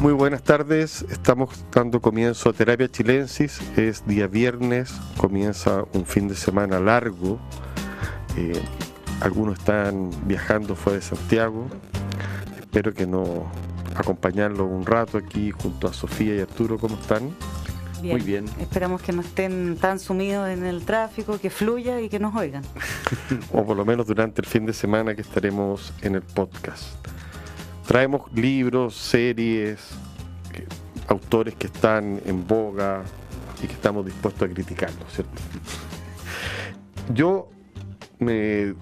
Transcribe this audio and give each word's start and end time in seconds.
Muy 0.00 0.12
buenas 0.12 0.44
tardes, 0.44 1.04
estamos 1.10 1.64
dando 1.72 2.00
comienzo 2.00 2.50
a 2.50 2.52
Terapia 2.52 2.88
Chilensis, 2.88 3.60
es 3.76 4.06
día 4.06 4.28
viernes, 4.28 4.92
comienza 5.16 5.82
un 5.92 6.06
fin 6.06 6.28
de 6.28 6.36
semana 6.36 6.78
largo, 6.78 7.40
eh, 8.36 8.62
algunos 9.20 9.58
están 9.58 10.10
viajando 10.24 10.76
fuera 10.76 11.00
de 11.00 11.04
Santiago, 11.04 11.66
espero 12.60 12.94
que 12.94 13.08
no 13.08 13.50
acompañarlo 13.96 14.66
un 14.66 14.86
rato 14.86 15.18
aquí 15.18 15.50
junto 15.50 15.88
a 15.88 15.92
Sofía 15.92 16.36
y 16.36 16.40
Arturo, 16.40 16.78
¿cómo 16.78 16.94
están? 16.94 17.34
Muy 18.00 18.20
bien. 18.20 18.44
Esperamos 18.60 19.02
que 19.02 19.10
no 19.10 19.22
estén 19.22 19.76
tan 19.80 19.98
sumidos 19.98 20.48
en 20.48 20.64
el 20.64 20.84
tráfico, 20.84 21.40
que 21.40 21.50
fluya 21.50 22.00
y 22.00 22.08
que 22.08 22.20
nos 22.20 22.36
oigan. 22.36 22.62
o 23.52 23.66
por 23.66 23.76
lo 23.76 23.84
menos 23.84 24.06
durante 24.06 24.40
el 24.42 24.46
fin 24.46 24.64
de 24.64 24.72
semana 24.72 25.16
que 25.16 25.22
estaremos 25.22 25.92
en 26.02 26.14
el 26.14 26.22
podcast. 26.22 26.84
Traemos 27.88 28.30
libros, 28.34 28.94
series, 28.94 29.80
autores 31.06 31.54
que 31.54 31.68
están 31.68 32.20
en 32.26 32.46
boga 32.46 33.02
y 33.62 33.66
que 33.66 33.72
estamos 33.72 34.04
dispuestos 34.04 34.42
a 34.42 34.52
criticarlos, 34.52 35.10
¿cierto? 35.10 35.32
Yo 37.14 37.48
me 38.18 38.74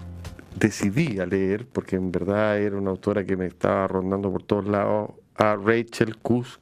decidí 0.59 1.21
a 1.21 1.25
leer, 1.25 1.65
porque 1.67 1.95
en 1.95 2.11
verdad 2.11 2.59
era 2.59 2.75
una 2.75 2.89
autora 2.89 3.23
que 3.23 3.37
me 3.37 3.45
estaba 3.45 3.87
rondando 3.87 4.29
por 4.29 4.43
todos 4.43 4.67
lados, 4.67 5.11
a 5.37 5.55
Rachel 5.55 6.17
Kusk, 6.17 6.59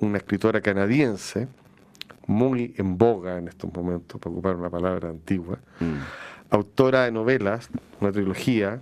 una 0.00 0.18
escritora 0.18 0.60
canadiense, 0.60 1.48
muy 2.26 2.74
en 2.76 2.98
boga 2.98 3.38
en 3.38 3.48
estos 3.48 3.72
momentos, 3.72 4.20
para 4.20 4.32
ocupar 4.34 4.56
una 4.56 4.68
palabra 4.68 5.08
antigua, 5.08 5.58
mm. 5.80 6.50
autora 6.50 7.04
de 7.04 7.12
novelas, 7.12 7.70
una 8.02 8.12
trilogía, 8.12 8.80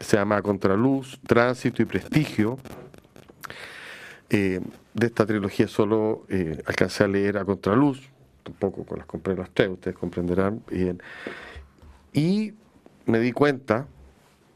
se 0.00 0.16
llama 0.16 0.40
Contraluz, 0.42 1.20
Tránsito 1.26 1.82
y 1.82 1.84
Prestigio. 1.84 2.58
Eh, 4.30 4.60
de 4.94 5.06
esta 5.06 5.26
trilogía 5.26 5.68
solo 5.68 6.24
eh, 6.28 6.62
alcancé 6.66 7.04
a 7.04 7.08
leer 7.08 7.36
a 7.36 7.44
Contraluz, 7.44 8.00
tampoco 8.42 8.84
con 8.84 8.98
las 8.98 9.06
compré 9.06 9.36
las 9.36 9.50
tres, 9.50 9.68
ustedes 9.68 9.96
comprenderán 9.96 10.62
bien. 10.70 11.02
Y 12.12 12.54
me 13.06 13.20
di 13.20 13.32
cuenta 13.32 13.86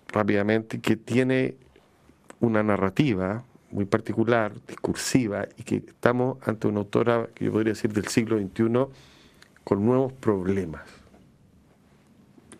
rápidamente 0.09 0.81
que 0.81 0.97
tiene 0.97 1.57
una 2.41 2.63
narrativa 2.63 3.45
muy 3.71 3.85
particular, 3.85 4.53
discursiva, 4.67 5.47
y 5.57 5.65
que 5.65 5.77
estamos 5.77 6.39
ante 6.47 6.69
una 6.69 6.81
autora 6.81 7.29
que 7.35 7.45
yo 7.45 7.53
podría 7.53 7.73
decir 7.73 7.93
del 7.93 8.07
siglo 8.09 8.39
XXI 8.39 8.87
con 9.65 9.85
nuevos 9.85 10.13
problemas 10.13 11.04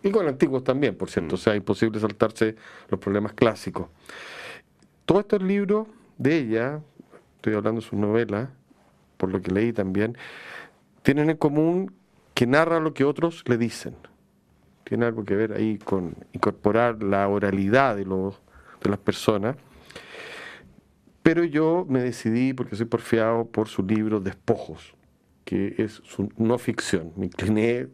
y 0.05 0.11
con 0.11 0.27
antiguos 0.27 0.63
también, 0.63 0.95
por 0.95 1.09
cierto, 1.09 1.33
mm. 1.33 1.33
o 1.33 1.37
sea, 1.37 1.55
imposible 1.55 1.99
saltarse 1.99 2.55
los 2.89 2.99
problemas 2.99 3.33
clásicos. 3.33 3.87
Todos 5.05 5.21
estos 5.21 5.41
libros 5.41 5.87
de 6.19 6.37
ella, 6.37 6.79
estoy 7.37 7.55
hablando 7.55 7.81
de 7.81 7.87
sus 7.87 7.97
novelas, 7.97 8.49
por 9.17 9.31
lo 9.31 9.41
que 9.41 9.51
leí 9.51 9.73
también, 9.73 10.15
tienen 11.01 11.31
en 11.31 11.37
común 11.37 11.91
que 12.35 12.45
narra 12.45 12.79
lo 12.79 12.93
que 12.93 13.03
otros 13.03 13.43
le 13.47 13.57
dicen. 13.57 13.95
Tiene 14.83 15.05
algo 15.05 15.25
que 15.25 15.35
ver 15.35 15.53
ahí 15.53 15.79
con 15.79 16.15
incorporar 16.33 17.01
la 17.01 17.27
oralidad 17.27 17.95
de, 17.95 18.05
los, 18.05 18.39
de 18.83 18.91
las 18.91 18.99
personas. 18.99 19.55
Pero 21.23 21.43
yo 21.43 21.83
me 21.89 22.03
decidí, 22.03 22.53
porque 22.53 22.75
soy 22.75 22.85
porfiado, 22.85 23.45
por 23.45 23.69
su 23.69 23.81
libro 23.81 24.19
Despojos, 24.19 24.93
que 25.45 25.73
es 25.79 25.93
su 26.03 26.29
no 26.37 26.59
ficción. 26.59 27.11
Me 27.15 27.25
incliné 27.25 27.87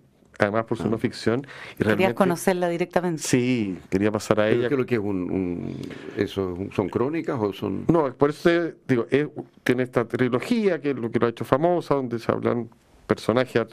además 0.45 0.65
por 0.65 0.77
su 0.77 0.89
no 0.89 0.95
ah. 0.95 0.99
ficción. 0.99 1.45
Y 1.79 1.83
¿Querías 1.83 2.13
conocerla 2.13 2.69
directamente? 2.69 3.21
Sí, 3.21 3.77
quería 3.89 4.11
pasar 4.11 4.39
a 4.39 4.49
ella. 4.49 4.69
¿Qué 4.69 4.75
es 4.75 4.85
que 4.85 4.95
es 4.95 5.01
un, 5.01 5.77
eso, 6.17 6.57
¿Son 6.75 6.89
crónicas 6.89 7.37
o 7.39 7.53
son...? 7.53 7.85
No, 7.87 8.13
por 8.13 8.31
eso 8.31 8.49
digo, 8.87 9.07
tiene 9.63 9.83
esta 9.83 10.05
trilogía 10.05 10.81
que 10.81 10.91
es 10.91 10.95
lo 10.95 11.11
que 11.11 11.19
lo 11.19 11.27
ha 11.27 11.29
hecho 11.29 11.45
famosa, 11.45 11.95
donde 11.95 12.19
se 12.19 12.31
hablan 12.31 12.69
personajes 13.07 13.67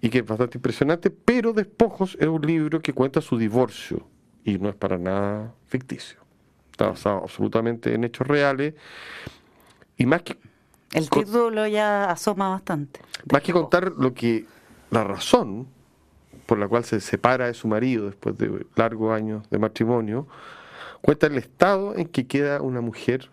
y 0.00 0.08
que 0.08 0.18
es 0.18 0.26
bastante 0.26 0.58
impresionante, 0.58 1.10
pero 1.10 1.52
Despojos 1.52 2.16
es 2.18 2.26
un 2.26 2.40
libro 2.42 2.80
que 2.80 2.92
cuenta 2.92 3.20
su 3.20 3.36
divorcio 3.36 4.06
y 4.44 4.58
no 4.58 4.68
es 4.68 4.74
para 4.74 4.96
nada 4.96 5.52
ficticio. 5.66 6.18
Está 6.70 6.88
basado 6.88 7.18
absolutamente 7.18 7.94
en 7.94 8.04
hechos 8.04 8.26
reales 8.26 8.74
y 9.96 10.06
más 10.06 10.22
que... 10.22 10.38
El 10.92 11.08
título 11.08 11.66
ya 11.66 12.10
asoma 12.10 12.48
bastante. 12.48 13.00
Más 13.30 13.42
que 13.42 13.52
contar 13.52 13.92
lo 13.92 14.12
que 14.12 14.46
la 14.90 15.04
razón 15.04 15.68
por 16.46 16.58
la 16.58 16.68
cual 16.68 16.84
se 16.84 17.00
separa 17.00 17.46
de 17.46 17.54
su 17.54 17.68
marido 17.68 18.06
después 18.06 18.36
de 18.36 18.66
largos 18.74 19.14
años 19.14 19.48
de 19.50 19.58
matrimonio, 19.58 20.26
cuenta 21.00 21.28
el 21.28 21.38
estado 21.38 21.96
en 21.96 22.06
que 22.08 22.26
queda 22.26 22.60
una 22.60 22.80
mujer 22.80 23.30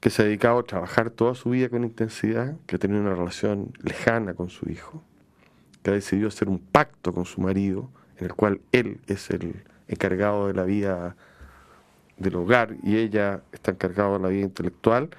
que 0.00 0.10
se 0.10 0.22
ha 0.22 0.24
dedicado 0.24 0.58
a 0.58 0.62
trabajar 0.64 1.10
toda 1.10 1.34
su 1.34 1.50
vida 1.50 1.68
con 1.68 1.84
intensidad, 1.84 2.56
que 2.66 2.76
ha 2.76 2.78
tenido 2.78 3.00
una 3.00 3.14
relación 3.14 3.72
lejana 3.82 4.34
con 4.34 4.50
su 4.50 4.68
hijo, 4.70 5.02
que 5.82 5.90
ha 5.90 5.94
decidido 5.94 6.28
hacer 6.28 6.48
un 6.48 6.58
pacto 6.58 7.12
con 7.12 7.26
su 7.26 7.40
marido, 7.40 7.90
en 8.18 8.26
el 8.26 8.34
cual 8.34 8.60
él 8.72 9.00
es 9.06 9.30
el 9.30 9.62
encargado 9.88 10.48
de 10.48 10.54
la 10.54 10.64
vida 10.64 11.16
del 12.16 12.34
hogar 12.36 12.76
y 12.82 12.96
ella 12.96 13.42
está 13.52 13.70
encargada 13.70 14.14
de 14.14 14.18
la 14.18 14.28
vida 14.28 14.42
intelectual, 14.42 15.10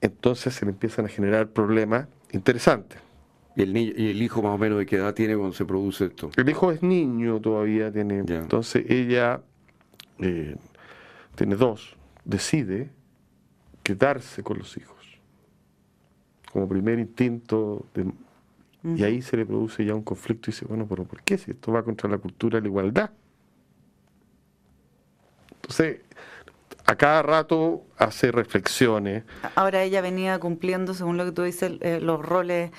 entonces 0.00 0.54
se 0.54 0.66
le 0.66 0.72
empiezan 0.72 1.06
a 1.06 1.08
generar 1.08 1.48
problemas 1.48 2.06
interesantes. 2.32 2.98
¿Y 3.54 3.62
el, 3.62 3.76
¿Y 3.76 4.10
el 4.10 4.22
hijo 4.22 4.42
más 4.42 4.54
o 4.54 4.58
menos 4.58 4.78
de 4.78 4.86
qué 4.86 4.96
edad 4.96 5.14
tiene 5.14 5.36
cuando 5.36 5.54
se 5.54 5.64
produce 5.64 6.06
esto? 6.06 6.30
El 6.36 6.48
hijo 6.48 6.72
es 6.72 6.82
niño 6.82 7.40
todavía, 7.40 7.92
tiene. 7.92 8.18
Entonces 8.18 8.84
ella 8.88 9.42
eh, 10.18 10.56
tiene 11.34 11.56
dos, 11.56 11.96
decide 12.24 12.90
quedarse 13.82 14.42
con 14.42 14.58
los 14.58 14.76
hijos. 14.76 14.96
Como 16.52 16.68
primer 16.68 16.98
instinto. 16.98 17.86
Y 18.84 19.04
ahí 19.04 19.22
se 19.22 19.36
le 19.36 19.46
produce 19.46 19.84
ya 19.84 19.94
un 19.94 20.02
conflicto 20.02 20.50
y 20.50 20.52
dice, 20.52 20.64
bueno, 20.66 20.86
pero 20.88 21.04
¿por 21.04 21.22
qué? 21.22 21.38
Si 21.38 21.52
esto 21.52 21.72
va 21.72 21.84
contra 21.84 22.10
la 22.10 22.18
cultura 22.18 22.58
de 22.58 22.62
la 22.62 22.68
igualdad. 22.68 23.10
Entonces, 25.54 26.00
a 26.84 26.96
cada 26.96 27.22
rato 27.22 27.84
hace 27.96 28.32
reflexiones. 28.32 29.24
Ahora 29.54 29.82
ella 29.82 30.00
venía 30.00 30.38
cumpliendo, 30.40 30.94
según 30.94 31.16
lo 31.16 31.24
que 31.24 31.32
tú 31.32 31.42
dices, 31.42 31.72
eh, 31.80 32.00
los 32.00 32.24
roles 32.24 32.72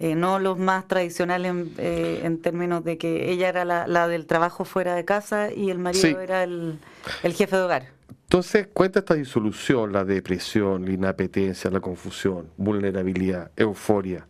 eh, 0.00 0.14
no 0.14 0.38
los 0.38 0.58
más 0.58 0.86
tradicionales 0.86 1.52
eh, 1.78 2.20
en, 2.22 2.40
términos 2.40 2.84
de 2.84 2.98
que 2.98 3.32
ella 3.32 3.48
era 3.48 3.64
la, 3.64 4.08
del 4.08 4.26
trabajo 4.26 4.64
fuera 4.64 4.94
de 4.94 5.04
casa 5.04 5.52
y 5.52 5.70
el 5.70 5.78
marido 5.78 6.20
era 6.20 6.44
el, 6.44 6.78
jefe 7.22 7.56
de 7.56 7.62
hogar. 7.62 7.86
Entonces 8.22 8.68
cuenta 8.72 9.00
esta 9.00 9.14
disolución, 9.14 9.92
la 9.92 10.04
depresión, 10.04 10.84
la 10.84 10.92
inapetencia, 10.92 11.68
la 11.70 11.80
confusión, 11.80 12.50
vulnerabilidad, 12.56 13.50
euforia. 13.56 14.28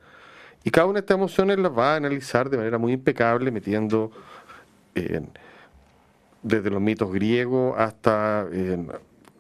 Y 0.65 0.71
cada 0.71 0.87
una 0.87 0.95
de 0.95 1.01
estas 1.01 1.17
emociones 1.17 1.59
las 1.59 1.77
va 1.77 1.93
a 1.93 1.97
analizar 1.97 2.49
de 2.49 2.57
manera 2.57 2.79
muy 2.79 2.93
impecable, 2.93 3.51
metiendo 3.51 4.11
desde 6.43 6.71
los 6.71 6.81
mitos 6.81 7.13
griegos 7.13 7.75
hasta 7.79 8.47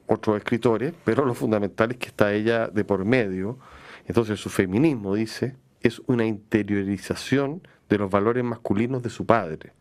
otros 0.06 0.36
escritores, 0.36 0.92
pero 1.04 1.24
lo 1.24 1.34
fundamental 1.34 1.92
es 1.92 1.96
que 1.96 2.08
está 2.08 2.32
ella 2.32 2.68
de 2.68 2.84
por 2.84 3.04
medio. 3.04 3.58
Entonces 4.06 4.38
su 4.40 4.50
feminismo 4.50 5.14
dice, 5.14 5.56
es 5.80 6.00
una 6.06 6.26
interiorización 6.26 7.62
de 7.88 7.98
los 7.98 8.10
valores 8.10 8.44
masculinos 8.44 9.02
de 9.02 9.10
su 9.10 9.26
padre, 9.26 9.72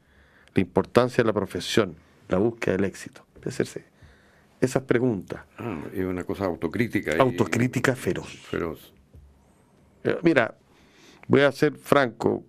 la 0.53 0.61
importancia 0.61 1.23
de 1.23 1.27
la 1.27 1.33
profesión, 1.33 1.95
la 2.29 2.37
búsqueda 2.37 2.75
del 2.75 2.85
éxito. 2.85 3.25
Hacerse 3.45 3.85
esas 4.59 4.83
preguntas. 4.83 5.41
Ah, 5.57 5.79
es 5.93 6.03
una 6.03 6.23
cosa 6.23 6.45
autocrítica. 6.45 7.15
Autocrítica 7.17 7.95
feroz. 7.95 8.27
Feroz. 8.27 8.93
Eh, 10.03 10.17
mira, 10.23 10.57
voy 11.27 11.41
a 11.41 11.51
ser 11.51 11.75
franco, 11.75 12.43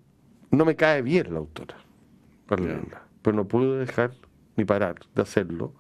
no 0.51 0.65
me 0.65 0.75
cae 0.75 1.03
bien 1.03 1.33
la 1.33 1.39
autora, 1.39 1.77
pero 2.47 3.37
no 3.37 3.47
puedo 3.47 3.79
dejar 3.79 4.13
ni 4.57 4.65
parar 4.65 4.97
de 5.15 5.23
hacerlo. 5.23 5.73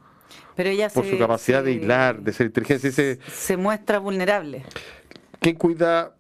Pero 0.55 0.69
ella 0.69 0.89
por 0.91 1.07
su 1.07 1.19
capacidad 1.19 1.65
de 1.65 1.73
hilar, 1.73 2.21
de 2.21 2.33
ser 2.33 2.47
inteligente. 2.47 2.93
Se, 2.93 3.19
se 3.29 3.57
muestra 3.57 3.99
vulnerable. 3.99 4.65
¿Quién 5.41 5.57
cuida 5.57 6.18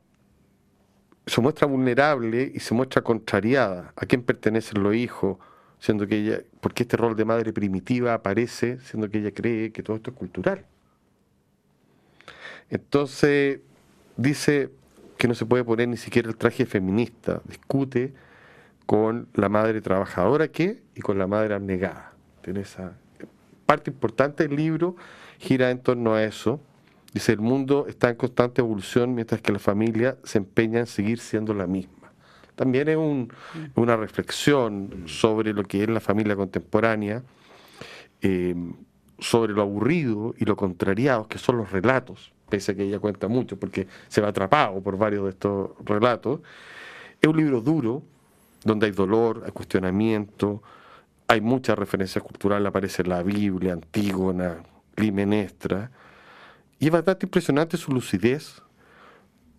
se 1.28 1.40
muestra 1.40 1.66
vulnerable 1.66 2.50
y 2.54 2.60
se 2.60 2.74
muestra 2.74 3.02
contrariada. 3.02 3.92
¿A 3.96 4.06
quién 4.06 4.22
pertenecen 4.22 4.82
los 4.82 4.94
hijos? 4.94 5.38
Siendo 5.78 6.06
que 6.06 6.16
ella, 6.16 6.40
porque 6.60 6.82
este 6.82 6.96
rol 6.96 7.14
de 7.14 7.24
madre 7.24 7.52
primitiva 7.52 8.14
aparece, 8.14 8.80
siendo 8.80 9.08
que 9.08 9.18
ella 9.18 9.32
cree 9.32 9.70
que 9.70 9.82
todo 9.82 9.96
esto 9.96 10.10
es 10.10 10.16
cultural. 10.16 10.64
Entonces, 12.70 13.60
dice 14.16 14.70
que 15.16 15.28
no 15.28 15.34
se 15.34 15.46
puede 15.46 15.64
poner 15.64 15.88
ni 15.88 15.96
siquiera 15.96 16.28
el 16.28 16.36
traje 16.36 16.66
feminista, 16.66 17.40
discute 17.44 18.12
con 18.86 19.28
la 19.34 19.48
madre 19.48 19.80
trabajadora 19.80 20.48
que 20.48 20.82
y 20.94 21.00
con 21.00 21.18
la 21.18 21.26
madre 21.26 21.54
abnegada. 21.54 22.12
Tiene 22.42 22.60
esa 22.60 22.94
parte 23.66 23.90
importante 23.90 24.48
del 24.48 24.56
libro 24.56 24.96
gira 25.38 25.70
en 25.70 25.78
torno 25.80 26.14
a 26.14 26.24
eso 26.24 26.60
Dice, 27.12 27.32
el 27.32 27.40
mundo 27.40 27.86
está 27.88 28.10
en 28.10 28.16
constante 28.16 28.60
evolución 28.60 29.14
mientras 29.14 29.40
que 29.40 29.52
la 29.52 29.58
familia 29.58 30.18
se 30.24 30.38
empeña 30.38 30.80
en 30.80 30.86
seguir 30.86 31.18
siendo 31.20 31.54
la 31.54 31.66
misma. 31.66 32.12
También 32.54 32.88
es 32.88 32.98
una 33.76 33.96
reflexión 33.96 35.04
sobre 35.06 35.52
lo 35.52 35.62
que 35.62 35.84
es 35.84 35.88
la 35.88 36.00
familia 36.00 36.34
contemporánea, 36.34 37.22
eh, 38.20 38.54
sobre 39.18 39.52
lo 39.52 39.62
aburrido 39.62 40.34
y 40.38 40.44
lo 40.44 40.56
contrariados 40.56 41.28
que 41.28 41.38
son 41.38 41.56
los 41.56 41.70
relatos, 41.70 42.32
pese 42.48 42.72
a 42.72 42.74
que 42.74 42.82
ella 42.82 42.98
cuenta 42.98 43.28
mucho 43.28 43.58
porque 43.58 43.86
se 44.08 44.20
va 44.20 44.28
atrapado 44.28 44.80
por 44.82 44.98
varios 44.98 45.24
de 45.24 45.30
estos 45.30 45.70
relatos. 45.84 46.40
Es 47.20 47.28
un 47.28 47.36
libro 47.36 47.60
duro, 47.60 48.02
donde 48.64 48.86
hay 48.86 48.92
dolor, 48.92 49.42
hay 49.46 49.52
cuestionamiento, 49.52 50.62
hay 51.28 51.40
mucha 51.40 51.74
referencia 51.74 52.20
cultural, 52.20 52.66
aparece 52.66 53.04
la 53.04 53.22
Biblia, 53.22 53.72
Antígona, 53.72 54.64
Climenestra, 54.94 55.90
y 56.78 56.86
es 56.86 56.92
bastante 56.92 57.26
impresionante 57.26 57.76
su 57.76 57.92
lucidez, 57.92 58.62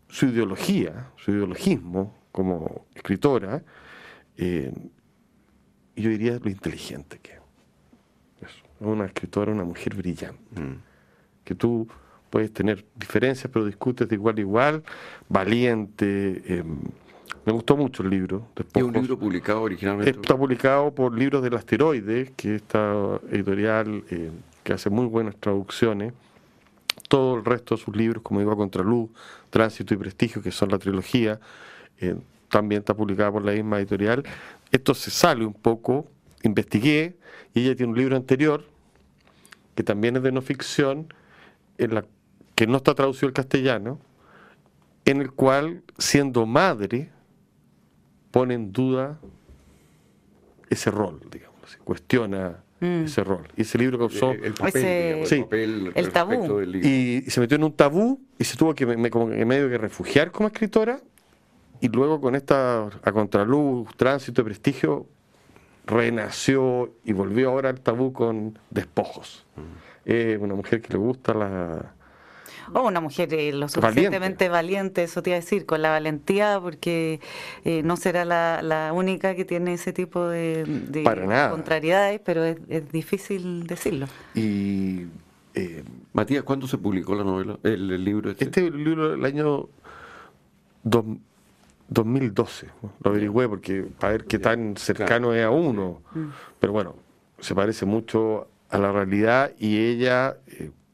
su 0.08 0.28
ideología, 0.28 1.12
su 1.18 1.32
ideologismo 1.32 2.16
como 2.32 2.86
escritora, 2.96 3.64
eh, 4.38 4.72
y 5.96 6.02
yo 6.02 6.10
diría 6.10 6.40
lo 6.42 6.50
inteligente 6.50 7.20
que 7.20 7.34
es. 7.34 7.40
Una 8.80 9.06
escritora, 9.06 9.52
una 9.52 9.66
mujer 9.66 9.94
brillante, 9.96 10.62
mm. 10.62 10.82
que 11.44 11.56
tú 11.56 11.88
puedes 12.30 12.54
tener 12.54 12.86
diferencias, 12.96 13.52
pero 13.52 13.66
discutes 13.66 14.08
de 14.08 14.16
igual 14.16 14.38
a 14.38 14.40
igual, 14.40 14.84
valiente. 15.28 16.42
Em, 16.46 16.80
me 17.46 17.52
gustó 17.52 17.76
mucho 17.76 18.04
el 18.04 18.10
libro. 18.10 18.48
¿Es 18.74 18.84
un 18.84 18.94
libro 18.94 19.18
publicado 19.20 19.64
originalmente? 19.64 20.12
Está 20.12 20.38
publicado 20.38 20.94
por 20.94 21.18
Libros 21.18 21.44
del 21.44 21.56
Asteroide, 21.56 22.32
que 22.36 22.56
es 22.56 22.62
esta 22.62 23.20
editorial 23.32 24.04
eh, 24.10 24.32
que 24.64 24.74
hace 24.74 24.90
muy 24.90 25.06
buenas 25.06 25.36
traducciones. 25.36 26.14
Todo 27.08 27.38
el 27.38 27.46
resto 27.46 27.76
de 27.76 27.82
sus 27.82 27.96
libros, 27.96 28.22
como 28.24 28.40
digo, 28.40 28.56
Contraluz, 28.56 29.10
Tránsito 29.50 29.94
y 29.94 29.98
Prestigio, 29.98 30.42
que 30.42 30.52
son 30.52 30.70
la 30.70 30.78
trilogía, 30.78 31.40
eh, 32.00 32.16
también 32.50 32.80
está 32.80 32.94
publicada 32.94 33.32
por 33.32 33.44
la 33.44 33.54
misma 33.54 33.80
editorial. 33.80 34.24
Esto 34.72 34.94
se 34.94 35.12
sale 35.12 35.46
un 35.46 35.54
poco, 35.54 36.08
investigué, 36.44 37.18
y 37.54 37.62
ella 37.62 37.76
tiene 37.76 37.92
un 37.92 37.98
libro 37.98 38.16
anterior, 38.16 38.64
que 39.76 39.84
también 39.84 40.18
es 40.18 40.24
de 40.24 40.32
no 40.32 40.42
ficción, 40.42 41.14
que 41.78 42.68
no 42.68 42.78
está 42.78 42.94
traducido 42.94 43.28
al 43.28 43.34
castellano, 43.34 44.00
en 45.06 45.22
el 45.22 45.32
cual, 45.32 45.84
siendo 45.98 46.46
madre, 46.46 47.10
pone 48.32 48.54
en 48.54 48.72
duda 48.72 49.20
ese 50.70 50.92
rol, 50.92 51.20
digamos, 51.32 51.78
cuestiona 51.84 52.62
mm. 52.80 53.06
ese 53.06 53.24
rol. 53.24 53.48
Y 53.56 53.62
ese 53.62 53.78
libro 53.78 53.98
causó 53.98 54.32
el, 54.32 54.54
papel, 54.54 55.92
el, 55.96 56.12
tabú. 56.12 56.62
Y, 56.84 57.22
se 57.30 57.40
metió 57.40 57.56
en 57.56 57.64
un 57.64 57.74
tabú 57.74 58.22
y 58.38 58.44
se 58.44 58.58
tuvo 58.58 58.74
que 58.74 58.86
me, 58.86 59.10
como 59.10 59.28
medio 59.28 59.70
que 59.70 59.78
refugiar 59.78 60.32
como 60.32 60.48
escritora 60.48 61.00
y 61.82 61.88
luego 61.90 62.20
con 62.20 62.36
esta 62.36 62.86
a 62.86 63.12
contraluz, 63.12 63.88
tránsito 63.96 64.42
de 64.42 64.46
prestigio 64.46 65.08
renació 65.86 66.94
y 67.04 67.14
volvió 67.14 67.50
ahora 67.50 67.70
al 67.70 67.82
tabú 67.82 68.14
con 68.14 68.60
despojos. 68.70 69.46
Mm. 69.56 70.42
una 70.42 70.56
mujer 70.56 70.82
que 70.82 70.94
le 70.94 71.00
gusta 71.00 71.34
la 71.34 71.94
o 72.74 72.88
una 72.88 73.00
mujer 73.00 73.34
eh, 73.34 73.52
lo 73.52 73.68
suficientemente 73.68 74.50
valiente. 74.50 75.04
eso 75.04 75.22
te 75.22 75.32
iba 75.32 75.38
a 75.38 75.40
decir, 75.40 75.66
con 75.66 75.82
la 75.82 75.90
valentía, 75.90 76.60
porque 76.62 77.20
eh, 77.66 77.82
no 77.84 77.98
será 77.98 78.26
la, 78.26 78.92
única 78.94 79.36
que 79.36 79.46
tiene 79.46 79.74
ese 79.74 79.94
tipo 79.94 80.28
de, 80.28 80.66
contrariedades, 81.52 82.20
pero 82.24 82.44
es, 82.44 82.92
difícil 82.92 83.68
decirlo. 83.68 84.08
Y 84.36 85.06
eh, 85.54 85.84
Matías, 86.14 86.44
¿cuándo 86.44 86.68
se 86.68 86.78
publicó 86.78 87.16
la 87.16 87.24
novela, 87.24 87.58
el, 87.64 88.04
libro? 88.04 88.32
Este? 88.32 88.46
este 88.46 88.72
libro 88.72 89.14
el 89.14 89.26
año 89.26 89.70
2012, 90.84 92.68
lo 93.04 93.12
averigüé 93.12 93.48
porque 93.48 93.84
para 94.00 94.14
ver 94.14 94.26
qué 94.26 94.40
tan 94.40 94.76
cercano 94.78 95.34
es 95.34 95.44
a 95.44 95.50
uno, 95.50 96.02
mm. 96.14 96.28
pero 96.60 96.74
bueno, 96.74 96.96
se 97.40 97.56
parece 97.56 97.86
mucho 97.86 98.48
a 98.70 98.78
la 98.78 98.92
realidad 98.92 99.52
y 99.58 99.78
ella 99.78 100.38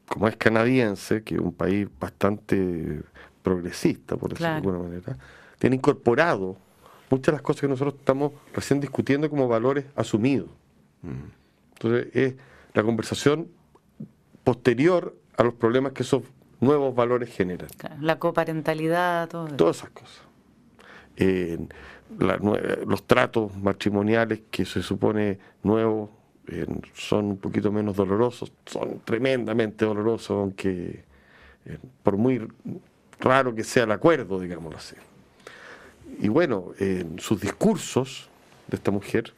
como 0.08 0.28
es 0.28 0.36
canadiense, 0.36 1.22
que 1.22 1.34
es 1.34 1.40
un 1.40 1.52
país 1.52 1.88
bastante 1.98 3.02
progresista, 3.42 4.16
por 4.16 4.30
decirlo 4.30 4.50
de 4.50 4.56
alguna 4.56 4.78
manera, 4.78 5.16
tiene 5.58 5.76
incorporado 5.76 6.56
muchas 7.10 7.26
de 7.26 7.32
las 7.32 7.42
cosas 7.42 7.62
que 7.62 7.68
nosotros 7.68 7.94
estamos 7.98 8.32
recién 8.52 8.80
discutiendo 8.80 9.30
como 9.30 9.48
valores 9.48 9.84
asumidos. 9.94 10.48
Mm. 11.02 11.30
Entonces, 11.74 12.08
es 12.14 12.34
la 12.74 12.82
conversación 12.82 13.48
posterior 14.44 15.16
a 15.36 15.42
los 15.42 15.54
problemas 15.54 15.92
que 15.92 16.02
esos 16.02 16.22
nuevos 16.60 16.94
valores 16.94 17.34
generan. 17.34 17.68
la 18.00 18.18
coparentalidad, 18.18 19.28
todo. 19.28 19.48
Todas 19.48 19.78
esas 19.78 19.90
cosas. 19.90 20.22
los 22.86 23.06
tratos 23.06 23.56
matrimoniales 23.56 24.40
que 24.50 24.64
se 24.64 24.82
supone 24.82 25.38
nuevos 25.62 26.10
son 26.94 27.24
un 27.26 27.36
poquito 27.38 27.72
menos 27.72 27.96
dolorosos, 27.96 28.52
son 28.66 29.00
tremendamente 29.04 29.84
dolorosos, 29.84 30.30
aunque 30.30 31.04
eh, 31.64 31.78
por 32.02 32.16
muy 32.16 32.46
raro 33.18 33.54
que 33.54 33.64
sea 33.64 33.84
el 33.84 33.92
acuerdo, 33.92 34.40
digámoslo 34.40 34.78
así. 34.78 34.96
Y 36.20 36.28
bueno, 36.28 36.72
en 36.78 37.18
sus 37.18 37.40
discursos 37.40 38.28
de 38.68 38.76
esta 38.76 38.90
mujer 38.90 39.32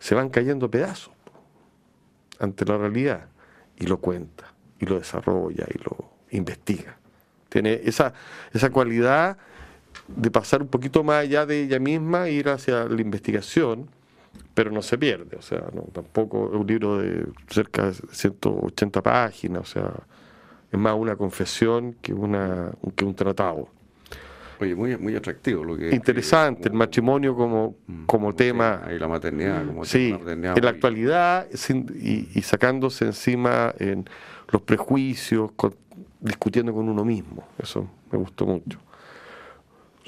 se 0.00 0.14
van 0.14 0.28
cayendo 0.28 0.70
pedazos 0.70 1.12
ante 2.38 2.64
la 2.64 2.76
realidad 2.78 3.26
y 3.76 3.86
lo 3.86 3.98
cuenta 3.98 4.52
y 4.80 4.86
lo 4.86 4.98
desarrolla 4.98 5.66
y 5.72 5.78
lo 5.78 6.10
investiga. 6.30 6.96
Tiene 7.48 7.80
esa, 7.84 8.12
esa 8.52 8.70
cualidad 8.70 9.38
de 10.08 10.30
pasar 10.30 10.62
un 10.62 10.68
poquito 10.68 11.02
más 11.02 11.22
allá 11.22 11.46
de 11.46 11.62
ella 11.62 11.78
misma 11.78 12.28
ir 12.28 12.48
hacia 12.48 12.84
la 12.84 13.00
investigación 13.00 13.88
pero 14.54 14.70
no 14.70 14.82
se 14.82 14.98
pierde, 14.98 15.36
o 15.36 15.42
sea, 15.42 15.64
no, 15.72 15.82
tampoco 15.92 16.50
es 16.52 16.60
un 16.60 16.66
libro 16.66 16.98
de 16.98 17.26
cerca 17.48 17.86
de 17.86 17.94
180 17.94 19.02
páginas, 19.02 19.62
o 19.62 19.64
sea, 19.64 19.92
es 20.70 20.78
más 20.78 20.94
una 20.94 21.16
confesión 21.16 21.96
que, 22.02 22.12
una, 22.12 22.72
que 22.96 23.04
un 23.04 23.14
tratado. 23.14 23.68
Oye, 24.60 24.74
muy, 24.74 24.96
muy 24.96 25.14
atractivo 25.14 25.64
lo 25.64 25.76
que... 25.76 25.94
Interesante, 25.94 26.68
el 26.68 26.74
matrimonio 26.74 27.36
como, 27.36 27.76
mm, 27.86 28.06
como 28.06 28.34
tema... 28.34 28.82
y 28.92 28.98
la 28.98 29.06
maternidad 29.06 29.64
como 29.64 29.84
sí, 29.84 30.12
en 30.26 30.42
la 30.42 30.70
actualidad 30.70 31.46
y, 31.52 32.42
sacándose 32.42 33.04
encima 33.04 33.72
en 33.78 34.04
los 34.50 34.62
prejuicios, 34.62 35.52
discutiendo 36.20 36.72
con 36.72 36.88
uno 36.88 37.04
mismo, 37.04 37.46
eso 37.58 37.88
me 38.10 38.18
gustó 38.18 38.46
mucho. 38.46 38.80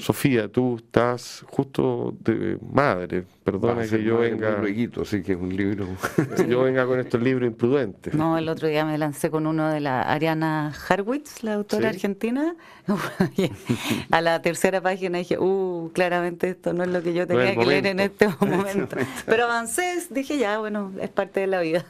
Sofía, 0.01 0.49
tú 0.49 0.77
estás 0.77 1.45
justo 1.49 2.15
de 2.21 2.59
madre, 2.73 3.25
perdona 3.45 3.87
que 3.87 4.03
yo 4.03 4.19
venga. 4.19 4.63
sí 5.05 5.23
que 5.23 5.33
es 5.33 5.39
un 5.39 5.55
libro. 5.55 5.87
yo 6.49 6.63
venga 6.63 6.87
con 6.87 6.99
estos 6.99 7.21
libros 7.21 7.47
imprudentes. 7.47 8.15
No, 8.15 8.39
el 8.39 8.49
otro 8.49 8.69
día 8.69 8.85
me 8.85 8.97
lancé 8.99 9.31
con 9.31 9.47
uno 9.47 9.71
de 9.71 9.81
la 9.81 10.03
Ariana 10.03 10.73
Harwitz, 10.89 11.43
la 11.43 11.55
autora 11.55 11.91
argentina. 11.91 12.55
a 14.11 14.21
la 14.21 14.43
tercera 14.43 14.81
página 14.81 15.19
dije, 15.19 15.39
uh, 15.39 15.91
claramente 15.93 16.51
esto 16.51 16.73
no 16.73 16.83
es 16.83 16.91
lo 16.91 17.03
que 17.03 17.13
yo 17.13 17.27
tenía 17.27 17.55
que 17.55 17.67
leer 17.67 17.87
en 17.87 18.01
este 18.01 18.29
momento. 18.41 18.97
Pero 19.27 19.45
avancé, 19.45 20.07
dije 20.11 20.39
ya, 20.39 20.59
bueno, 20.59 20.93
es 21.01 21.11
parte 21.11 21.41
de 21.41 21.47
la 21.47 21.61
vida. 21.61 21.85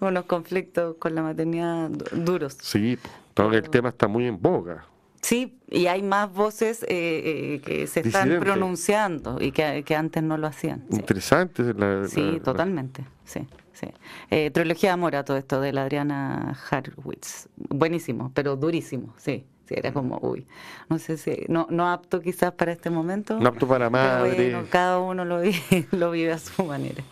Unos 0.00 0.24
conflictos 0.24 0.96
con 0.98 1.14
la 1.14 1.22
maternidad 1.22 1.90
duros. 2.12 2.56
Sí, 2.62 2.98
todo 3.34 3.52
el 3.52 3.68
tema 3.68 3.90
está 3.90 4.08
muy 4.08 4.26
en 4.26 4.40
boga. 4.40 4.86
Sí, 5.22 5.58
y 5.68 5.86
hay 5.86 6.02
más 6.02 6.32
voces 6.32 6.82
eh, 6.84 6.86
eh, 6.90 7.60
que 7.64 7.86
se 7.86 8.00
están 8.00 8.38
pronunciando 8.40 9.38
y 9.40 9.52
que, 9.52 9.94
antes 9.96 10.22
no 10.22 10.36
lo 10.36 10.46
hacían. 10.46 10.84
Interesante. 10.90 11.64
sí, 12.08 12.40
totalmente. 12.42 13.04
Sí, 13.24 13.46
sí. 13.72 13.88
Eh, 14.30 14.50
trilogía 14.50 14.90
de 14.90 14.94
amor 14.94 15.16
a 15.16 15.24
todo 15.24 15.36
esto 15.36 15.60
de 15.60 15.72
la 15.72 15.82
Adriana 15.82 16.56
Harwitz. 16.70 17.48
Buenísimo, 17.56 18.30
pero 18.34 18.56
durísimo, 18.56 19.14
sí. 19.16 19.44
Sí, 19.66 19.74
era 19.76 19.92
como, 19.92 20.18
uy, 20.22 20.46
no 20.88 20.98
sé 20.98 21.18
si, 21.18 21.44
no, 21.48 21.66
no 21.68 21.90
apto 21.90 22.22
quizás 22.22 22.52
para 22.52 22.72
este 22.72 22.88
momento. 22.88 23.38
No 23.38 23.50
apto 23.50 23.68
para 23.68 23.90
madre. 23.90 24.56
cada 24.70 24.98
uno 24.98 25.26
lo 25.26 25.42
lo 25.90 26.10
vive 26.10 26.32
a 26.32 26.38
su 26.38 26.64
manera. 26.64 27.04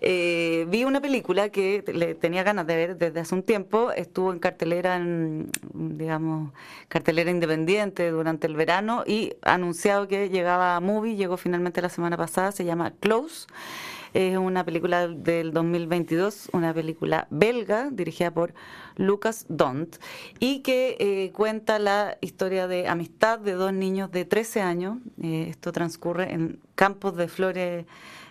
Eh, 0.00 0.66
vi 0.68 0.84
una 0.84 1.00
película 1.00 1.48
que 1.48 1.84
le 1.92 2.14
tenía 2.14 2.42
ganas 2.42 2.66
de 2.66 2.76
ver 2.76 2.96
desde 2.98 3.20
hace 3.20 3.34
un 3.34 3.42
tiempo, 3.42 3.92
estuvo 3.92 4.32
en 4.32 4.38
cartelera, 4.38 5.00
digamos, 5.72 6.52
cartelera 6.88 7.30
independiente 7.30 8.10
durante 8.10 8.46
el 8.46 8.56
verano 8.56 9.04
y 9.06 9.34
anunciado 9.42 10.08
que 10.08 10.28
llegaba 10.28 10.76
a 10.76 10.80
Movie, 10.80 11.16
llegó 11.16 11.36
finalmente 11.36 11.80
la 11.82 11.88
semana 11.88 12.16
pasada, 12.16 12.52
se 12.52 12.64
llama 12.64 12.92
Close. 13.00 13.46
Es 14.14 14.36
una 14.38 14.64
película 14.64 15.08
del 15.08 15.52
2022, 15.52 16.48
una 16.52 16.72
película 16.72 17.26
belga 17.30 17.90
dirigida 17.90 18.30
por 18.30 18.54
Lucas 18.96 19.46
Dont 19.48 19.96
y 20.38 20.60
que 20.60 20.96
eh, 20.98 21.32
cuenta 21.32 21.78
la 21.78 22.18
historia 22.20 22.66
de 22.66 22.88
amistad 22.88 23.38
de 23.38 23.52
dos 23.52 23.72
niños 23.72 24.10
de 24.10 24.24
13 24.24 24.60
años. 24.62 24.98
Eh, 25.22 25.46
esto 25.50 25.72
transcurre 25.72 26.32
en 26.32 26.60
campos 26.74 27.16
de 27.16 27.28
flores 27.28 27.86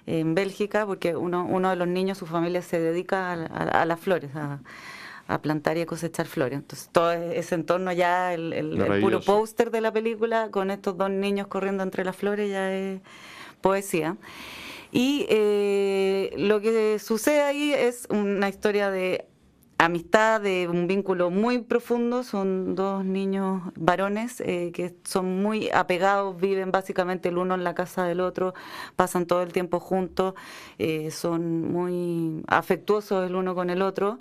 en 0.07 0.35
Bélgica, 0.35 0.85
porque 0.85 1.15
uno, 1.15 1.45
uno 1.45 1.69
de 1.69 1.75
los 1.75 1.87
niños, 1.87 2.17
su 2.17 2.25
familia 2.25 2.61
se 2.61 2.79
dedica 2.79 3.33
a, 3.33 3.85
las 3.85 3.99
flores, 3.99 4.31
a, 4.35 4.61
plantar 5.41 5.77
y 5.77 5.81
a 5.81 5.85
cosechar 5.85 6.27
flores. 6.27 6.59
Entonces, 6.59 6.89
todo 6.91 7.11
ese 7.11 7.55
entorno 7.55 7.91
ya, 7.91 8.33
el, 8.33 8.99
puro 9.01 9.21
póster 9.21 9.71
de 9.71 9.81
la 9.81 9.91
película, 9.91 10.49
con 10.51 10.69
estos 10.69 10.97
dos 10.97 11.09
niños 11.09 11.47
corriendo 11.47 11.83
entre 11.83 12.05
las 12.05 12.15
flores, 12.15 12.49
ya 12.49 12.71
es 12.71 13.01
poesía. 13.61 14.17
Y 14.91 15.25
eh, 15.29 16.33
lo 16.37 16.61
que 16.61 16.99
sucede 16.99 17.41
ahí 17.41 17.73
es 17.73 18.07
una 18.09 18.47
historia 18.47 18.91
de 18.91 19.25
amistad, 19.77 20.41
de 20.41 20.67
un 20.69 20.87
vínculo 20.87 21.29
muy 21.29 21.59
profundo. 21.59 22.23
Son 22.23 22.75
dos 22.75 23.03
niños 23.05 23.61
varones 23.75 24.41
eh, 24.41 24.71
que 24.73 24.95
son 25.03 25.41
muy 25.41 25.69
apegados, 25.69 26.39
viven 26.39 26.71
básicamente 26.71 27.29
el 27.29 27.37
uno 27.37 27.55
en 27.55 27.63
la 27.63 27.75
casa 27.75 28.05
del 28.05 28.21
otro, 28.21 28.53
pasan 28.95 29.25
todo 29.25 29.41
el 29.41 29.51
tiempo 29.51 29.79
juntos, 29.79 30.35
eh, 30.79 31.11
son 31.11 31.71
muy 31.71 32.43
afectuosos 32.47 33.27
el 33.27 33.35
uno 33.35 33.55
con 33.55 33.69
el 33.69 33.81
otro. 33.81 34.19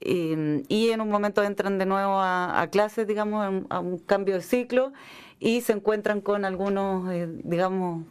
y 0.00 0.90
en 0.90 1.00
un 1.00 1.08
momento 1.08 1.42
entran 1.42 1.78
de 1.78 1.86
nuevo 1.86 2.20
a, 2.20 2.68
clases, 2.70 3.06
digamos, 3.06 3.64
a 3.70 3.80
un, 3.80 3.98
cambio 3.98 4.34
de 4.34 4.42
ciclo 4.42 4.92
y 5.40 5.62
se 5.62 5.72
encuentran 5.72 6.20
con 6.20 6.44
algunos, 6.44 7.10
eh, 7.12 7.28
digamos, 7.44 8.04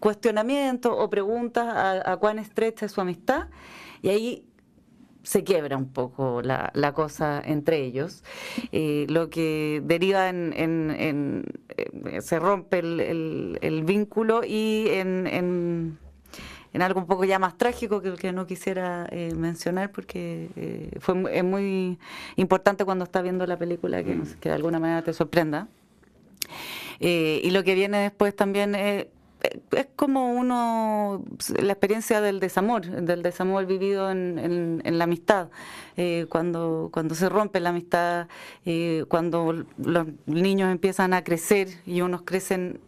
cuestionamientos 0.00 0.92
o 0.96 1.10
preguntas 1.10 1.66
a, 1.66 2.12
a 2.12 2.16
cuán 2.18 2.38
estrecha 2.38 2.86
es 2.86 2.92
su 2.92 3.00
amistad. 3.00 3.48
Y 4.02 4.08
ahí 4.08 4.44
se 5.22 5.44
quiebra 5.44 5.76
un 5.76 5.88
poco 5.92 6.42
la, 6.42 6.92
cosa 6.94 7.42
entre 7.44 7.84
ellos, 7.84 8.22
eh, 8.72 9.06
lo 9.08 9.30
que 9.30 9.82
deriva 9.84 10.28
en, 10.28 10.52
en, 10.56 11.44
eh, 11.76 12.20
se 12.20 12.38
rompe 12.38 12.78
el, 12.80 13.82
vínculo 13.84 14.42
y 14.44 14.88
en, 14.88 15.26
en, 15.26 15.98
algo 16.82 17.00
un 17.00 17.06
poco 17.06 17.24
ya 17.24 17.38
más 17.38 17.56
trágico 17.56 18.00
que, 18.00 18.14
que 18.14 18.32
no 18.32 18.46
quisiera 18.46 19.06
eh, 19.10 19.32
mencionar 19.36 19.92
porque 19.92 20.90
fue 21.00 21.14
es 21.32 21.44
muy 21.44 21.98
importante 22.36 22.84
cuando 22.84 23.04
está 23.04 23.22
viendo 23.22 23.46
la 23.46 23.56
película 23.58 24.02
que, 24.02 24.18
que 24.40 24.48
de 24.48 24.54
alguna 24.54 24.80
manera 24.80 25.02
te 25.02 25.12
sorprenda. 25.12 25.68
y 26.98 27.50
lo 27.50 27.62
que 27.62 27.74
viene 27.74 27.98
después 27.98 28.34
también 28.34 28.74
es 28.74 29.06
es 29.72 29.86
como 29.96 30.32
uno, 30.32 31.24
la 31.60 31.72
experiencia 31.72 32.20
del 32.20 32.40
desamor, 32.40 32.86
del 32.86 33.22
desamor 33.22 33.66
vivido 33.66 34.10
en, 34.10 34.80
en, 34.84 34.98
la 34.98 35.04
amistad, 35.04 35.48
eh, 35.96 36.26
cuando, 36.28 36.90
cuando 36.92 37.14
se 37.14 37.28
rompe 37.28 37.60
la 37.60 37.70
amistad, 37.70 38.28
eh, 38.64 39.04
cuando 39.08 39.64
los 39.78 40.06
niños 40.26 40.70
empiezan 40.70 41.12
a 41.14 41.24
crecer 41.24 41.68
y 41.86 42.00
unos 42.02 42.22
crecen 42.22 42.80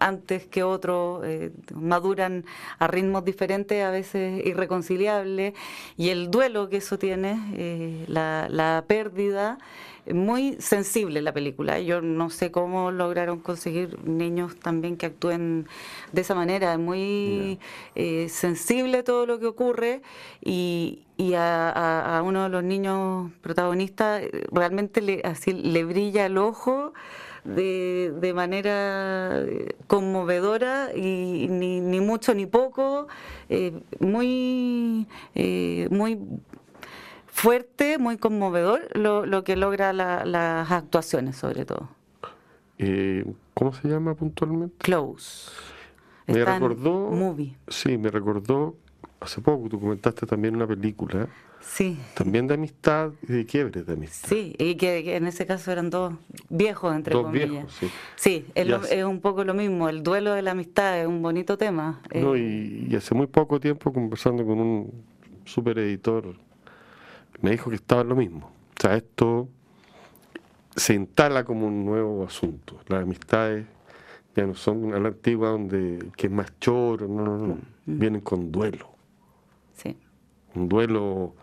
antes 0.00 0.46
que 0.48 0.64
otros, 0.64 1.24
eh, 1.24 1.52
maduran 1.74 2.44
a 2.78 2.88
ritmos 2.88 3.24
diferentes, 3.24 3.84
a 3.84 3.90
veces 3.90 4.44
irreconciliables, 4.44 5.54
y 5.96 6.08
el 6.08 6.30
duelo 6.30 6.68
que 6.68 6.78
eso 6.78 6.98
tiene, 6.98 8.04
la, 8.08 8.48
la 8.50 8.84
pérdida, 8.86 9.58
muy 10.10 10.56
sensible 10.58 11.22
la 11.22 11.32
película. 11.32 11.80
Yo 11.80 12.00
no 12.00 12.30
sé 12.30 12.50
cómo 12.50 12.90
lograron 12.90 13.40
conseguir 13.40 14.02
niños 14.04 14.56
también 14.56 14.96
que 14.96 15.06
actúen 15.06 15.68
de 16.12 16.20
esa 16.22 16.34
manera. 16.34 16.72
Es 16.72 16.78
muy 16.78 17.58
eh, 17.94 18.28
sensible 18.28 19.02
todo 19.02 19.26
lo 19.26 19.38
que 19.38 19.46
ocurre 19.46 20.02
y, 20.40 21.04
y 21.16 21.34
a, 21.36 22.22
uno 22.24 22.44
de 22.44 22.48
los 22.48 22.64
niños 22.64 23.30
protagonistas 23.42 24.22
eh, 24.22 24.44
realmente 24.50 25.00
le, 25.02 25.22
así, 25.24 25.52
le 25.52 25.84
brilla 25.84 26.26
el 26.26 26.38
ojo. 26.38 26.92
De, 27.44 28.12
de, 28.20 28.34
manera 28.34 29.40
eh, 29.40 29.74
conmovedora 29.88 30.90
y 30.94 31.48
ni, 31.50 31.80
ni 31.80 31.98
mucho 31.98 32.34
ni 32.34 32.46
poco, 32.46 33.08
muy, 33.98 35.08
muy 35.90 36.18
fuerte, 37.32 37.98
muy 37.98 38.18
conmovedor 38.18 38.88
lo, 38.92 39.26
lo 39.26 39.42
que 39.42 39.56
logra 39.56 39.92
las 39.92 40.70
actuaciones 40.70 41.36
sobre 41.36 41.64
todo. 41.64 41.88
Eh, 42.78 43.24
¿Cómo 43.54 43.72
se 43.72 43.88
llama 43.88 44.14
puntualmente? 44.14 44.76
Close. 44.78 45.50
Me 46.26 46.44
recordó, 46.44 47.10
movie. 47.10 47.56
Sí, 47.68 47.98
me 47.98 48.10
recordó, 48.10 48.76
hace 49.18 49.40
poco 49.40 49.68
tú 49.68 49.80
comentaste 49.80 50.26
también 50.26 50.54
una 50.54 50.66
película. 50.66 51.28
Sí. 51.60 51.98
También 52.14 52.46
de 52.48 52.54
amistad 52.54 53.12
y 53.22 53.32
de 53.32 53.46
quiebre 53.46 53.82
de 53.82 53.92
amistad. 53.92 54.28
Sí, 54.28 54.54
y 54.58 54.74
que, 54.74 55.16
en 55.16 55.26
ese 55.26 55.46
caso 55.46 55.70
eran 55.70 55.90
dos 55.90 56.14
viejos, 56.48 56.94
entre 56.94 57.14
dos 57.14 57.24
comillas. 57.24 57.50
Viejos, 57.50 57.72
sí, 57.72 57.90
sí 58.16 58.46
es, 58.54 58.68
es, 58.90 59.04
un 59.04 59.20
poco 59.20 59.44
lo 59.44 59.54
mismo. 59.54 59.88
El 59.88 60.02
duelo 60.02 60.32
de 60.32 60.42
la 60.42 60.52
amistad 60.52 61.00
es 61.00 61.06
un 61.06 61.22
bonito 61.22 61.56
tema. 61.56 62.02
No, 62.14 62.36
y, 62.36 62.88
y 62.90 62.96
hace 62.96 63.14
muy 63.14 63.26
poco 63.26 63.60
tiempo 63.60 63.92
conversando 63.92 64.44
con 64.44 64.58
un 64.58 65.04
super 65.44 65.78
editor 65.78 66.36
me 67.40 67.50
dijo 67.50 67.70
que 67.70 67.76
estaba 67.76 68.04
lo 68.04 68.16
mismo. 68.16 68.50
O 68.78 68.80
sea, 68.80 68.96
esto 68.96 69.48
se 70.76 70.94
instala 70.94 71.44
como 71.44 71.66
un 71.66 71.84
nuevo 71.84 72.24
asunto. 72.24 72.80
Las 72.88 73.02
amistades 73.02 73.66
ya 74.34 74.46
no 74.46 74.54
son 74.54 74.94
a 74.94 74.98
la 74.98 75.08
antigua 75.08 75.50
donde 75.50 76.10
que 76.16 76.26
es 76.26 76.32
más 76.32 76.58
choro, 76.60 77.06
no, 77.08 77.24
no, 77.24 77.38
no. 77.38 77.54
Mm. 77.54 77.98
Vienen 77.98 78.20
con 78.20 78.50
duelo. 78.50 78.90
Sí. 79.76 79.96
Un 80.54 80.68
duelo, 80.68 81.34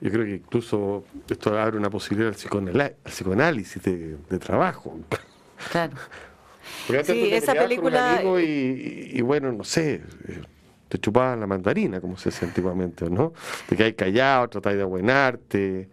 yo 0.00 0.10
creo 0.10 0.24
que 0.24 0.36
incluso 0.36 1.04
esto 1.28 1.58
abre 1.58 1.76
una 1.76 1.90
posibilidad 1.90 2.28
al, 2.28 2.94
psicoanálisis 3.04 3.82
de, 3.82 4.38
trabajo. 4.38 4.98
Claro. 5.70 5.96
sí, 7.04 7.30
esa 7.32 7.54
película. 7.54 8.22
Y, 8.40 9.10
y, 9.18 9.20
bueno, 9.22 9.52
no 9.52 9.64
sé, 9.64 10.02
eh, 10.28 10.42
te 10.88 10.98
chupaban 10.98 11.40
la 11.40 11.46
mandarina, 11.46 12.00
como 12.00 12.16
se 12.16 12.30
decía 12.30 12.48
antiguamente, 12.48 13.08
¿no? 13.10 13.32
De 13.68 13.76
que 13.76 13.84
hay 13.84 13.92
callado, 13.92 14.48
tratáis 14.48 14.76
de 14.76 14.82
abuenarte, 14.82 15.88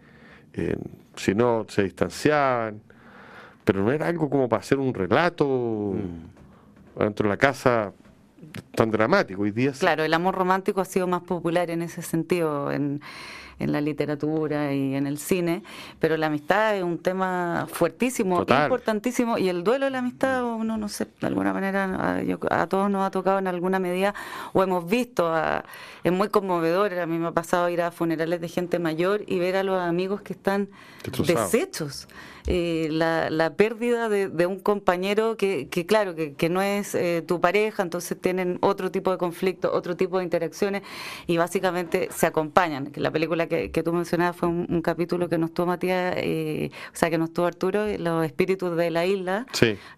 eh, 0.54 0.76
si 1.16 1.34
no, 1.34 1.66
se 1.68 1.82
distanciaban, 1.82 2.80
pero 3.64 3.82
no 3.82 3.92
era 3.92 4.08
algo 4.08 4.30
como 4.30 4.48
para 4.48 4.60
hacer 4.60 4.78
un 4.78 4.94
relato 4.94 5.94
mm. 5.94 7.00
dentro 7.00 7.24
de 7.24 7.28
la 7.28 7.36
casa 7.36 7.92
tan 8.74 8.90
dramático 8.90 9.42
hoy 9.42 9.50
día. 9.50 9.72
Claro, 9.72 10.04
el 10.04 10.14
amor 10.14 10.34
romántico 10.34 10.80
ha 10.80 10.84
sido 10.84 11.06
más 11.06 11.22
popular 11.22 11.70
en 11.70 11.82
ese 11.82 12.02
sentido, 12.02 12.70
en 12.70 13.00
en 13.58 13.72
la 13.72 13.80
literatura 13.80 14.72
y 14.74 14.94
en 14.94 15.06
el 15.06 15.18
cine, 15.18 15.62
pero 15.98 16.16
la 16.16 16.26
amistad 16.26 16.76
es 16.76 16.82
un 16.82 16.98
tema 16.98 17.66
fuertísimo, 17.70 18.40
importantísimo, 18.40 19.38
y 19.38 19.48
el 19.48 19.64
duelo 19.64 19.86
de 19.86 19.90
la 19.90 19.98
amistad, 19.98 20.44
uno 20.44 20.76
no 20.76 20.88
sé, 20.88 21.06
de 21.20 21.26
alguna 21.26 21.52
manera 21.52 22.20
a, 22.50 22.66
todos 22.66 22.90
nos 22.90 23.06
ha 23.06 23.10
tocado 23.10 23.38
en 23.38 23.46
alguna 23.46 23.78
medida, 23.78 24.14
o 24.52 24.62
hemos 24.62 24.86
visto, 24.86 25.32
es 26.04 26.12
muy 26.12 26.28
conmovedor, 26.28 26.98
a 26.98 27.06
mí 27.06 27.18
me 27.18 27.28
ha 27.28 27.32
pasado 27.32 27.68
ir 27.68 27.82
a 27.82 27.90
funerales 27.90 28.40
de 28.40 28.48
gente 28.48 28.78
mayor 28.78 29.22
y 29.26 29.38
ver 29.38 29.56
a 29.56 29.62
los 29.62 29.80
amigos 29.80 30.20
que 30.20 30.32
están 30.32 30.68
deshechos. 31.26 32.08
Eh, 32.48 32.88
la, 32.92 33.28
la, 33.30 33.54
pérdida 33.54 34.08
de, 34.08 34.46
un 34.46 34.60
compañero 34.60 35.36
que, 35.36 35.68
que 35.68 35.84
claro, 35.84 36.14
que, 36.14 36.34
que, 36.34 36.48
no 36.48 36.62
es 36.62 36.94
eh, 36.94 37.24
tu 37.26 37.40
pareja, 37.40 37.82
entonces 37.82 38.16
tienen 38.20 38.58
otro 38.60 38.90
tipo 38.90 39.10
de 39.10 39.18
conflicto, 39.18 39.72
otro 39.72 39.96
tipo 39.96 40.18
de 40.18 40.24
interacciones 40.24 40.82
y 41.26 41.36
básicamente 41.38 42.08
se 42.12 42.26
acompañan. 42.26 42.92
La 42.94 43.10
película 43.10 43.48
que, 43.48 43.70
que 43.72 43.82
tú 43.82 43.92
mencionabas 43.92 44.36
fue 44.36 44.48
un, 44.48 44.82
capítulo 44.82 45.28
que 45.28 45.38
nos 45.38 45.52
tuvo 45.52 45.66
Matías, 45.66 46.14
eh, 46.18 46.70
o 46.92 46.96
sea, 46.96 47.10
que 47.10 47.18
nos 47.18 47.32
tuvo 47.32 47.46
Arturo, 47.46 47.86
Los 47.98 48.24
espíritus 48.24 48.76
de 48.76 48.90
la 48.90 49.06
isla, 49.06 49.46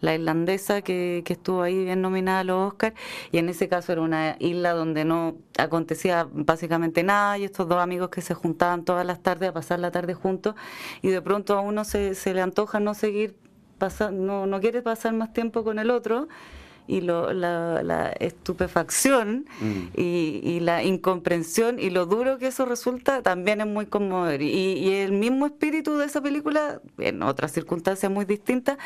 la 0.01 0.15
irlandesa 0.15 0.81
que, 0.81 1.23
que 1.27 1.35
estuvo 1.35 1.63
ahí 1.63 1.85
bien 1.85 2.01
nominada 2.01 2.41
a 2.41 2.45
los 2.45 2.69
Oscars, 2.69 2.95
y 3.31 3.39
en 3.39 3.49
ese 3.51 3.69
caso 3.69 3.93
era 3.93 4.01
una 4.01 4.37
isla 4.39 4.73
donde 4.73 5.05
no 5.05 5.37
acontecía 5.59 6.27
básicamente 6.33 7.03
nada 7.03 7.37
y 7.37 7.45
estos 7.45 7.69
dos 7.69 7.79
amigos 7.79 8.09
que 8.09 8.23
se 8.23 8.33
juntaban 8.35 8.85
todas 8.85 9.05
las 9.05 9.23
tardes 9.23 9.51
a 9.51 9.53
pasar 9.53 9.81
la 9.81 9.91
tarde 9.91 10.15
juntos 10.15 10.55
y 11.03 11.09
de 11.09 11.21
pronto 11.21 11.59
a 11.59 11.61
uno 11.61 11.85
se, 11.85 12.15
se 12.15 12.38
le 12.39 12.43
antoja 12.43 12.79
no 12.79 12.95
seguir 12.95 13.35
pasando, 13.79 14.23
no, 14.23 14.47
no 14.47 14.61
quiere 14.61 14.81
pasar 14.81 15.13
más 15.13 15.33
tiempo 15.33 15.65
con 15.65 15.81
el 15.81 15.91
otro 15.91 16.29
y 16.87 17.01
lo, 17.01 17.33
la, 17.33 17.83
la, 17.83 18.11
estupefacción 18.13 19.45
mm. 19.61 19.99
y, 20.01 20.41
y, 20.43 20.61
la 20.61 20.85
incomprensión 20.85 21.81
y 21.81 21.91
lo 21.91 22.07
duro 22.07 22.39
que 22.39 22.47
eso 22.47 22.65
resulta 22.65 23.23
también 23.23 23.61
es 23.61 23.67
muy 23.67 23.87
conmovedor. 23.87 24.41
Y, 24.41 24.47
y, 24.47 24.95
el 24.95 25.13
mismo 25.13 25.47
espíritu 25.47 25.99
de 25.99 26.07
esa 26.07 26.23
película, 26.23 26.81
en 26.97 27.23
otras 27.23 27.53
circunstancias 27.53 28.11
muy 28.11 28.25
distintas, 28.25 28.79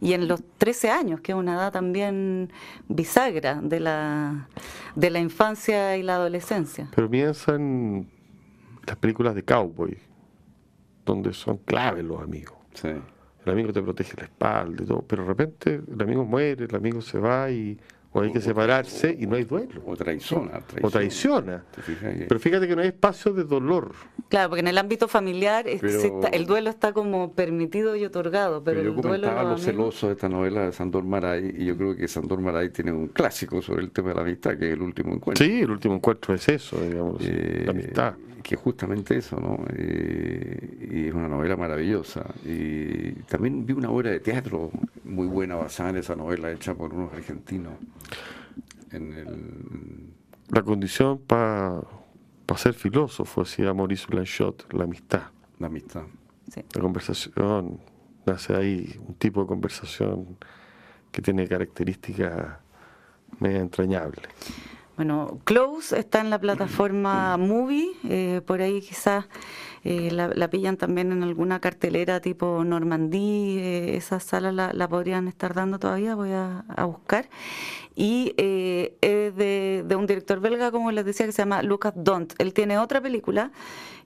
y 0.00 0.14
en 0.14 0.26
los 0.26 0.40
13 0.56 0.90
años, 0.90 1.20
que 1.20 1.32
es 1.32 1.36
una 1.36 1.54
edad 1.54 1.72
también 1.72 2.50
bisagra 2.88 3.60
de 3.60 3.80
la, 3.80 4.48
de 4.94 5.10
la 5.10 5.18
infancia 5.18 5.96
y 5.96 6.02
la 6.02 6.14
adolescencia. 6.14 6.88
Pero 6.94 7.10
piensa 7.10 7.56
en 7.56 8.08
las 8.86 8.96
películas 8.96 9.34
de 9.34 9.44
cowboy, 9.44 9.98
donde 11.04 11.34
son 11.34 11.58
claves 11.58 12.04
los 12.04 12.22
amigos. 12.22 12.59
El 12.82 13.52
amigo 13.52 13.72
te 13.72 13.82
protege 13.82 14.16
la 14.16 14.24
espalda 14.24 14.82
y 14.82 14.86
todo, 14.86 15.02
pero 15.02 15.22
de 15.22 15.28
repente 15.28 15.80
el 15.90 16.02
amigo 16.02 16.24
muere, 16.24 16.64
el 16.64 16.74
amigo 16.74 17.00
se 17.00 17.18
va 17.18 17.50
y 17.50 17.78
o 18.12 18.20
hay 18.20 18.32
que 18.32 18.40
separarse 18.40 19.16
y 19.18 19.26
no 19.26 19.36
hay 19.36 19.44
duelo. 19.44 19.82
O 19.86 19.96
traiciona. 19.96 20.60
O 20.82 20.90
traiciona. 20.90 21.62
Pero 22.28 22.40
fíjate 22.40 22.66
que 22.66 22.74
no 22.74 22.82
hay 22.82 22.88
espacio 22.88 23.32
de 23.32 23.44
dolor. 23.44 23.92
Claro, 24.28 24.50
porque 24.50 24.60
en 24.60 24.68
el 24.68 24.78
ámbito 24.78 25.06
familiar 25.06 25.66
el 25.68 26.46
duelo 26.46 26.70
está 26.70 26.92
como 26.92 27.32
permitido 27.32 27.94
y 27.94 28.04
otorgado. 28.04 28.64
Pero, 28.64 28.82
yo 28.82 28.94
comentaba 28.96 29.44
lo 29.44 29.58
celoso 29.58 30.08
de 30.08 30.14
esta 30.14 30.28
novela 30.28 30.66
de 30.66 30.72
Sandor 30.72 31.04
Maray 31.04 31.54
y 31.58 31.66
yo 31.66 31.76
creo 31.76 31.96
que 31.96 32.08
Sandor 32.08 32.40
Maray 32.40 32.70
tiene 32.70 32.92
un 32.92 33.08
clásico 33.08 33.62
sobre 33.62 33.82
el 33.82 33.90
tema 33.90 34.08
de 34.08 34.14
la 34.16 34.22
amistad, 34.22 34.58
que 34.58 34.68
es 34.68 34.72
el 34.74 34.82
último 34.82 35.14
encuentro. 35.14 35.44
Sí, 35.44 35.60
el 35.60 35.70
último 35.70 35.94
encuentro 35.94 36.34
es 36.34 36.48
eso, 36.48 36.80
digamos, 36.80 37.20
eh, 37.24 37.62
la 37.64 37.70
amistad 37.70 38.14
que 38.42 38.56
justamente 38.56 39.16
eso, 39.16 39.38
¿no? 39.38 39.64
Eh, 39.76 40.88
y 40.92 41.08
es 41.08 41.14
una 41.14 41.28
novela 41.28 41.56
maravillosa. 41.56 42.24
Y 42.44 43.12
también 43.28 43.64
vi 43.64 43.74
una 43.74 43.90
obra 43.90 44.10
de 44.10 44.20
teatro 44.20 44.70
muy 45.04 45.26
buena 45.26 45.56
basada 45.56 45.90
en 45.90 45.96
esa 45.98 46.16
novela 46.16 46.50
hecha 46.50 46.74
por 46.74 46.92
unos 46.92 47.12
argentinos. 47.12 47.74
En 48.90 49.12
el... 49.12 50.14
La 50.48 50.62
condición 50.62 51.18
para 51.18 51.80
ser 52.56 52.74
filósofo, 52.74 53.44
decía 53.44 53.72
Maurice 53.72 54.06
Blanchot, 54.08 54.72
la 54.72 54.84
amistad. 54.84 55.22
La 55.58 55.68
amistad. 55.68 56.02
La 56.74 56.80
conversación, 56.80 57.80
nace 58.26 58.56
ahí 58.56 59.00
un 59.06 59.14
tipo 59.14 59.42
de 59.42 59.46
conversación 59.46 60.36
que 61.12 61.22
tiene 61.22 61.46
características 61.46 62.58
medio 63.38 63.60
entrañables. 63.60 64.28
Bueno, 64.96 65.40
Close 65.44 65.98
está 65.98 66.20
en 66.20 66.30
la 66.30 66.38
plataforma 66.38 67.36
Movie, 67.36 67.92
eh, 68.04 68.42
por 68.44 68.60
ahí 68.60 68.80
quizás 68.80 69.26
eh, 69.84 70.10
la, 70.10 70.50
pillan 70.50 70.76
también 70.76 71.12
en 71.12 71.22
alguna 71.22 71.60
cartelera 71.60 72.20
tipo 72.20 72.64
Normandí, 72.64 73.58
eh, 73.58 73.96
esa 73.96 74.20
sala 74.20 74.52
la, 74.52 74.88
podrían 74.88 75.28
estar 75.28 75.54
dando 75.54 75.78
todavía, 75.78 76.14
voy 76.14 76.32
a, 76.32 76.64
buscar. 76.84 77.28
Y 77.96 78.34
es 78.36 79.36
de, 79.36 79.84
de, 79.86 79.96
un 79.96 80.06
director 80.06 80.40
belga, 80.40 80.70
como 80.70 80.92
les 80.92 81.04
decía, 81.04 81.26
que 81.26 81.32
se 81.32 81.42
llama 81.42 81.62
Lucas 81.62 81.92
Dont. 81.96 82.34
Él 82.38 82.54
tiene 82.54 82.78
otra 82.78 83.00
película 83.00 83.50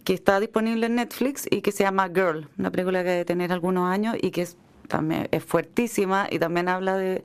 que 0.04 0.14
está 0.14 0.38
disponible 0.38 0.86
en 0.86 0.96
Netflix 0.96 1.46
y 1.50 1.62
que 1.62 1.72
se 1.72 1.82
llama 1.82 2.08
Girl, 2.08 2.48
una 2.58 2.70
película 2.70 3.02
que 3.02 3.10
debe 3.10 3.24
tener 3.24 3.52
algunos 3.52 3.90
años 3.90 4.16
y 4.20 4.30
que 4.30 4.42
es, 4.42 4.56
también 4.86 5.28
es 5.30 5.42
fuertísima 5.42 6.28
y 6.30 6.38
también 6.38 6.68
habla 6.68 6.96
de 6.96 7.24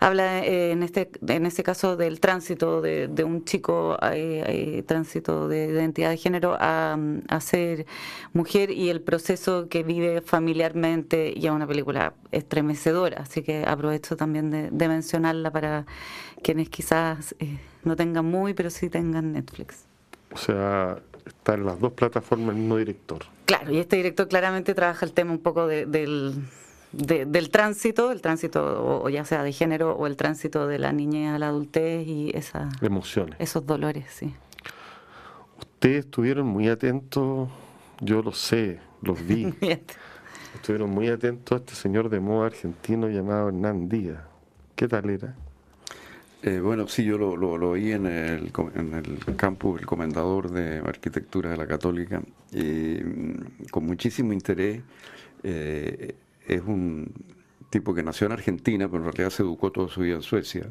habla 0.00 0.44
eh, 0.44 0.72
en 0.72 0.82
este 0.82 1.10
en 1.26 1.46
este 1.46 1.62
caso 1.62 1.96
del 1.96 2.20
tránsito 2.20 2.80
de, 2.80 3.24
un 3.24 3.44
chico 3.44 3.96
eh, 4.02 4.44
eh, 4.46 4.82
tránsito 4.86 5.48
de 5.48 5.66
identidad 5.66 6.10
de 6.10 6.16
género 6.16 6.56
a, 6.58 6.96
ser 7.40 7.86
mujer 8.32 8.70
y 8.70 8.90
el 8.90 9.00
proceso 9.00 9.68
que 9.68 9.82
vive 9.82 10.20
familiarmente 10.20 11.32
y 11.34 11.46
es 11.46 11.52
una 11.52 11.66
película 11.66 12.14
estremecedora. 12.32 13.22
Así 13.22 13.42
que 13.42 13.64
aprovecho 13.66 14.16
también 14.16 14.50
de, 14.50 14.88
mencionarla 14.88 15.50
para 15.50 15.86
quienes 16.42 16.68
quizás 16.68 17.34
no 17.82 17.96
tengan 17.96 18.24
muy 18.24 18.54
pero 18.54 18.70
sí 18.70 18.88
tengan 18.88 19.32
Netflix. 19.32 19.84
O 20.32 20.38
sea 20.38 20.98
está 21.26 21.54
en 21.54 21.64
las 21.64 21.80
dos 21.80 21.92
plataformas 21.92 22.50
el 22.50 22.60
mismo 22.60 22.76
director. 22.76 23.24
Claro 23.46 23.72
y 23.72 23.78
este 23.78 23.96
director 23.96 24.28
claramente 24.28 24.74
trabaja 24.74 25.04
el 25.04 25.12
tema 25.12 25.32
un 25.32 25.38
poco 25.38 25.66
del 25.66 26.34
del 26.96 27.50
tránsito, 27.50 28.12
el 28.12 28.20
tránsito 28.20 29.02
o, 29.02 29.08
ya 29.08 29.24
sea 29.24 29.42
de 29.42 29.52
género 29.52 29.96
o 29.96 30.06
el 30.06 30.16
tránsito 30.16 30.66
de 30.66 30.78
la 30.78 30.92
niñez 30.92 31.32
a 31.32 31.38
la 31.38 31.48
adultez 31.48 32.06
y 32.06 32.30
esa, 32.34 32.68
emociones. 32.80 33.36
esos 33.38 33.66
dolores, 33.66 34.06
sí. 34.08 34.34
Ustedes 35.58 36.04
estuvieron 36.04 36.46
muy 36.46 36.68
atentos, 36.68 37.48
yo 38.00 38.22
lo 38.22 38.32
sé, 38.32 38.80
los 39.02 39.24
vi. 39.26 39.54
estuvieron 40.54 40.90
muy 40.90 41.08
atentos 41.08 41.56
a 41.56 41.58
este 41.60 41.74
señor 41.74 42.08
de 42.08 42.20
moda 42.20 42.46
argentino 42.46 43.08
llamado 43.08 43.48
Hernán 43.48 43.88
Díaz. 43.88 44.20
¿Qué 44.76 44.88
tal 44.88 45.10
era? 45.10 45.34
Eh, 46.42 46.60
bueno, 46.60 46.86
sí, 46.88 47.04
yo 47.04 47.16
lo, 47.16 47.36
lo, 47.36 47.70
oí 47.70 47.92
en 47.92 48.06
el, 48.06 48.52
en 48.74 48.92
el 48.92 49.36
campus, 49.36 49.80
el 49.80 49.86
comendador 49.86 50.50
de 50.50 50.78
arquitectura 50.78 51.50
de 51.50 51.56
la 51.56 51.66
Católica, 51.66 52.20
y 52.52 53.00
mm, 53.02 53.68
con 53.70 53.86
muchísimo 53.86 54.32
interés. 54.32 54.82
Eh, 55.42 56.14
es 56.46 56.62
un 56.62 57.12
tipo 57.70 57.94
que 57.94 58.02
nació 58.02 58.26
en 58.26 58.32
Argentina, 58.32 58.88
pero 58.88 59.04
en 59.04 59.12
realidad 59.12 59.30
se 59.30 59.42
educó 59.42 59.72
toda 59.72 59.88
su 59.88 60.00
vida 60.02 60.14
en 60.14 60.22
Suecia 60.22 60.68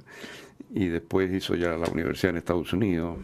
y 0.73 0.87
después 0.87 1.31
hizo 1.31 1.55
ya 1.55 1.77
la 1.77 1.87
universidad 1.87 2.31
en 2.31 2.37
Estados 2.37 2.71
Unidos 2.73 3.17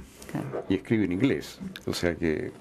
y 0.67 0.75
escribe 0.75 1.05
en 1.05 1.13
inglés. 1.13 1.59
O 1.85 1.93
sea 1.93 2.15
que 2.15 2.47
eh, 2.47 2.51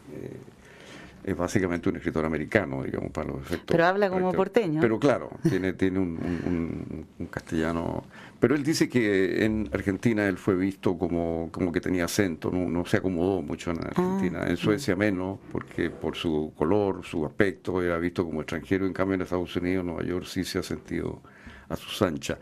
es 1.25 1.37
básicamente 1.37 1.89
un 1.89 1.97
escritor 1.97 2.25
americano, 2.25 2.83
digamos, 2.83 3.11
para 3.11 3.29
los 3.29 3.43
efectos. 3.43 3.67
Pero 3.69 3.87
habla 3.87 4.09
como 4.09 4.33
porteño. 4.33 4.81
Pero 4.81 4.99
claro, 4.99 5.31
tiene, 5.49 5.73
tiene 5.75 5.99
un, 5.99 7.07
castellano. 7.31 8.05
Pero 8.41 8.55
él 8.55 8.63
dice 8.63 8.89
que 8.89 9.45
en 9.45 9.69
Argentina 9.73 10.27
él 10.27 10.39
fue 10.39 10.55
visto 10.55 10.97
como, 10.97 11.49
como 11.53 11.73
que 11.73 11.81
tenía 11.81 12.05
acento, 12.05 12.51
no, 12.51 12.85
se 12.87 12.99
acomodó 12.99 13.43
mucho 13.43 13.71
en 13.73 13.79
Argentina. 13.79 14.41
Ah, 14.43 14.51
en 14.51 14.57
Suecia 14.57 14.97
menos, 14.97 15.39
porque 15.53 15.91
por 15.91 16.17
su 16.17 16.53
color, 16.57 17.05
su 17.05 17.27
aspecto, 17.27 17.83
era 17.83 17.99
visto 17.99 18.25
como 18.25 18.41
extranjero. 18.41 18.87
En 18.87 18.93
cambio, 18.93 19.15
en 19.17 19.23
Estados 19.23 19.55
Unidos, 19.57 19.85
Nueva 19.85 20.05
York, 20.05 20.27
sí 20.27 20.45
se 20.45 20.59
ha 20.59 20.63
sentido 20.63 21.21
a 21.69 21.77
sus 21.77 22.01
anchas. 22.03 22.39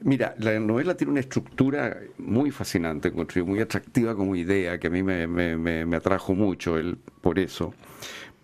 Mira, 0.00 0.34
la 0.38 0.58
novela 0.58 0.96
tiene 0.96 1.12
una 1.12 1.20
estructura 1.20 1.98
muy 2.18 2.50
fascinante, 2.50 3.10
muy 3.10 3.60
atractiva 3.60 4.14
como 4.14 4.36
idea, 4.36 4.78
que 4.78 4.88
a 4.88 4.90
mí 4.90 5.02
me, 5.02 5.26
me 5.26 5.96
atrajo 5.96 6.34
mucho 6.34 6.76
él, 6.76 6.98
por 7.20 7.38
eso 7.38 7.74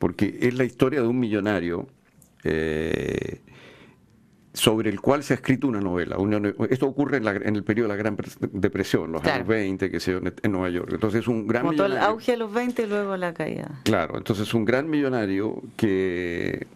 porque 0.00 0.38
es 0.40 0.54
la 0.54 0.64
historia 0.64 1.02
de 1.02 1.06
un 1.06 1.20
millonario 1.20 1.86
eh, 2.42 3.42
sobre 4.54 4.88
el 4.88 4.98
cual 4.98 5.22
se 5.22 5.34
ha 5.34 5.36
escrito 5.36 5.68
una 5.68 5.80
novela. 5.80 6.16
esto 6.70 6.86
ocurre 6.86 7.18
en, 7.18 7.54
el 7.54 7.62
periodo 7.64 7.88
de 7.88 7.96
la 7.96 8.02
Gran 8.02 8.16
Depresión, 8.50 9.12
los 9.12 9.22
años 9.24 9.46
20, 9.46 9.90
que 9.90 10.00
se 10.00 10.12
en 10.12 10.52
Nueva 10.52 10.70
York. 10.70 10.88
Entonces 10.94 11.28
un 11.28 11.46
gran 11.46 11.66
Como 11.66 11.84
el 11.84 11.98
auge 11.98 12.32
de 12.32 12.38
los 12.38 12.52
20 12.52 12.82
y 12.82 12.86
luego 12.86 13.14
la 13.18 13.34
caída. 13.34 13.82
Claro, 13.84 14.16
entonces 14.16 14.52
un 14.54 14.64
gran 14.64 14.88
millonario 14.88 15.62
que 15.76 16.66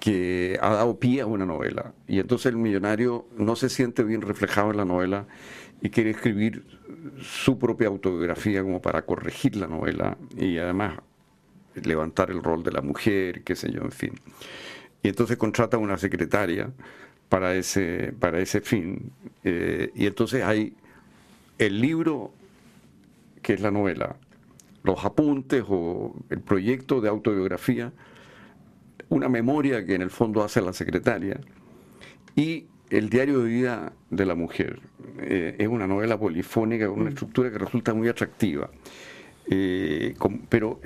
que 0.00 0.58
ha 0.60 0.70
dado 0.70 0.98
pie 0.98 1.20
a 1.20 1.26
una 1.26 1.46
novela. 1.46 1.92
Y 2.08 2.18
entonces 2.18 2.46
el 2.46 2.56
millonario 2.56 3.26
no 3.36 3.54
se 3.54 3.68
siente 3.68 4.02
bien 4.02 4.22
reflejado 4.22 4.70
en 4.70 4.78
la 4.78 4.84
novela 4.84 5.26
y 5.82 5.90
quiere 5.90 6.10
escribir 6.10 6.64
su 7.20 7.58
propia 7.58 7.88
autobiografía 7.88 8.62
como 8.62 8.80
para 8.80 9.02
corregir 9.02 9.56
la 9.56 9.66
novela 9.66 10.16
y 10.36 10.58
además 10.58 10.98
levantar 11.74 12.30
el 12.30 12.42
rol 12.42 12.62
de 12.62 12.72
la 12.72 12.80
mujer, 12.80 13.42
qué 13.44 13.54
sé 13.54 13.70
yo, 13.70 13.82
en 13.82 13.92
fin. 13.92 14.12
Y 15.02 15.08
entonces 15.08 15.36
contrata 15.36 15.78
una 15.78 15.98
secretaria 15.98 16.70
para 17.28 17.54
ese, 17.54 18.12
para 18.18 18.40
ese 18.40 18.60
fin. 18.60 19.12
Eh, 19.44 19.90
y 19.94 20.06
entonces 20.06 20.42
hay 20.44 20.74
el 21.58 21.80
libro, 21.80 22.32
que 23.42 23.52
es 23.52 23.60
la 23.60 23.70
novela, 23.70 24.16
los 24.82 25.04
apuntes 25.04 25.64
o 25.68 26.14
el 26.30 26.40
proyecto 26.40 27.00
de 27.00 27.08
autobiografía, 27.08 27.92
una 29.10 29.28
memoria 29.28 29.84
que 29.84 29.94
en 29.94 30.02
el 30.02 30.10
fondo 30.10 30.42
hace 30.42 30.62
la 30.62 30.72
secretaria, 30.72 31.38
y 32.34 32.64
el 32.88 33.10
diario 33.10 33.40
de 33.40 33.48
vida 33.48 33.92
de 34.08 34.24
la 34.24 34.34
mujer. 34.34 34.80
Eh, 35.20 35.56
es 35.58 35.68
una 35.68 35.86
novela 35.86 36.18
polifónica 36.18 36.88
con 36.88 37.00
una 37.00 37.10
mm. 37.10 37.12
estructura 37.12 37.50
que 37.50 37.58
resulta 37.58 37.92
muy 37.92 38.08
atractiva. 38.08 38.70
Eh, 39.46 40.14
pero 40.48 40.80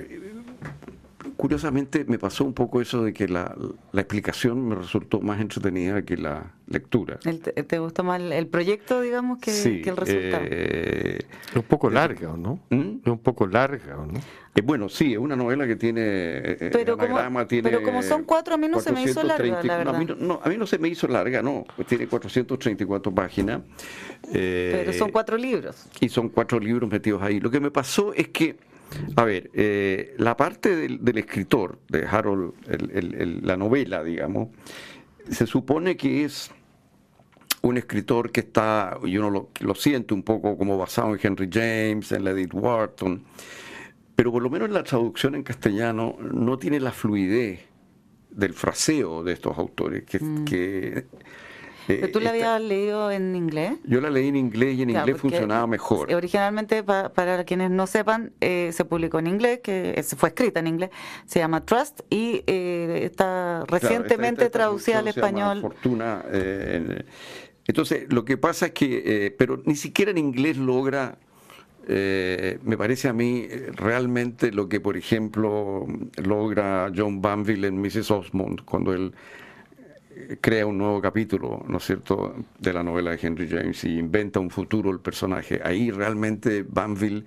curiosamente 1.35 2.05
me 2.07 2.17
pasó 2.17 2.43
un 2.43 2.53
poco 2.53 2.81
eso 2.81 3.03
de 3.03 3.13
que 3.13 3.27
la, 3.27 3.55
explicación 3.93 4.67
me 4.67 4.75
resultó 4.75 5.21
más 5.21 5.39
entretenida 5.39 6.01
que 6.03 6.17
la 6.17 6.51
lectura. 6.67 7.19
¿Te, 7.19 7.79
gustó 7.79 8.03
más 8.03 8.21
el, 8.21 8.47
proyecto, 8.47 9.01
digamos, 9.01 9.39
que, 9.39 9.51
el 9.51 9.97
resultado? 9.97 10.43
Eh, 10.47 11.19
es 11.49 11.55
un 11.55 11.63
poco 11.63 11.89
larga, 11.89 12.31
¿o 12.31 12.37
no? 12.37 12.59
¿Mm? 12.69 12.99
Es 13.03 13.11
un 13.11 13.19
poco 13.19 13.47
larga, 13.47 13.97
¿o 13.97 14.05
no? 14.05 14.19
Eh, 14.55 14.61
bueno, 14.61 14.87
sí, 14.87 15.13
es 15.13 15.19
una 15.19 15.35
novela 15.35 15.67
que 15.67 15.75
tiene 15.75 16.01
eh, 16.03 16.69
pero 16.71 16.97
como, 16.97 17.47
tiene 17.47 17.69
pero 17.69 17.83
como 17.83 18.01
son 18.01 18.23
cuatro, 18.23 18.55
a 18.55 18.57
mí 18.57 18.67
no 18.67 18.79
se 18.79 18.91
me 18.91 19.03
hizo 19.03 19.21
larga, 19.21 19.61
la 19.63 19.77
verdad. 19.77 19.95
a, 19.95 19.99
mí 19.99 20.05
no, 20.05 20.39
a, 20.41 20.49
mí 20.49 20.57
no, 20.57 20.65
se 20.65 20.77
me 20.77 20.87
hizo 20.87 21.07
larga, 21.07 21.41
no. 21.41 21.65
Tiene 21.87 22.07
434 22.07 23.13
páginas. 23.13 23.61
pero 24.31 24.93
son 24.93 25.11
cuatro 25.11 25.37
libros. 25.37 25.87
Y 25.99 26.09
son 26.09 26.29
cuatro 26.29 26.59
libros 26.59 26.89
metidos 26.89 27.21
ahí. 27.21 27.39
Lo 27.39 27.51
que 27.51 27.59
me 27.59 27.71
pasó 27.71 28.13
es 28.13 28.29
que 28.29 28.57
a 29.15 29.23
ver, 29.23 29.49
eh, 29.53 30.13
la 30.17 30.35
parte 30.37 30.75
del, 30.75 31.17
escritor, 31.17 31.79
de 31.89 32.05
Harold, 32.05 32.53
la 33.43 33.57
novela, 33.57 34.03
digamos, 34.03 34.49
se 35.29 35.47
supone 35.47 35.97
que 35.97 36.25
es 36.25 36.51
un 37.61 37.77
escritor 37.77 38.31
que 38.31 38.41
está, 38.41 38.97
y 39.03 39.17
uno 39.17 39.29
lo, 39.29 39.49
lo, 39.59 39.75
siente 39.75 40.13
un 40.13 40.23
poco 40.23 40.57
como 40.57 40.77
basado 40.77 41.13
en 41.13 41.19
Henry 41.21 41.49
James, 41.51 42.11
en 42.11 42.27
Edith 42.27 42.53
Wharton, 42.53 43.23
pero 44.15 44.31
por 44.31 44.43
lo 44.43 44.49
menos 44.49 44.69
la 44.69 44.83
traducción 44.83 45.35
en 45.35 45.43
castellano 45.43 46.17
no 46.19 46.57
tiene 46.57 46.79
la 46.79 46.91
fluidez 46.91 47.61
del 48.29 48.53
fraseo 48.53 49.23
de 49.23 49.33
estos 49.33 49.57
autores, 49.57 50.03
que, 50.03 50.19
mm. 50.19 50.45
que 50.45 51.05
¿Pero 51.87 52.11
tú 52.11 52.19
la 52.19 52.31
habías 52.31 52.61
leído 52.61 53.11
en 53.11 53.35
inglés? 53.35 53.73
Yo 53.83 54.01
la 54.01 54.09
leí 54.09 54.27
en 54.27 54.35
inglés 54.35 54.77
y 54.77 54.81
en 54.81 54.89
inglés 54.91 55.17
funcionaba 55.17 55.67
mejor. 55.67 56.13
Originalmente, 56.13 56.83
para 56.83 57.43
quienes 57.43 57.71
no 57.71 57.87
sepan, 57.87 58.31
eh, 58.41 58.71
se 58.73 58.85
publicó 58.85 59.19
en 59.19 59.27
inglés, 59.27 59.59
que 59.63 60.03
fue 60.17 60.29
escrita 60.29 60.59
en 60.59 60.67
inglés, 60.67 60.89
se 61.25 61.39
llama 61.39 61.65
Trust 61.65 62.01
y 62.09 62.43
eh, 62.47 63.01
está 63.03 63.63
recientemente 63.67 64.49
traducida 64.49 64.99
al 64.99 65.07
español. 65.07 65.61
Fortuna. 65.61 66.23
Eh, 66.31 67.03
entonces, 67.67 68.11
lo 68.11 68.25
que 68.25 68.37
pasa 68.37 68.67
es 68.67 68.71
que, 68.73 69.33
pero 69.37 69.61
ni 69.65 69.75
siquiera 69.75 70.11
en 70.11 70.17
inglés 70.17 70.57
logra 70.57 71.17
me 71.87 72.77
parece 72.79 73.07
a 73.07 73.13
mí 73.13 73.47
realmente 73.75 74.51
lo 74.51 74.67
que, 74.67 74.79
por 74.81 74.97
ejemplo, 74.97 75.85
logra 76.17 76.91
John 76.95 77.21
Banville 77.21 77.67
en 77.67 77.79
Mrs. 77.79 78.09
Osmond, 78.09 78.65
cuando 78.65 78.91
él 78.91 79.13
crea 80.41 80.65
un 80.65 80.77
nuevo 80.77 81.01
capítulo, 81.01 81.63
¿no 81.67 81.77
es 81.77 81.85
cierto?, 81.85 82.35
de 82.59 82.73
la 82.73 82.83
novela 82.83 83.11
de 83.11 83.19
Henry 83.21 83.47
James 83.47 83.83
y 83.83 83.97
inventa 83.97 84.39
un 84.39 84.49
futuro 84.49 84.91
el 84.91 84.99
personaje. 84.99 85.61
Ahí 85.63 85.91
realmente 85.91 86.65
Banville 86.67 87.25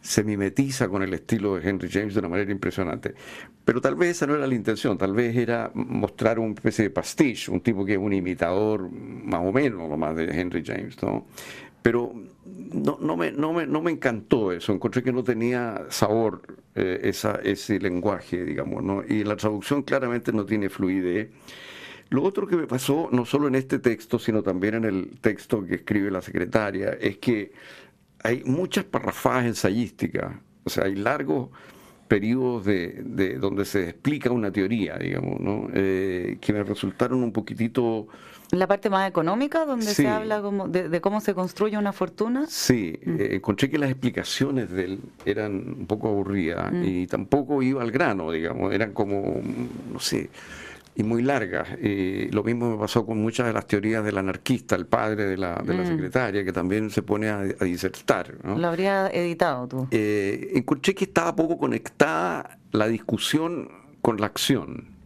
se 0.00 0.22
mimetiza 0.22 0.88
con 0.88 1.02
el 1.02 1.12
estilo 1.12 1.56
de 1.56 1.68
Henry 1.68 1.88
James 1.90 2.14
de 2.14 2.20
una 2.20 2.28
manera 2.28 2.50
impresionante. 2.50 3.14
Pero 3.64 3.80
tal 3.80 3.96
vez 3.96 4.10
esa 4.10 4.26
no 4.26 4.36
era 4.36 4.46
la 4.46 4.54
intención, 4.54 4.96
tal 4.96 5.12
vez 5.12 5.36
era 5.36 5.70
mostrar 5.74 6.38
una 6.38 6.54
especie 6.54 6.84
de 6.84 6.90
pastiche, 6.90 7.50
un 7.50 7.60
tipo 7.60 7.84
que 7.84 7.92
es 7.92 7.98
un 7.98 8.12
imitador 8.12 8.88
más 8.90 9.40
o 9.44 9.52
menos 9.52 9.98
más 9.98 10.16
de 10.16 10.24
Henry 10.24 10.62
James, 10.64 10.96
¿no? 11.02 11.26
pero 11.82 12.12
no, 12.72 12.98
no, 13.00 13.16
me, 13.16 13.32
no, 13.32 13.52
me, 13.52 13.66
no 13.66 13.80
me 13.80 13.90
encantó 13.90 14.52
eso, 14.52 14.72
encontré 14.72 15.02
que 15.02 15.12
no 15.12 15.22
tenía 15.22 15.86
sabor 15.88 16.42
eh, 16.74 17.00
esa, 17.04 17.40
ese 17.42 17.78
lenguaje, 17.78 18.44
digamos, 18.44 18.82
¿no? 18.82 19.02
y 19.08 19.24
la 19.24 19.36
traducción 19.36 19.82
claramente 19.82 20.32
no 20.32 20.44
tiene 20.44 20.68
fluidez. 20.68 21.30
Lo 22.10 22.22
otro 22.22 22.46
que 22.46 22.56
me 22.56 22.66
pasó, 22.66 23.08
no 23.12 23.26
solo 23.26 23.48
en 23.48 23.54
este 23.54 23.78
texto, 23.78 24.18
sino 24.18 24.42
también 24.42 24.74
en 24.74 24.84
el 24.84 25.18
texto 25.20 25.64
que 25.64 25.76
escribe 25.76 26.10
la 26.10 26.22
secretaria, 26.22 26.90
es 27.00 27.18
que 27.18 27.52
hay 28.22 28.42
muchas 28.44 28.84
parrafadas 28.84 29.44
ensayísticas, 29.44 30.36
o 30.64 30.70
sea, 30.70 30.84
hay 30.84 30.94
largos 30.94 31.50
periodos 32.08 32.64
de, 32.64 33.02
de 33.04 33.38
donde 33.38 33.64
se 33.64 33.90
explica 33.90 34.30
una 34.30 34.50
teoría, 34.50 34.96
digamos, 34.96 35.38
¿no? 35.38 35.68
Eh, 35.74 36.38
que 36.40 36.52
me 36.52 36.64
resultaron 36.64 37.22
un 37.22 37.32
poquitito... 37.32 38.08
La 38.50 38.66
parte 38.66 38.88
más 38.88 39.06
económica, 39.06 39.66
donde 39.66 39.84
se 39.84 40.08
habla 40.08 40.40
como 40.40 40.68
de, 40.68 41.00
cómo 41.02 41.20
se 41.20 41.34
construye 41.34 41.76
una 41.76 41.92
fortuna. 41.92 42.46
Sí, 42.48 42.98
mm. 43.04 43.20
eh, 43.20 43.28
encontré 43.36 43.68
que 43.68 43.76
las 43.76 43.90
explicaciones 43.90 44.70
de 44.70 44.84
él 44.84 45.00
eran 45.26 45.52
un 45.80 45.86
poco 45.86 46.08
aburridas 46.08 46.72
mm. 46.72 46.84
y 46.84 47.06
tampoco 47.06 47.62
iba 47.62 47.82
al 47.82 47.90
grano, 47.90 48.32
digamos, 48.32 48.72
eran 48.72 48.92
como, 48.94 49.42
no 49.92 50.00
sé, 50.00 50.30
y 50.98 51.04
muy 51.04 51.22
largas. 51.22 51.68
lo 51.80 52.42
mismo 52.42 52.72
me 52.72 52.76
pasó 52.76 53.06
con 53.06 53.22
muchas 53.22 53.46
de 53.46 53.52
las 53.52 53.68
teorías 53.68 54.04
del 54.04 54.18
anarquista, 54.18 54.74
el 54.74 54.86
padre 54.86 55.26
de 55.26 55.36
la, 55.36 55.54
de 55.64 55.74
la 55.74 55.84
mm. 55.84 55.86
secretaria, 55.86 56.44
que 56.44 56.52
también 56.52 56.90
se 56.90 57.02
pone 57.02 57.28
a, 57.28 57.44
disertar. 57.44 58.34
¿no? 58.42 58.58
Lo 58.58 58.66
habría 58.66 59.06
editado 59.06 59.68
tú. 59.68 59.88
Eh, 59.92 60.50
encontré 60.56 60.96
que 60.96 61.04
estaba 61.04 61.36
poco 61.36 61.56
conectada 61.56 62.58
la 62.72 62.88
discusión 62.88 63.70
con 64.02 64.20
la 64.20 64.26
acción. 64.26 64.98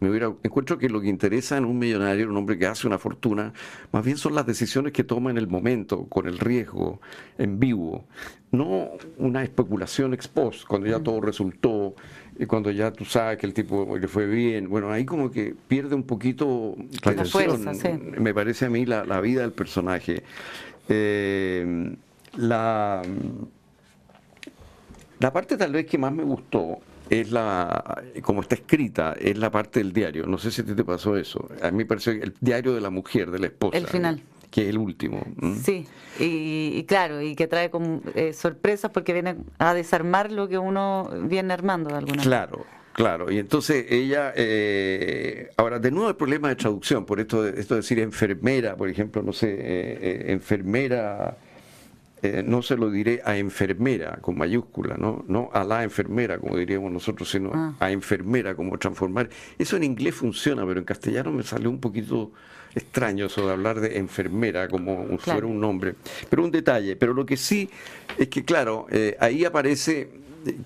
Me 0.00 0.10
hubiera, 0.10 0.32
encuentro 0.42 0.76
que 0.76 0.90
lo 0.90 1.00
que 1.00 1.08
interesa 1.08 1.56
en 1.56 1.64
un 1.64 1.78
millonario, 1.78 2.28
un 2.28 2.36
hombre 2.36 2.58
que 2.58 2.66
hace 2.66 2.86
una 2.86 2.98
fortuna, 2.98 3.54
más 3.90 4.04
bien 4.04 4.18
son 4.18 4.34
las 4.34 4.46
decisiones 4.46 4.92
que 4.92 5.02
toma 5.02 5.30
en 5.30 5.38
el 5.38 5.48
momento, 5.48 6.04
con 6.04 6.28
el 6.28 6.38
riesgo, 6.38 7.00
en 7.38 7.58
vivo. 7.58 8.04
No 8.52 8.90
una 9.16 9.42
especulación 9.42 10.12
ex 10.12 10.28
post, 10.28 10.66
cuando 10.68 10.88
ya 10.88 10.98
mm. 10.98 11.02
todo 11.02 11.20
resultó, 11.22 11.94
y 12.38 12.46
cuando 12.46 12.70
ya 12.70 12.92
tú 12.92 13.04
sabes 13.04 13.38
que 13.38 13.46
el 13.46 13.52
tipo 13.52 13.96
le 13.96 14.06
fue 14.06 14.26
bien, 14.26 14.68
bueno, 14.68 14.90
ahí 14.90 15.04
como 15.04 15.30
que 15.30 15.54
pierde 15.66 15.94
un 15.94 16.04
poquito 16.04 16.76
la 17.04 17.24
fuerza, 17.24 17.72
me 17.98 18.32
parece 18.32 18.66
a 18.66 18.70
mí 18.70 18.86
la, 18.86 19.04
la 19.04 19.20
vida 19.20 19.40
del 19.40 19.52
personaje. 19.52 20.22
Eh, 20.88 21.94
la, 22.36 23.02
la 25.18 25.32
parte 25.32 25.56
tal 25.56 25.72
vez 25.72 25.86
que 25.86 25.98
más 25.98 26.12
me 26.12 26.22
gustó 26.22 26.78
es 27.10 27.32
la, 27.32 28.02
como 28.22 28.42
está 28.42 28.54
escrita, 28.54 29.14
es 29.18 29.36
la 29.36 29.50
parte 29.50 29.80
del 29.80 29.92
diario. 29.92 30.26
No 30.26 30.38
sé 30.38 30.50
si 30.50 30.62
a 30.62 30.64
ti 30.64 30.74
te 30.74 30.84
pasó 30.84 31.16
eso. 31.16 31.48
A 31.60 31.70
mí 31.70 31.78
me 31.78 31.86
parece 31.86 32.12
el 32.12 32.34
diario 32.40 32.74
de 32.74 32.80
la 32.80 32.90
mujer, 32.90 33.30
de 33.30 33.38
la 33.40 33.46
esposa. 33.46 33.76
El 33.76 33.86
final 33.86 34.22
que 34.50 34.62
es 34.62 34.68
el 34.68 34.78
último. 34.78 35.24
Sí, 35.62 35.86
y, 36.18 36.84
claro, 36.84 37.22
y 37.22 37.34
que 37.34 37.46
trae 37.46 37.70
como, 37.70 38.00
eh, 38.14 38.32
sorpresas 38.32 38.90
porque 38.90 39.12
viene 39.12 39.36
a 39.58 39.74
desarmar 39.74 40.32
lo 40.32 40.48
que 40.48 40.58
uno 40.58 41.10
viene 41.24 41.52
armando 41.52 41.90
de 41.90 41.96
alguna 41.96 42.22
Claro. 42.22 42.66
Claro, 42.98 43.30
y 43.30 43.38
entonces 43.38 43.86
ella, 43.90 44.32
eh, 44.34 45.50
ahora 45.56 45.78
de 45.78 45.92
nuevo 45.92 46.08
el 46.08 46.16
problema 46.16 46.48
de 46.48 46.56
traducción, 46.56 47.06
por 47.06 47.20
esto, 47.20 47.46
esto 47.46 47.74
de 47.74 47.82
decir 47.82 48.00
enfermera, 48.00 48.76
por 48.76 48.88
ejemplo, 48.88 49.22
no 49.22 49.32
sé, 49.32 49.54
eh, 49.56 50.32
enfermera, 50.32 51.38
no 52.44 52.62
se 52.62 52.76
lo 52.76 52.90
diré 52.90 53.20
a 53.24 53.36
enfermera 53.36 54.18
con 54.20 54.36
mayúscula, 54.36 54.96
¿no? 54.96 55.24
no 55.28 55.50
a 55.52 55.64
la 55.64 55.84
enfermera, 55.84 56.38
como 56.38 56.56
diríamos 56.56 56.90
nosotros, 56.90 57.30
sino 57.30 57.52
ah. 57.54 57.74
a 57.78 57.90
enfermera, 57.90 58.54
como 58.54 58.78
transformar. 58.78 59.28
Eso 59.58 59.76
en 59.76 59.84
inglés 59.84 60.14
funciona, 60.14 60.66
pero 60.66 60.80
en 60.80 60.84
castellano 60.84 61.30
me 61.32 61.42
salió 61.42 61.70
un 61.70 61.80
poquito 61.80 62.32
extraño 62.74 63.26
eso 63.26 63.46
de 63.46 63.52
hablar 63.52 63.80
de 63.80 63.98
enfermera 63.98 64.68
como 64.68 65.18
fuera 65.18 65.46
un 65.46 65.60
nombre. 65.60 65.94
Pero 66.28 66.44
un 66.44 66.50
detalle, 66.50 66.96
pero 66.96 67.14
lo 67.14 67.24
que 67.26 67.36
sí 67.36 67.68
es 68.16 68.28
que, 68.28 68.44
claro, 68.44 68.86
eh, 68.90 69.16
ahí 69.20 69.44
aparece 69.44 70.10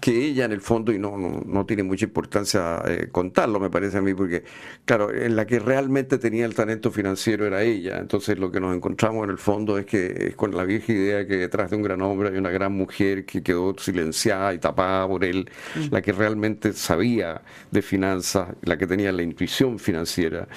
que 0.01 0.27
ella 0.27 0.45
en 0.45 0.53
el 0.53 0.61
fondo, 0.61 0.93
y 0.93 0.99
no, 0.99 1.17
no, 1.17 1.67
tiene 1.67 1.83
mucha 1.83 2.05
importancia 2.05 2.83
eh, 2.87 3.09
contarlo, 3.11 3.59
me 3.61 3.71
parece 3.71 3.99
a 3.99 4.03
mí, 4.03 4.15
porque, 4.15 4.45
claro, 4.85 5.13
en 5.13 5.37
la 5.37 5.47
que 5.47 5.59
realmente 5.59 6.19
tenía 6.19 6.45
el 6.45 6.55
talento 6.55 6.91
financiero 6.91 7.47
era 7.47 7.63
ella. 7.63 7.99
Entonces 7.99 8.39
lo 8.39 8.51
que 8.51 8.61
nos 8.61 8.75
encontramos 8.75 9.25
en 9.25 9.31
el 9.31 9.39
fondo 9.39 9.79
es 9.79 9.87
que 9.87 10.29
es 10.29 10.37
con 10.37 10.55
la 10.57 10.65
vieja 10.65 10.93
idea 10.93 11.27
que 11.27 11.37
detrás 11.37 11.71
de 11.71 11.77
un 11.77 11.83
gran 11.83 12.03
hombre 12.03 12.31
hay 12.31 12.37
una 12.37 12.51
gran 12.51 12.73
mujer 12.73 13.25
que 13.25 13.43
quedó 13.43 13.75
silenciada 13.79 14.55
y 14.55 14.59
tapada 14.59 15.07
por 15.09 15.25
él, 15.25 15.51
mm. 15.75 15.93
la 15.93 16.03
que 16.03 16.13
realmente 16.13 16.73
sabía 16.73 17.43
de 17.71 17.83
finanzas, 17.83 18.49
la 18.63 18.77
que 18.77 18.87
tenía 18.87 19.13
la 19.13 19.23
intuición 19.23 19.79
financiera 19.79 20.49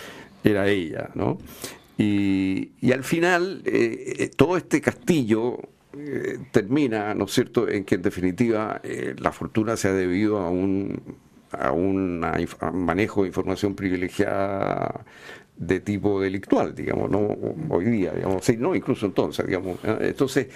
era 0.43 0.67
ella, 0.67 1.09
¿no? 1.15 1.37
Y, 1.97 2.91
al 2.91 3.03
final, 3.03 3.61
eh, 3.65 4.15
eh, 4.19 4.31
todo 4.35 4.57
este 4.57 4.81
castillo 4.81 5.59
eh, 5.97 6.39
termina, 6.51 7.13
¿no 7.13 7.25
es 7.25 7.31
cierto?, 7.31 7.67
en 7.67 7.83
que 7.85 7.95
en 7.95 8.01
definitiva 8.01 8.81
la 9.17 9.31
fortuna 9.31 9.77
se 9.77 9.87
ha 9.89 9.93
debido 9.93 10.39
a 10.39 10.49
un, 10.49 11.17
a 11.51 11.71
un 11.71 12.19
manejo 12.73 13.21
de 13.21 13.27
información 13.27 13.75
privilegiada 13.75 15.05
de 15.57 15.79
tipo 15.79 16.19
delictual, 16.19 16.75
digamos, 16.75 17.09
no 17.09 17.29
hoy 17.69 17.85
día, 17.85 18.11
digamos, 18.11 18.43
sí, 18.43 18.57
no, 18.57 18.75
incluso 18.75 19.05
entonces, 19.05 19.45
digamos. 19.45 19.79
Entonces, 20.01 20.47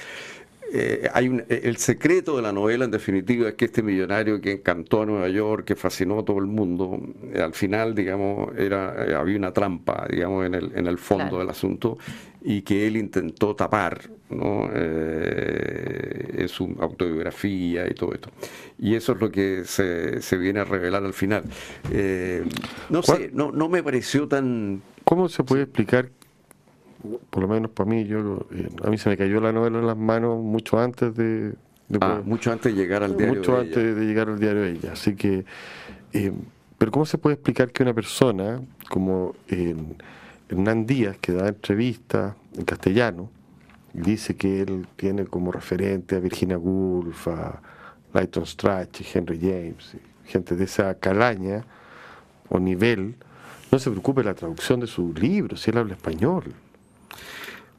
eh, 0.72 1.10
hay 1.14 1.28
un, 1.28 1.44
el 1.50 1.78
secreto 1.78 2.36
de 2.36 2.42
la 2.42 2.52
novela, 2.52 2.86
en 2.86 2.92
definitiva, 2.92 3.50
es 3.50 3.56
que 3.56 3.66
este 3.66 3.82
millonario 3.82 4.40
que 4.40 4.54
encantó 4.54 5.02
a 5.02 5.06
Nueva 5.06 5.28
York, 5.30 5.66
que 5.66 5.76
fascinó 5.76 6.20
a 6.20 6.26
todo 6.26 6.38
el 6.40 6.46
mundo, 6.46 7.00
eh, 7.34 7.42
al 7.42 7.54
final, 7.54 7.96
digamos, 7.96 8.56
era, 8.58 9.06
eh, 9.08 9.16
había 9.16 9.38
una 9.38 9.52
trampa, 9.52 10.08
digamos, 10.10 10.46
en 10.46 10.56
el, 10.56 10.72
en 10.76 10.88
el 10.88 10.98
fondo 10.98 11.40
del 11.40 11.50
asunto 11.50 11.98
y 12.42 12.62
que 12.62 12.88
él 12.88 12.98
intentó 12.98 13.56
tapar 13.56 14.10
¿no? 14.30 14.70
en 14.74 16.48
su 16.48 16.76
autobiografía 16.80 17.86
y 17.90 17.94
todo 17.94 18.14
esto. 18.14 18.30
Y 18.78 18.96
eso 18.96 19.14
es 19.14 19.20
lo 19.20 19.30
que 19.30 19.64
se, 19.66 20.22
se 20.22 20.38
viene 20.38 20.62
a 20.62 20.64
revelar 20.64 21.04
al 21.04 21.14
final. 21.14 21.44
no 22.90 23.04
sé, 23.04 23.30
no, 23.34 23.52
no 23.52 23.68
me 23.68 23.84
pareció 23.84 24.28
tan... 24.28 24.82
¿Cómo 25.04 25.28
se 25.28 25.44
puede 25.44 25.64
explicar 25.64 26.12
por 27.30 27.44
lo 27.44 27.48
menos 27.48 27.72
para 27.72 27.90
mí, 27.90 28.06
yo 28.06 28.46
eh, 28.52 28.70
a 28.84 28.90
mí 28.90 28.98
se 28.98 29.10
me 29.10 29.18
cayó 29.18 29.40
la 29.40 29.52
novela 29.52 29.80
en 29.80 29.88
las 29.88 29.98
manos 29.98 30.42
mucho 30.44 30.80
antes 30.80 31.16
de, 31.16 31.54
ah, 32.02 32.22
mucho 32.24 32.52
antes 32.52 32.76
de 32.76 32.82
llegar 32.82 33.04
al 33.04 33.16
diario 33.16 33.36
mucho 33.36 33.58
antes 33.58 33.96
de 33.96 34.06
llegar 34.06 34.30
al 34.30 34.40
diario 34.40 34.62
de 34.62 34.72
ella. 34.72 34.94
Así 34.94 35.16
que 35.16 35.46
eh, 36.14 36.34
pero 36.78 36.92
cómo 36.92 37.06
se 37.06 37.18
puede 37.18 37.36
explicar 37.36 37.72
que 37.72 37.84
una 37.84 37.94
persona 37.94 38.62
como 38.90 39.36
eh, 39.50 39.76
Hernán 40.50 40.86
Díaz 40.86 41.18
que 41.20 41.34
da 41.34 41.50
entrevistas 41.50 42.36
en 42.58 42.66
castellano 42.66 43.30
dice 43.94 44.36
que 44.36 44.62
él 44.62 44.88
tiene 44.96 45.26
como 45.26 45.52
referente 45.52 46.16
a 46.16 46.20
Virginia 46.20 46.58
Woolf 46.58 47.28
a 47.28 47.62
Lighton 48.14 48.46
Strach 48.46 49.02
Henry 49.14 49.40
James 49.40 49.98
gente 50.26 50.56
de 50.56 50.64
esa 50.64 50.96
calaña 50.96 51.66
o 52.50 52.60
nivel 52.60 53.16
no 53.72 53.78
se 53.78 53.90
preocupe 53.92 54.24
la 54.24 54.34
traducción 54.34 54.80
de 54.80 54.88
sus 54.88 55.20
libros 55.20 55.62
si 55.62 55.72
él 55.72 55.78
habla 55.78 55.94
español 55.94 56.54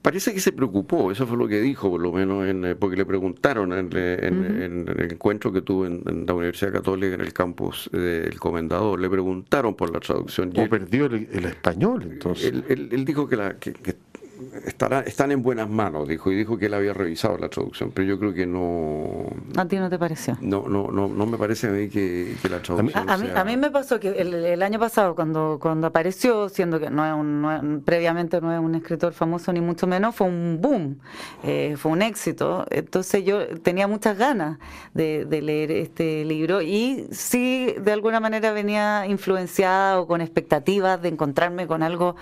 Parece 0.03 0.33
que 0.33 0.41
se 0.41 0.53
preocupó, 0.53 1.13
eso 1.13 1.27
fue 1.27 1.37
lo 1.37 1.47
que 1.47 1.61
dijo, 1.61 1.91
por 1.91 2.01
lo 2.01 2.11
menos, 2.11 2.49
en, 2.49 2.65
eh, 2.65 2.75
porque 2.75 2.97
le 2.97 3.05
preguntaron 3.05 3.75
en, 3.75 3.95
el 3.95 5.13
encuentro 5.13 5.53
que 5.53 5.61
tuvo 5.61 5.85
en, 5.85 6.25
la 6.27 6.33
Universidad 6.33 6.73
Católica, 6.73 7.15
en 7.15 7.21
el 7.21 7.35
campus 7.35 7.91
del 7.93 8.41
Comendador, 8.41 8.99
le 8.99 9.11
preguntaron 9.11 9.75
por 9.75 9.93
la 9.93 10.01
traducción. 10.01 10.53
¿O 10.57 10.69
perdió 10.71 11.05
el, 11.05 11.45
español 11.45 12.03
entonces? 12.13 12.51
Él, 12.69 13.05
dijo 13.05 13.29
que, 13.29 13.37
la, 13.37 13.59
que 13.59 13.75
estará, 14.65 15.01
están 15.01 15.33
en 15.33 15.43
buenas 15.43 15.69
manos, 15.69 16.09
dijo, 16.09 16.31
y 16.31 16.37
dijo 16.37 16.59
que 16.59 16.67
él 16.67 16.75
había 16.75 16.93
revisado 16.93 17.39
la 17.39 17.49
traducción, 17.49 17.91
pero 17.93 18.07
yo 18.07 18.19
creo 18.19 18.35
que 18.35 18.47
no... 18.47 19.27
¿A 19.57 19.67
ti 19.67 19.77
no 19.77 19.89
te 19.89 19.99
pareció? 19.99 20.37
No, 20.41 20.69
no, 20.69 20.91
no, 20.91 21.09
no 21.09 21.27
me 21.27 21.37
parece 21.39 21.69
a 21.69 21.71
mí 21.71 21.89
que, 21.89 22.35
la 22.45 22.63
traducción 22.63 23.09
a, 23.09 23.17
mí, 23.17 23.29
a 23.35 23.45
mí 23.45 23.57
me 23.57 23.71
pasó 23.71 24.01
que 24.01 24.09
el, 24.09 24.63
año 24.63 24.79
pasado, 24.79 25.15
cuando, 25.15 25.59
cuando 25.61 25.87
apareció, 25.87 26.49
siendo 26.49 26.81
que 26.81 26.91
no 26.91 27.07
es 27.07 27.13
un, 27.13 27.83
previamente 27.85 28.41
no 28.41 28.53
es 28.53 28.61
un 28.61 28.75
escritor 28.75 29.13
famoso 29.13 29.53
ni 29.53 29.61
mucho 29.61 29.87
menos, 29.87 30.15
fue 30.15 30.27
un 30.27 30.59
boom, 30.61 30.99
eh, 31.43 31.75
fue 31.77 31.93
un 31.93 32.03
éxito, 32.03 32.67
entonces 32.71 33.25
yo 33.25 33.59
tenía 33.61 33.87
muchas 33.87 34.17
ganas 34.17 34.59
de, 34.95 35.25
de 35.25 35.43
leer 35.43 35.71
este 35.71 36.25
libro 36.25 36.63
y 36.63 37.07
sí, 37.11 37.75
de 37.81 37.93
alguna 37.93 38.21
manera 38.21 38.53
venía 38.53 39.07
influenciada 39.07 40.01
o 40.01 40.07
con 40.07 40.21
expectativas 40.21 41.01
de 41.03 41.09
encontrarme 41.09 41.67
con 41.67 41.83
algo 41.83 42.17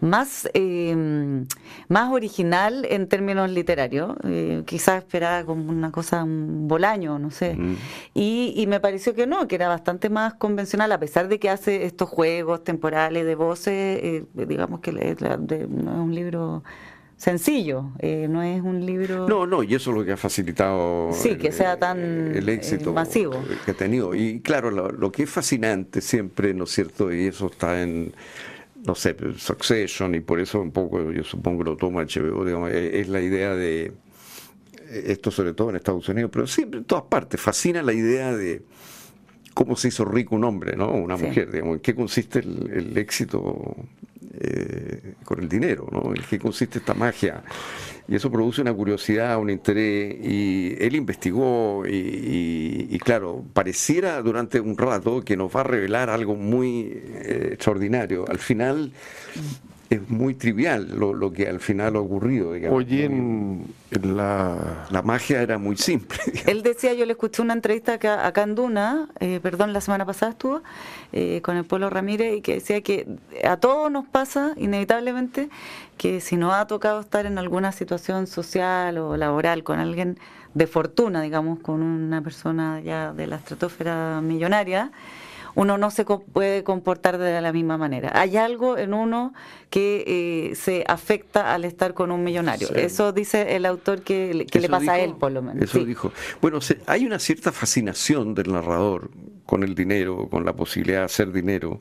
más, 0.00 0.48
em, 0.54 1.46
más 1.88 2.12
original 2.12 2.86
en 2.90 3.08
términos 3.08 3.50
literarios. 3.50 4.16
Eh, 4.24 4.62
quizás 4.66 4.98
esperaba 4.98 5.44
como 5.44 5.70
una 5.70 5.90
cosa, 5.90 6.24
un 6.24 6.68
bolaño, 6.68 7.18
no 7.18 7.30
sé. 7.30 7.56
Y, 8.14 8.64
me 8.66 8.80
pareció 8.80 9.14
que 9.14 9.26
no, 9.26 9.46
que 9.46 9.54
era 9.54 9.68
bastante 9.68 10.10
más 10.10 10.34
convencional, 10.34 10.90
a 10.90 10.98
pesar 10.98 11.28
de 11.28 11.38
que 11.38 11.48
hace 11.48 11.84
estos 11.84 12.08
juegos 12.08 12.64
temporales 12.64 13.24
de 13.24 13.34
voces, 13.36 14.00
eh, 14.02 14.24
digamos 14.34 14.80
que 14.80 14.92
no 14.92 15.92
es 15.92 15.98
un 15.98 16.14
libro 16.14 16.64
sencillo, 17.16 17.92
eh, 17.98 18.26
no 18.28 18.42
es 18.42 18.60
un 18.62 18.84
libro... 18.84 19.26
No, 19.26 19.46
no, 19.46 19.62
y 19.62 19.74
eso 19.74 19.90
es 19.90 19.96
lo 19.96 20.04
que 20.04 20.12
ha 20.12 20.16
facilitado 20.16 21.10
sí, 21.12 21.36
que 21.36 21.50
sea 21.50 21.78
tan 21.78 21.98
el 22.36 22.48
éxito 22.48 22.92
masivo 22.92 23.42
que 23.64 23.70
ha 23.70 23.74
tenido. 23.74 24.14
Y 24.14 24.40
claro, 24.40 24.70
lo, 24.70 24.90
lo, 24.90 25.10
que 25.10 25.22
es 25.22 25.30
fascinante 25.30 26.00
siempre, 26.00 26.52
¿no 26.52 26.64
es 26.64 26.70
cierto? 26.70 27.12
Y 27.12 27.26
eso 27.26 27.46
está 27.46 27.82
en, 27.82 28.12
no 28.86 28.94
sé, 28.94 29.16
Succession, 29.36 30.14
y 30.14 30.20
por 30.20 30.40
eso 30.40 30.60
un 30.60 30.70
poco 30.70 31.10
yo 31.10 31.24
supongo 31.24 31.64
que 31.64 31.70
lo 31.70 31.76
toma 31.76 32.02
HBO, 32.02 32.44
digamos, 32.44 32.70
es 32.72 33.08
la 33.08 33.20
idea 33.20 33.54
de, 33.54 33.92
esto 34.88 35.30
sobre 35.30 35.54
todo 35.54 35.70
en 35.70 35.76
Estados 35.76 36.08
Unidos, 36.08 36.30
pero 36.32 36.46
siempre 36.46 36.78
en 36.78 36.84
todas 36.84 37.04
partes, 37.04 37.40
fascina 37.40 37.82
la 37.82 37.92
idea 37.92 38.34
de 38.34 38.62
cómo 39.54 39.76
se 39.76 39.88
hizo 39.88 40.04
rico 40.04 40.36
un 40.36 40.44
hombre, 40.44 40.76
¿no? 40.76 40.90
Una 40.92 41.16
mujer, 41.16 41.50
digamos, 41.50 41.76
en 41.76 41.80
qué 41.80 41.94
consiste 41.94 42.40
el, 42.40 42.96
éxito 42.96 43.76
eh, 44.40 45.14
con 45.24 45.40
el 45.40 45.48
dinero, 45.48 45.88
¿no? 45.90 46.14
En 46.14 46.22
qué 46.28 46.38
consiste 46.38 46.78
esta 46.78 46.94
magia. 46.94 47.42
Y 48.08 48.14
eso 48.14 48.30
produce 48.30 48.60
una 48.62 48.72
curiosidad, 48.72 49.38
un 49.38 49.50
interés, 49.50 50.16
y 50.22 50.76
él 50.78 50.94
investigó, 50.94 51.84
y, 51.86 52.98
claro, 53.00 53.44
pareciera 53.52 54.22
durante 54.22 54.60
un 54.60 54.78
rato 54.78 55.22
que 55.22 55.36
nos 55.36 55.54
va 55.54 55.60
a 55.60 55.64
revelar 55.64 56.08
algo 56.10 56.36
muy 56.36 56.92
eh, 56.92 57.50
extraordinario. 57.52 58.24
Al 58.28 58.38
final 58.38 58.92
es 59.88 60.08
muy 60.08 60.34
trivial 60.34 60.88
lo, 60.98 61.14
lo, 61.14 61.32
que 61.32 61.48
al 61.48 61.60
final 61.60 61.96
ha 61.96 62.00
ocurrido. 62.00 62.52
Digamos. 62.52 62.76
Oye, 62.76 63.04
en, 63.04 63.66
la... 63.90 64.86
la... 64.90 65.02
magia 65.02 65.42
era 65.42 65.58
muy 65.58 65.76
simple. 65.76 66.18
Él 66.46 66.62
decía, 66.62 66.92
yo 66.94 67.06
le 67.06 67.12
escuché 67.12 67.42
una 67.42 67.54
entrevista 67.54 67.94
acá, 67.94 68.26
acá 68.26 68.42
en 68.42 68.54
Duna, 68.54 69.08
eh, 69.20 69.38
perdón, 69.42 69.72
la 69.72 69.80
semana 69.80 70.04
pasada 70.04 70.32
estuvo, 70.32 70.62
eh, 71.12 71.40
con 71.42 71.56
el 71.56 71.64
Polo 71.64 71.88
Ramírez, 71.90 72.38
y 72.38 72.40
que 72.40 72.54
decía 72.54 72.80
que 72.80 73.06
a 73.44 73.58
todos 73.58 73.90
nos 73.90 74.06
pasa, 74.06 74.54
inevitablemente, 74.56 75.48
que 75.98 76.20
si 76.20 76.36
nos 76.36 76.54
ha 76.54 76.66
tocado 76.66 77.00
estar 77.00 77.26
en 77.26 77.38
alguna 77.38 77.72
situación 77.72 78.26
social 78.26 78.98
o 78.98 79.16
laboral 79.16 79.62
con 79.62 79.78
alguien 79.78 80.18
de 80.54 80.66
fortuna, 80.66 81.22
digamos, 81.22 81.60
con 81.60 81.82
una 81.82 82.22
persona 82.22 82.80
ya 82.80 83.12
de 83.12 83.26
la 83.26 83.36
estratosfera 83.36 84.20
millonaria, 84.22 84.90
uno 85.56 85.78
no 85.78 85.90
se 85.90 86.04
puede 86.04 86.62
comportar 86.62 87.16
de 87.16 87.40
la 87.40 87.52
misma 87.52 87.78
manera. 87.78 88.12
Hay 88.14 88.36
algo 88.36 88.76
en 88.76 88.92
uno 88.92 89.32
que 89.70 90.04
eh, 90.06 90.54
se 90.54 90.84
afecta 90.86 91.54
al 91.54 91.64
estar 91.64 91.94
con 91.94 92.12
un 92.12 92.22
millonario. 92.22 92.68
Eso 92.74 93.12
dice 93.12 93.56
el 93.56 93.64
autor 93.64 94.02
que, 94.02 94.46
le 94.52 94.68
pasa 94.68 94.92
a 94.92 94.98
él, 95.00 95.14
por 95.18 95.32
lo 95.32 95.40
menos. 95.40 95.62
Eso 95.62 95.82
dijo. 95.84 96.12
Bueno, 96.42 96.58
hay 96.86 97.06
una 97.06 97.18
cierta 97.18 97.52
fascinación 97.52 98.34
del 98.34 98.52
narrador 98.52 99.10
con 99.46 99.62
el 99.62 99.74
dinero, 99.74 100.28
con 100.28 100.44
la 100.44 100.52
posibilidad 100.52 101.00
de 101.00 101.04
hacer 101.06 101.32
dinero. 101.32 101.80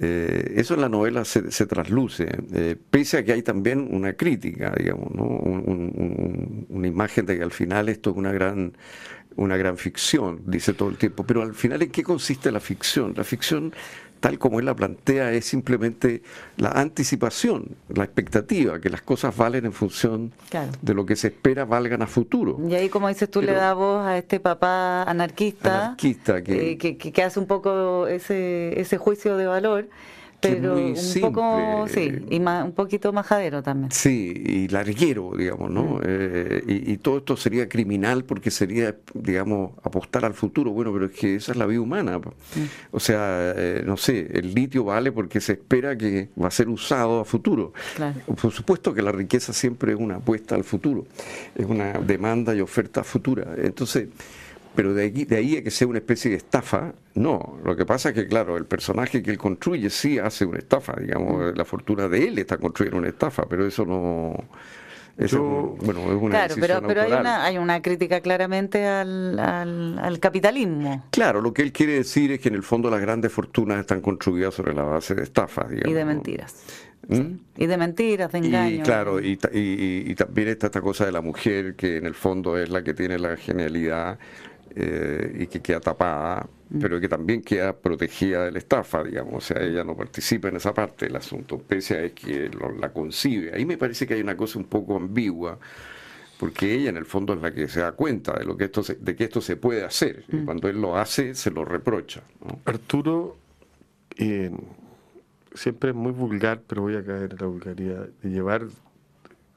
Eh, 0.00 0.54
eso 0.56 0.74
en 0.74 0.80
la 0.80 0.88
novela 0.88 1.24
se, 1.26 1.42
trasluce, 1.66 2.28
eh, 2.52 2.76
pese 2.90 3.18
a 3.18 3.24
que 3.24 3.32
hay 3.32 3.42
también 3.42 3.88
una 3.90 4.12
crítica, 4.14 4.74
digamos, 4.76 5.10
¿no? 5.14 5.24
una 5.24 6.86
imagen 6.86 7.24
de 7.24 7.38
que 7.38 7.42
al 7.42 7.52
final 7.52 7.88
esto 7.88 8.10
es 8.10 8.16
una 8.16 8.30
gran 8.30 8.76
una 9.36 9.56
gran 9.56 9.76
ficción, 9.76 10.40
dice 10.46 10.72
todo 10.72 10.88
el 10.88 10.96
tiempo, 10.96 11.24
pero 11.24 11.42
al 11.42 11.54
final 11.54 11.82
¿en 11.82 11.90
qué 11.90 12.02
consiste 12.02 12.50
la 12.50 12.60
ficción? 12.60 13.14
La 13.16 13.24
ficción, 13.24 13.72
tal 14.20 14.38
como 14.38 14.58
él 14.58 14.66
la 14.66 14.74
plantea, 14.74 15.32
es 15.32 15.44
simplemente 15.44 16.22
la 16.56 16.70
anticipación, 16.70 17.76
la 17.88 18.04
expectativa, 18.04 18.80
que 18.80 18.90
las 18.90 19.02
cosas 19.02 19.36
valen 19.36 19.66
en 19.66 19.72
función 19.72 20.32
de 20.82 20.94
lo 20.94 21.04
que 21.06 21.16
se 21.16 21.28
espera 21.28 21.64
valgan 21.64 22.02
a 22.02 22.06
futuro. 22.06 22.58
Y 22.68 22.74
ahí, 22.74 22.88
como 22.88 23.08
dices 23.08 23.30
tú, 23.30 23.42
le 23.42 23.52
da 23.52 23.74
voz 23.74 24.06
a 24.06 24.18
este 24.18 24.40
papá 24.40 25.02
anarquista, 25.02 25.86
anarquista 25.86 26.42
que, 26.42 26.78
que, 26.78 26.96
que, 26.96 27.22
hace 27.22 27.38
un 27.38 27.46
poco 27.46 28.06
ese, 28.06 28.80
ese 28.80 28.96
juicio 28.96 29.36
de 29.36 29.46
valor 29.46 29.88
pero 30.40 30.76
un 30.76 30.94
poco, 31.20 31.86
sí, 31.88 32.12
y 32.30 32.38
un 32.38 32.72
poquito 32.72 33.12
majadero 33.12 33.62
también. 33.62 33.90
Sí, 33.90 34.32
y 34.46 34.68
larguero, 34.68 35.32
digamos, 35.36 35.70
¿no? 35.70 35.82
Mm. 35.82 36.00
Eh, 36.04 36.62
y, 36.66 36.96
todo 36.98 37.18
esto 37.18 37.36
sería 37.36 37.68
criminal 37.68 38.24
porque 38.24 38.50
sería, 38.50 38.96
digamos, 39.14 39.72
apostar 39.82 40.24
al 40.24 40.34
futuro. 40.34 40.70
Bueno, 40.72 40.92
pero 40.92 41.06
es 41.06 41.12
que 41.12 41.36
esa 41.36 41.52
es 41.52 41.58
la 41.58 41.66
vida 41.66 41.80
humana. 41.80 42.18
Mm. 42.18 42.22
O 42.92 43.00
sea, 43.00 43.52
eh, 43.56 43.82
no 43.84 43.96
sé, 43.96 44.28
el 44.32 44.54
litio 44.54 44.84
vale 44.84 45.12
porque 45.12 45.40
se 45.40 45.52
espera 45.52 45.96
que 45.96 46.30
va 46.40 46.48
a 46.48 46.50
ser 46.50 46.68
usado 46.68 47.20
a 47.20 47.24
futuro. 47.24 47.72
Por 48.40 48.52
supuesto 48.52 48.94
que 48.94 49.02
la 49.02 49.12
riqueza 49.12 49.52
siempre 49.52 49.92
es 49.92 49.98
una 49.98 50.16
apuesta 50.16 50.54
al 50.54 50.64
futuro, 50.64 51.06
es 51.54 51.66
una 51.66 51.92
demanda 51.94 52.54
y 52.54 52.60
oferta 52.60 53.04
futura. 53.04 53.54
Entonces, 53.56 54.08
pero 54.76 54.94
de, 54.94 55.10
de 55.10 55.36
ahí 55.36 55.56
a 55.56 55.64
que 55.64 55.70
sea 55.70 55.88
una 55.88 55.98
especie 55.98 56.30
de 56.30 56.36
estafa, 56.36 56.92
no. 57.14 57.58
Lo 57.64 57.74
que 57.74 57.86
pasa 57.86 58.10
es 58.10 58.14
que, 58.14 58.28
claro, 58.28 58.56
el 58.56 58.66
personaje 58.66 59.22
que 59.22 59.30
él 59.30 59.38
construye 59.38 59.88
sí 59.90 60.18
hace 60.18 60.44
una 60.44 60.58
estafa, 60.58 60.94
digamos, 61.00 61.54
mm. 61.54 61.56
la 61.56 61.64
fortuna 61.64 62.08
de 62.08 62.28
él 62.28 62.38
está 62.38 62.58
construyendo 62.58 62.98
una 62.98 63.08
estafa, 63.08 63.46
pero 63.48 63.66
eso 63.66 63.84
no... 63.84 64.34
Eso, 65.18 65.78
bueno, 65.80 66.00
es 66.12 66.22
una 66.22 66.46
claro, 66.46 66.54
pero, 66.60 66.82
pero 66.86 67.00
hay, 67.00 67.10
una, 67.10 67.42
hay 67.42 67.56
una 67.56 67.80
crítica 67.80 68.20
claramente 68.20 68.86
al, 68.86 69.38
al, 69.38 70.18
capitalismo. 70.20 71.06
Claro, 71.10 71.40
lo 71.40 71.54
que 71.54 71.62
él 71.62 71.72
quiere 71.72 71.94
decir 71.94 72.32
es 72.32 72.40
que 72.40 72.50
en 72.50 72.54
el 72.54 72.62
fondo 72.62 72.90
las 72.90 73.00
grandes 73.00 73.32
fortunas 73.32 73.80
están 73.80 74.02
construidas 74.02 74.52
sobre 74.52 74.74
la 74.74 74.82
base 74.82 75.14
de 75.14 75.22
estafas, 75.22 75.70
digamos. 75.70 75.90
Y 75.90 75.94
de 75.94 76.04
mentiras. 76.04 76.54
¿Mm? 77.08 77.38
Y 77.56 77.66
de 77.66 77.76
mentiras, 77.78 78.30
de 78.30 78.38
engaños. 78.38 78.80
Y 78.80 78.82
claro, 78.82 79.18
y, 79.18 79.38
y, 79.54 80.10
y, 80.10 80.14
también 80.16 80.48
está 80.48 80.66
esta 80.66 80.82
cosa 80.82 81.06
de 81.06 81.12
la 81.12 81.22
mujer, 81.22 81.76
que 81.76 81.96
en 81.96 82.04
el 82.04 82.14
fondo 82.14 82.58
es 82.58 82.68
la 82.68 82.84
que 82.84 82.92
tiene 82.92 83.18
la 83.18 83.38
genialidad 83.38 84.18
eh, 84.78 85.38
y 85.40 85.46
que 85.46 85.62
queda 85.62 85.80
tapada, 85.80 86.46
mm. 86.68 86.80
pero 86.80 87.00
que 87.00 87.08
también 87.08 87.40
queda 87.40 87.74
protegida 87.74 88.44
de 88.44 88.52
la 88.52 88.58
estafa, 88.58 89.02
digamos. 89.02 89.36
O 89.36 89.40
sea, 89.40 89.62
ella 89.62 89.82
no 89.82 89.96
participa 89.96 90.48
en 90.48 90.56
esa 90.56 90.74
parte 90.74 91.06
del 91.06 91.16
asunto, 91.16 91.56
pese 91.56 91.98
a 91.98 92.10
que 92.10 92.50
la 92.78 92.92
concibe. 92.92 93.54
Ahí 93.54 93.64
me 93.64 93.78
parece 93.78 94.06
que 94.06 94.12
hay 94.12 94.20
una 94.20 94.36
cosa 94.36 94.58
un 94.58 94.66
poco 94.66 94.96
ambigua, 94.96 95.58
porque 96.38 96.74
ella 96.74 96.90
en 96.90 96.98
el 96.98 97.06
fondo 97.06 97.32
es 97.32 97.40
la 97.40 97.54
que 97.54 97.68
se 97.68 97.80
da 97.80 97.92
cuenta 97.92 98.34
de, 98.34 98.44
lo 98.44 98.54
que 98.54 98.64
esto 98.64 98.82
de 98.82 99.16
que 99.16 99.24
esto 99.24 99.40
se 99.40 99.56
puede 99.56 99.82
hacer. 99.82 100.24
Y 100.28 100.36
mm. 100.36 100.44
cuando 100.44 100.68
él 100.68 100.78
lo 100.78 100.98
hace, 100.98 101.34
se 101.34 101.50
lo 101.50 101.64
reprocha. 101.64 102.20
Arturo, 102.66 103.38
eh, 104.18 104.50
siempre 105.54 105.88
es 105.88 105.96
muy 105.96 106.12
vulgar, 106.12 106.60
pero 106.66 106.82
voy 106.82 106.96
a 106.96 107.02
caer 107.02 107.30
en 107.32 107.38
la 107.38 107.46
vulgaridad, 107.46 108.08
de 108.22 108.28
llevar 108.28 108.66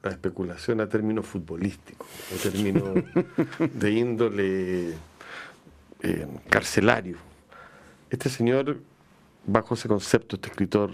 la 0.02 0.10
especulación 0.10 0.80
a 0.80 0.88
términos 0.88 1.26
futbolísticos, 1.26 2.08
a 2.34 2.42
términos 2.42 2.88
de 3.74 3.90
índole 3.90 5.09
eh, 6.02 6.26
carcelario. 6.48 7.16
Este 8.10 8.28
señor, 8.28 8.78
bajo 9.46 9.74
ese 9.74 9.88
concepto, 9.88 10.36
este 10.36 10.48
escritor, 10.48 10.90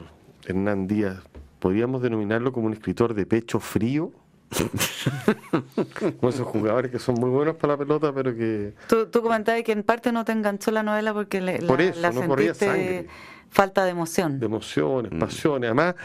Hernán 0.47 0.87
Díaz, 0.87 1.19
¿podríamos 1.59 2.03
denominarlo 2.03 2.53
como 2.53 2.67
un 2.67 2.73
escritor 2.73 3.15
de 3.15 3.27
pecho 3.27 3.61
frío? 3.61 4.13
como 6.21 6.31
esos 6.31 6.47
jugadores 6.47 6.91
que 6.91 6.99
son 6.99 7.17
muy 7.17 7.31
buenos 7.31 7.57
para 7.57 7.73
la 7.73 7.79
pelota, 7.79 8.13
pero 8.13 8.35
que... 8.35 8.75
Tú, 8.89 9.07
tú 9.07 9.23
comentabas 9.23 9.63
que 9.63 9.73
en 9.73 9.83
parte 9.83 10.13
no 10.13 10.25
te 10.25 10.33
enganchó 10.33 10.71
la 10.71 10.83
novela 10.83 11.13
porque 11.13 11.41
le, 11.41 11.59
Por 11.63 11.81
eso, 11.81 12.01
la, 12.01 12.13
no 12.13 12.21
sangre. 12.55 13.07
falta 13.51 13.85
de 13.85 13.91
emoción. 13.91 14.39
De 14.39 14.47
emociones, 14.47 15.13
mm. 15.13 15.19
pasiones. 15.19 15.69
Además, 15.69 15.97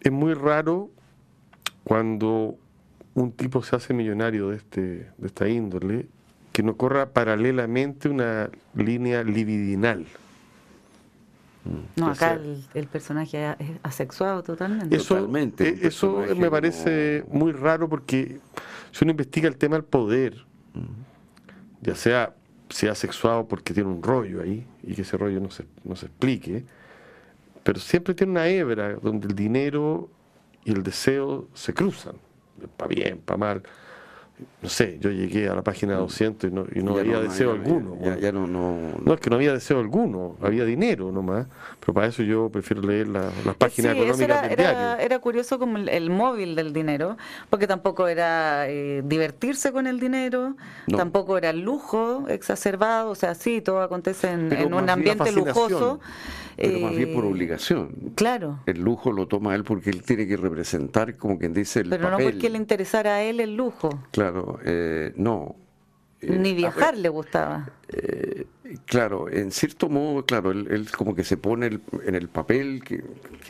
es 0.00 0.12
muy 0.12 0.34
raro 0.34 0.90
cuando 1.84 2.56
un 3.14 3.32
tipo 3.32 3.62
se 3.62 3.76
hace 3.76 3.94
millonario 3.94 4.48
de, 4.50 4.56
este, 4.56 4.80
de 5.16 5.26
esta 5.26 5.48
índole, 5.48 6.06
que 6.54 6.62
no 6.62 6.76
corra 6.76 7.10
paralelamente 7.10 8.08
una 8.08 8.48
línea 8.76 9.24
libidinal. 9.24 10.06
No, 11.96 12.06
acá 12.06 12.38
el, 12.74 12.86
personaje 12.86 13.56
es 13.58 13.70
asexuado 13.82 14.44
totalmente. 14.44 14.94
Eso, 14.94 15.16
totalmente, 15.16 15.68
eh, 15.68 15.78
eso 15.82 16.24
me 16.36 16.48
parece 16.48 17.24
muy 17.28 17.50
raro 17.50 17.88
porque 17.88 18.38
si 18.92 19.04
uno 19.04 19.10
investiga 19.10 19.48
el 19.48 19.56
tema 19.56 19.74
del 19.74 19.84
poder, 19.84 20.44
ya 21.80 21.96
sea 21.96 22.32
sea 22.68 22.92
asexuado 22.92 23.48
porque 23.48 23.74
tiene 23.74 23.90
un 23.90 24.00
rollo 24.00 24.40
ahí 24.40 24.64
y 24.84 24.94
que 24.94 25.02
ese 25.02 25.16
rollo 25.16 25.40
no 25.40 25.50
se, 25.50 25.64
no 25.82 25.96
se 25.96 26.06
explique, 26.06 26.64
pero 27.64 27.80
siempre 27.80 28.14
tiene 28.14 28.30
una 28.30 28.46
hebra 28.46 28.94
donde 28.94 29.26
el 29.26 29.34
dinero 29.34 30.08
y 30.64 30.70
el 30.70 30.84
deseo 30.84 31.48
se 31.52 31.74
cruzan, 31.74 32.14
para 32.76 32.88
bien, 32.88 33.18
para 33.18 33.38
mal 33.38 33.62
no 34.62 34.68
sé, 34.68 34.98
yo 35.00 35.10
llegué 35.10 35.48
a 35.48 35.54
la 35.54 35.62
página 35.62 35.94
200 35.94 36.50
y 36.50 36.54
no, 36.54 36.66
y 36.74 36.82
no 36.82 36.96
había 36.98 37.20
deseo 37.20 37.52
alguno. 37.52 37.96
Ya, 38.20 38.32
no, 38.32 38.46
no, 38.46 38.78
no, 39.04 39.14
es 39.14 39.20
que 39.20 39.30
no 39.30 39.36
había 39.36 39.52
deseo 39.52 39.78
alguno, 39.78 40.36
había 40.42 40.64
dinero 40.64 41.12
nomás, 41.12 41.46
pero 41.78 41.94
para 41.94 42.08
eso 42.08 42.22
yo 42.24 42.48
prefiero 42.48 42.82
leer 42.82 43.08
las 43.08 43.32
páginas 43.58 43.94
económicas 43.94 44.48
del 44.48 44.56
diario. 44.56 45.04
Era, 45.04 45.18
curioso 45.20 45.58
como 45.58 45.78
el, 45.78 46.10
móvil 46.10 46.56
del 46.56 46.72
dinero, 46.72 47.16
porque 47.48 47.68
tampoco 47.68 48.08
era 48.08 48.68
eh, 48.68 49.02
divertirse 49.04 49.70
con 49.70 49.86
el 49.86 50.00
dinero, 50.00 50.56
tampoco 50.88 51.38
era 51.38 51.50
el 51.50 51.60
lujo 51.60 52.24
exacerbado, 52.28 53.10
o 53.10 53.14
sea, 53.14 53.34
sí, 53.34 53.60
todo 53.60 53.82
acontece 53.82 54.30
en, 54.32 54.74
un 54.74 54.90
ambiente 54.90 55.30
lujoso. 55.30 56.00
Pero 56.56 56.78
más 56.80 56.96
bien 56.96 57.12
por 57.14 57.24
eh, 57.24 57.28
obligación. 57.28 58.12
Claro. 58.14 58.60
El 58.66 58.80
lujo 58.80 59.12
lo 59.12 59.26
toma 59.26 59.54
él 59.54 59.64
porque 59.64 59.90
él 59.90 60.02
tiene 60.02 60.26
que 60.26 60.36
representar, 60.36 61.16
como 61.16 61.38
quien 61.38 61.52
dice, 61.52 61.80
el 61.80 61.90
Pero 61.90 62.10
no 62.10 62.18
porque 62.18 62.48
le 62.48 62.58
interesara 62.58 63.16
a 63.16 63.22
él 63.22 63.40
el 63.40 63.56
lujo. 63.56 63.90
Claro, 64.12 64.23
eh, 64.64 65.12
no. 65.16 65.56
Eh, 66.20 66.38
Ni 66.38 66.54
viajar 66.54 66.96
le 66.96 67.08
gustaba. 67.08 67.68
claro, 68.86 69.28
en 69.30 69.50
cierto 69.50 69.88
modo, 69.88 70.24
claro, 70.24 70.52
él, 70.52 70.86
como 70.96 71.14
que 71.14 71.24
se 71.24 71.36
pone 71.36 71.80
en 72.06 72.14
el 72.14 72.28
papel 72.28 72.82
que, 72.82 73.02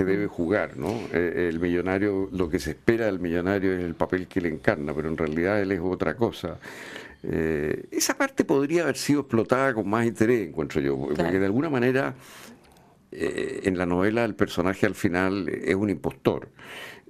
debe 0.02 0.26
jugar, 0.26 0.76
¿no? 0.76 0.92
el 1.12 1.60
millonario, 1.60 2.28
lo 2.32 2.48
que 2.48 2.58
se 2.58 2.70
espera 2.70 3.06
del 3.06 3.20
millonario 3.20 3.72
es 3.74 3.84
el 3.84 3.94
papel 3.94 4.26
que 4.26 4.40
le 4.40 4.48
encarna, 4.48 4.92
pero 4.92 5.08
en 5.08 5.16
realidad 5.16 5.60
él 5.62 5.70
es 5.70 5.80
otra 5.80 6.16
cosa. 6.16 6.58
esa 7.22 8.16
parte 8.18 8.44
podría 8.44 8.82
haber 8.82 8.96
sido 8.96 9.20
explotada 9.20 9.72
con 9.72 9.88
más 9.88 10.04
interés, 10.04 10.48
encuentro 10.48 10.80
yo, 10.80 10.98
porque 10.98 11.38
de 11.38 11.46
alguna 11.46 11.70
manera 11.70 12.14
eh, 13.16 13.60
en 13.62 13.78
la 13.78 13.86
novela 13.86 14.24
el 14.24 14.34
personaje 14.34 14.86
al 14.86 14.96
final 14.96 15.48
es 15.48 15.76
un 15.76 15.88
impostor. 15.88 16.48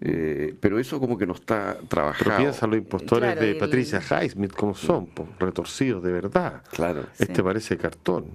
Eh, 0.01 0.55
pero 0.61 0.79
eso 0.79 0.99
como 1.01 1.17
que 1.17 1.27
no 1.27 1.35
está 1.35 1.79
trabajado. 1.89 2.25
Pero 2.25 2.37
piensa 2.37 2.67
los 2.67 2.77
impostores 2.77 3.39
de 3.39 3.55
Patricia 3.55 4.01
Highsmith 4.01 4.53
como 4.53 4.75
son, 4.75 5.09
retorcidos 5.39 6.03
de 6.03 6.13
verdad. 6.13 6.63
Claro. 6.71 7.07
Este 7.19 7.43
parece 7.43 7.77
cartón 7.77 8.27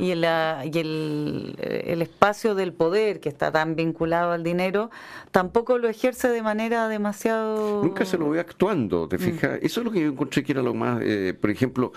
y, 0.00 0.06
y 0.06 0.12
el, 0.12 1.56
el, 1.58 2.02
espacio 2.02 2.54
del 2.54 2.72
poder 2.72 3.20
que 3.20 3.28
está 3.28 3.52
tan 3.52 3.76
vinculado 3.76 4.32
al 4.32 4.42
dinero 4.42 4.90
tampoco 5.30 5.78
lo 5.78 5.88
ejerce 5.88 6.28
de 6.28 6.42
manera 6.42 6.88
demasiado... 6.88 7.82
Nunca 7.82 8.04
se 8.04 8.16
lo 8.16 8.30
ve 8.30 8.40
actuando, 8.40 9.06
¿te 9.08 9.16
mm. 9.16 9.20
fijas? 9.20 9.58
Eso 9.62 9.80
es 9.80 9.84
lo 9.84 9.92
que 9.92 10.00
yo 10.00 10.08
encontré 10.08 10.42
que 10.42 10.52
era 10.52 10.62
lo 10.62 10.72
más... 10.72 11.02
Eh, 11.02 11.34
por 11.38 11.50
ejemplo, 11.50 11.92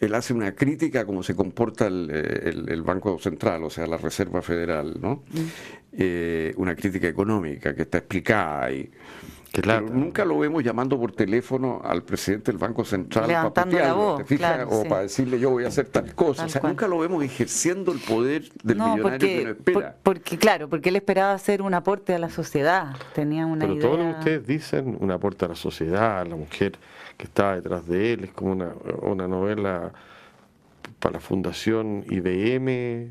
él 0.00 0.14
hace 0.14 0.34
una 0.34 0.54
crítica 0.54 1.00
a 1.00 1.04
cómo 1.06 1.22
se 1.22 1.34
comporta 1.34 1.86
el, 1.86 2.66
el, 2.68 2.82
Banco 2.82 3.18
Central, 3.18 3.64
o 3.64 3.70
sea, 3.70 3.86
la 3.86 3.96
Reserva 3.96 4.42
Federal, 4.42 4.98
¿no? 5.00 5.24
Mm. 5.32 5.38
Eh, 5.98 6.52
una 6.58 6.76
crítica 6.76 7.08
económica 7.08 7.74
que 7.74 7.82
está 7.82 7.98
explicada 7.98 8.64
ahí 8.66 8.90
nunca 9.62 10.24
lo 10.24 10.38
vemos 10.38 10.62
llamando 10.62 10.98
por 10.98 11.12
teléfono 11.12 11.80
al 11.84 12.02
presidente 12.02 12.50
del 12.50 12.58
Banco 12.58 12.84
Central 12.84 13.26
para 13.26 13.94
o 14.66 14.84
para 14.84 15.02
decirle 15.02 15.38
yo 15.38 15.50
voy 15.50 15.64
a 15.64 15.68
hacer 15.68 15.86
tal 15.88 16.14
cosa. 16.14 16.44
o 16.44 16.48
sea, 16.48 16.60
nunca 16.62 16.86
lo 16.88 16.98
vemos 16.98 17.22
ejerciendo 17.22 17.92
el 17.92 18.00
poder 18.00 18.50
del 18.62 18.76
millonario 18.76 19.02
porque, 19.02 19.18
que 19.18 19.40
uno 19.42 19.50
espera. 19.50 19.96
porque, 20.02 20.38
claro, 20.38 20.68
porque 20.68 20.88
él 20.90 20.96
esperaba 20.96 21.32
hacer 21.32 21.62
un 21.62 21.74
aporte 21.74 22.14
a 22.14 22.18
la 22.18 22.30
sociedad. 22.30 22.96
Tenía 23.14 23.46
una 23.46 23.66
Pero 23.66 23.78
todo 23.78 23.96
lo 23.96 24.04
que 24.04 24.18
ustedes 24.18 24.46
dicen, 24.46 24.96
un 25.00 25.10
aporte 25.10 25.44
a 25.44 25.48
la 25.48 25.54
sociedad, 25.54 26.20
a 26.20 26.24
la 26.24 26.36
mujer 26.36 26.78
que 27.16 27.24
estaba 27.24 27.56
detrás 27.56 27.86
de 27.86 28.12
él, 28.12 28.24
es 28.24 28.32
como 28.32 28.52
una, 28.52 28.72
una 29.02 29.26
novela 29.26 29.92
para 31.00 31.14
la 31.14 31.20
Fundación 31.20 32.04
IBM, 32.08 33.08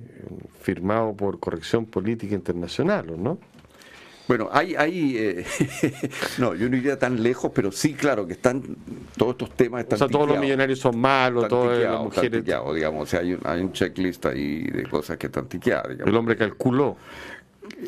firmado 0.62 1.14
por 1.14 1.40
Corrección 1.40 1.86
Política 1.86 2.36
Internacional, 2.36 3.22
¿no? 3.22 3.38
Bueno, 4.28 4.50
hay, 4.52 4.76
hay 4.76 5.18
eh, 5.18 5.46
no, 6.40 6.56
yo 6.56 6.68
no 6.70 6.78
iría 6.78 6.98
tan 6.98 7.22
lejos, 7.22 7.52
pero 7.54 7.72
sí, 7.72 7.94
claro, 7.94 8.26
que 8.26 8.34
están 8.34 8.64
todos 9.18 9.34
estos 9.34 9.52
temas 9.52 9.82
están 9.82 9.98
O 9.98 10.00
sea, 10.00 10.08
todos 10.08 10.28
los 10.28 10.40
millonarios 10.40 10.80
son 10.80 11.00
malos, 11.00 11.48
todas 11.48 11.80
las 11.80 12.02
mujeres... 12.02 12.44
digamos, 12.44 13.04
o 13.04 13.06
sea, 13.06 13.20
hay 13.20 13.34
un, 13.34 13.42
hay 13.44 13.62
un 13.62 13.72
checklist 13.72 14.26
ahí 14.26 14.64
de 14.64 14.84
cosas 14.84 15.18
que 15.18 15.28
están 15.28 15.48
tiqueadas, 15.48 15.90
digamos. 15.90 16.10
El 16.10 16.18
hombre 16.18 16.36
calculó. 16.36 16.98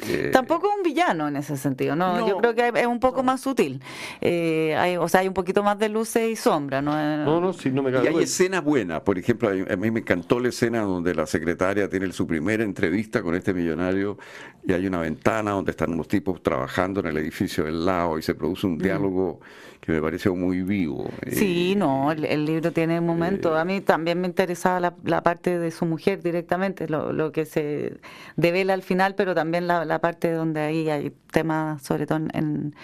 Eh, 0.07 0.29
Tampoco 0.31 0.69
un 0.75 0.83
villano 0.83 1.27
en 1.27 1.35
ese 1.37 1.57
sentido, 1.57 1.95
¿no? 1.95 2.27
Yo 2.27 2.37
creo 2.37 2.55
que 2.55 2.71
es 2.75 2.87
un 2.87 2.99
poco 2.99 3.23
más 3.23 3.41
sutil. 3.41 3.81
Eh, 4.21 4.75
hay, 4.77 4.97
o 4.97 5.07
sea, 5.07 5.21
hay 5.21 5.27
un 5.27 5.33
poquito 5.33 5.63
más 5.63 5.77
de 5.79 5.89
luces 5.89 6.29
y 6.29 6.35
sombras, 6.35 6.83
¿no? 6.83 6.91
No, 7.25 7.41
no, 7.41 7.53
sí, 7.53 7.69
no 7.69 7.83
me 7.83 7.91
Y 7.91 8.07
hay 8.07 8.23
escenas 8.23 8.63
buenas. 8.63 9.01
Por 9.01 9.17
ejemplo, 9.17 9.49
a 9.49 9.75
mí 9.75 9.91
me 9.91 9.99
encantó 9.99 10.39
la 10.39 10.49
escena 10.49 10.81
donde 10.81 11.13
la 11.13 11.25
secretaria 11.25 11.89
tiene 11.89 12.11
su 12.11 12.25
primera 12.27 12.63
entrevista 12.63 13.21
con 13.21 13.35
este 13.35 13.53
millonario 13.53 14.17
y 14.65 14.73
hay 14.73 14.87
una 14.87 14.99
ventana 14.99 15.51
donde 15.51 15.71
están 15.71 15.93
unos 15.93 16.07
tipos 16.07 16.41
trabajando 16.41 16.99
en 16.99 17.07
el 17.07 17.17
edificio 17.17 17.65
del 17.65 17.85
lado 17.85 18.17
y 18.17 18.21
se 18.21 18.35
produce 18.35 18.67
un 18.67 18.77
diálogo 18.77 19.39
que 19.87 19.93
me 19.93 20.01
pareció 20.01 20.35
muy 20.35 20.63
vivo. 20.63 21.09
Sí, 21.31 21.71
eh, 21.71 21.75
no, 21.77 22.11
el, 22.11 22.45
libro 22.45 22.73
tiene 22.73 22.99
un 22.99 23.05
momento. 23.05 23.55
a 23.55 23.63
mí 23.63 23.79
también 23.79 24.19
me 24.19 24.27
interesaba 24.27 24.81
la, 24.81 24.93
la 25.05 25.23
parte 25.23 25.57
de 25.57 25.71
su 25.71 25.85
mujer 25.85 26.21
directamente, 26.21 26.89
lo, 26.89 27.13
lo, 27.13 27.31
que 27.31 27.45
se 27.45 27.93
devela 28.35 28.73
al 28.73 28.81
final, 28.81 29.15
pero 29.15 29.33
también 29.33 29.65
la, 29.65 29.85
la 29.85 29.99
parte 29.99 30.33
donde 30.33 30.59
ahí 30.59 30.89
hay 30.89 31.13
temas, 31.31 31.81
sobre 31.83 32.05
todo 32.05 32.19
en, 32.33 32.75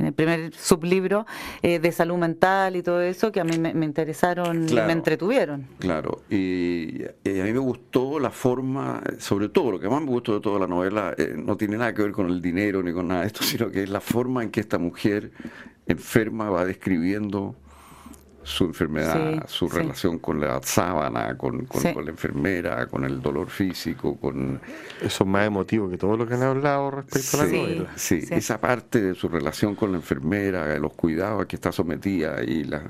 en 0.00 0.06
el 0.06 0.12
primer 0.12 0.54
sublibro, 0.54 1.26
eh, 1.62 1.78
de 1.78 1.92
salud 1.92 2.16
mental 2.16 2.74
y 2.74 2.82
todo 2.82 3.00
eso, 3.02 3.30
que 3.30 3.40
a 3.40 3.44
mí 3.44 3.58
me, 3.58 3.84
interesaron 3.84 4.68
y 4.68 4.74
me 4.74 4.92
entretuvieron. 4.92 5.66
Claro, 5.78 6.22
y, 6.30 7.04
a 7.04 7.44
mí 7.44 7.52
me 7.52 7.58
gustó 7.58 8.18
la 8.18 8.30
forma, 8.30 9.02
sobre 9.18 9.48
todo, 9.48 9.72
lo 9.72 9.80
que 9.80 9.88
más 9.88 10.00
me 10.00 10.08
gustó 10.08 10.34
de 10.34 10.40
toda 10.40 10.58
la 10.58 10.66
novela, 10.66 11.14
eh, 11.16 11.34
no 11.36 11.56
tiene 11.56 11.76
nada 11.76 11.94
que 11.94 12.02
ver 12.02 12.12
con 12.12 12.28
el 12.28 12.40
dinero 12.40 12.82
ni 12.82 12.92
con 12.92 13.08
nada 13.08 13.22
de 13.22 13.26
esto, 13.28 13.42
sino 13.44 13.70
que 13.70 13.82
es 13.82 13.90
la 13.90 14.00
forma 14.00 14.42
en 14.42 14.50
que 14.50 14.60
esta 14.60 14.78
mujer 14.78 15.32
enferma 15.86 16.50
va 16.50 16.64
describiendo 16.64 17.56
su 18.42 18.64
enfermedad, 18.64 19.46
su 19.48 19.68
relación 19.68 20.18
con 20.18 20.40
la 20.40 20.60
sábana, 20.62 21.36
con, 21.36 21.68
la 21.82 22.10
enfermera, 22.10 22.86
con 22.86 23.04
el 23.04 23.20
dolor 23.20 23.50
físico, 23.50 24.16
con... 24.16 24.60
Eso 25.00 25.24
es 25.24 25.30
más 25.30 25.46
emotivo 25.46 25.90
que 25.90 25.98
todo 25.98 26.16
lo 26.16 26.26
que 26.26 26.34
han 26.34 26.42
hablado 26.42 26.90
respecto 26.90 27.40
a 27.40 27.44
la 27.44 27.52
novela. 27.52 27.92
Sí, 27.96 28.24
esa 28.30 28.60
parte 28.60 29.00
de 29.00 29.14
su 29.14 29.28
relación 29.28 29.74
con 29.74 29.92
la 29.92 29.98
enfermera, 29.98 30.78
los 30.78 30.92
cuidados 30.94 31.42
a 31.42 31.48
que 31.48 31.56
está 31.56 31.70
sometida 31.70 32.42
y 32.42 32.64
la... 32.64 32.82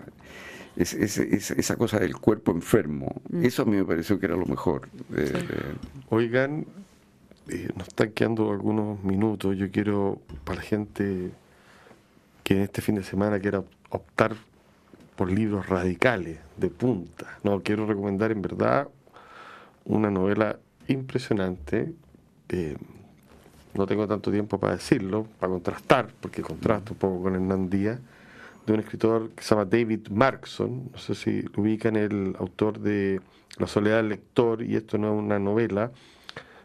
esa 0.76 1.76
cosa 1.76 1.98
del 1.98 2.16
cuerpo 2.16 2.52
enfermo, 2.52 3.20
mm. 3.30 3.44
eso 3.44 3.62
a 3.62 3.64
mí 3.64 3.76
me 3.76 3.84
pareció 3.84 4.20
que 4.20 4.26
era 4.26 4.36
lo 4.36 4.46
mejor. 4.46 4.88
Oigan, 6.10 6.64
eh, 7.48 7.68
nos 7.74 7.88
están 7.88 8.12
quedando 8.12 8.52
algunos 8.52 9.02
minutos, 9.02 9.56
yo 9.56 9.70
quiero, 9.70 10.20
para 10.44 10.60
la 10.60 10.62
gente 10.62 11.30
que 12.44 12.54
en 12.54 12.62
este 12.62 12.82
fin 12.82 12.94
de 12.94 13.02
semana 13.02 13.40
quiera 13.40 13.64
optar 13.90 14.36
por 15.20 15.30
libros 15.30 15.68
radicales, 15.68 16.38
de 16.56 16.70
punta. 16.70 17.36
No, 17.42 17.60
quiero 17.60 17.84
recomendar 17.84 18.32
en 18.32 18.40
verdad 18.40 18.88
una 19.84 20.10
novela 20.10 20.58
impresionante. 20.88 21.92
Eh, 22.48 22.74
no 23.74 23.86
tengo 23.86 24.08
tanto 24.08 24.30
tiempo 24.30 24.58
para 24.58 24.76
decirlo, 24.76 25.26
para 25.38 25.52
contrastar, 25.52 26.08
porque 26.22 26.40
contrasta 26.40 26.92
un 26.92 26.98
poco 26.98 27.22
con 27.24 27.34
Hernán 27.34 27.68
Díaz, 27.68 27.98
de 28.64 28.72
un 28.72 28.80
escritor 28.80 29.28
que 29.32 29.42
se 29.42 29.50
llama 29.50 29.66
David 29.66 30.08
Markson, 30.08 30.88
no 30.90 30.96
sé 30.98 31.14
si 31.14 31.42
lo 31.42 31.64
ubican, 31.64 31.96
el 31.96 32.34
autor 32.38 32.78
de 32.78 33.20
La 33.58 33.66
soledad 33.66 33.98
del 33.98 34.08
lector, 34.08 34.62
y 34.62 34.74
esto 34.74 34.96
no 34.96 35.12
es 35.12 35.18
una 35.22 35.38
novela, 35.38 35.92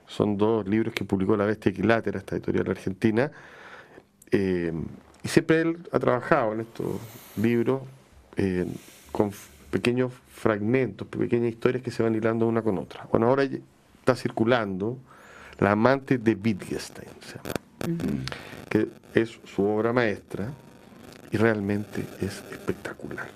son 0.08 0.38
dos 0.38 0.66
libros 0.66 0.94
que 0.94 1.04
publicó 1.04 1.36
La 1.36 1.44
Bestia 1.44 1.72
Equilátera, 1.72 2.20
esta 2.20 2.38
editorial 2.38 2.70
argentina, 2.70 3.34
eh, 4.32 4.72
y 5.26 5.28
siempre 5.28 5.60
él 5.60 5.80
ha 5.92 6.00
trabajado 6.00 6.54
en 6.54 6.62
estos 6.62 7.02
libros 7.36 7.82
eh, 8.38 8.66
con 9.12 9.32
pequeños 9.72 10.12
fragmentos, 10.34 11.08
pequeñas 11.08 11.50
historias 11.50 11.84
que 11.84 11.92
se 11.92 12.04
van 12.04 12.16
hilando 12.16 12.48
una 12.48 12.62
con 12.62 12.78
otra. 12.78 13.08
Bueno, 13.12 13.28
ahora 13.28 13.44
está 13.44 14.16
circulando 14.16 14.98
La 15.60 15.72
amante 15.72 16.18
de 16.18 16.36
Wittgenstein, 16.36 17.08
que 18.70 18.88
es 19.14 19.40
su 19.46 19.64
obra 19.64 19.94
maestra 19.94 20.52
y 21.32 21.38
realmente 21.38 22.06
es 22.22 22.44
espectacular. 22.52 23.28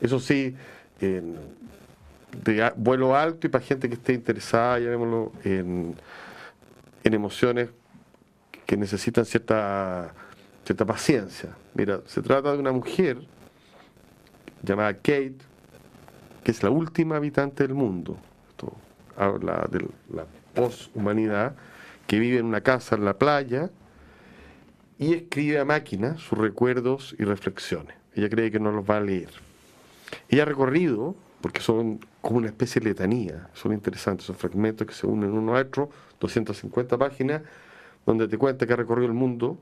Eso 0.00 0.20
sí, 0.20 0.54
de 1.00 2.72
vuelo 2.76 3.16
alto 3.16 3.46
y 3.46 3.50
para 3.50 3.64
gente 3.64 3.88
que 3.88 3.94
esté 3.94 4.12
interesada, 4.12 4.78
llamémoslo, 4.78 5.32
en, 5.44 5.94
en 7.04 7.14
emociones 7.14 7.70
que 8.66 8.76
necesitan 8.76 9.24
cierta, 9.24 10.12
cierta 10.64 10.84
paciencia. 10.84 11.50
Mira, 11.74 12.00
se 12.06 12.20
trata 12.20 12.52
de 12.52 12.58
una 12.58 12.72
mujer 12.72 13.18
llamada 14.62 14.94
Kate, 14.94 15.36
que 16.44 16.50
es 16.50 16.62
la 16.62 16.70
última 16.70 17.16
habitante 17.16 17.66
del 17.66 17.74
mundo. 17.74 18.16
Esto 18.50 18.72
habla 19.16 19.66
de 19.70 19.86
la 20.12 20.26
poshumanidad, 20.54 21.56
que 22.06 22.18
vive 22.18 22.38
en 22.38 22.46
una 22.46 22.60
casa 22.60 22.96
en 22.96 23.04
la 23.04 23.18
playa 23.18 23.70
y 24.98 25.14
escribe 25.14 25.58
a 25.58 25.64
máquina 25.64 26.16
sus 26.18 26.38
recuerdos 26.38 27.14
y 27.18 27.24
reflexiones. 27.24 27.96
Ella 28.14 28.30
cree 28.30 28.50
que 28.50 28.60
no 28.60 28.72
los 28.72 28.88
va 28.88 28.96
a 28.98 29.00
leer. 29.00 29.30
Ella 30.28 30.42
ha 30.42 30.46
recorrido, 30.46 31.14
porque 31.40 31.60
son 31.60 32.00
como 32.20 32.38
una 32.38 32.46
especie 32.46 32.80
de 32.80 32.88
letanía, 32.88 33.50
son 33.52 33.72
interesantes, 33.72 34.26
son 34.26 34.36
fragmentos 34.36 34.86
que 34.86 34.94
se 34.94 35.06
unen 35.06 35.32
uno 35.32 35.56
a 35.56 35.60
otro, 35.60 35.90
250 36.20 36.96
páginas, 36.96 37.42
donde 38.06 38.28
te 38.28 38.38
cuenta 38.38 38.66
que 38.66 38.72
ha 38.72 38.76
recorrido 38.76 39.08
el 39.08 39.14
mundo, 39.14 39.58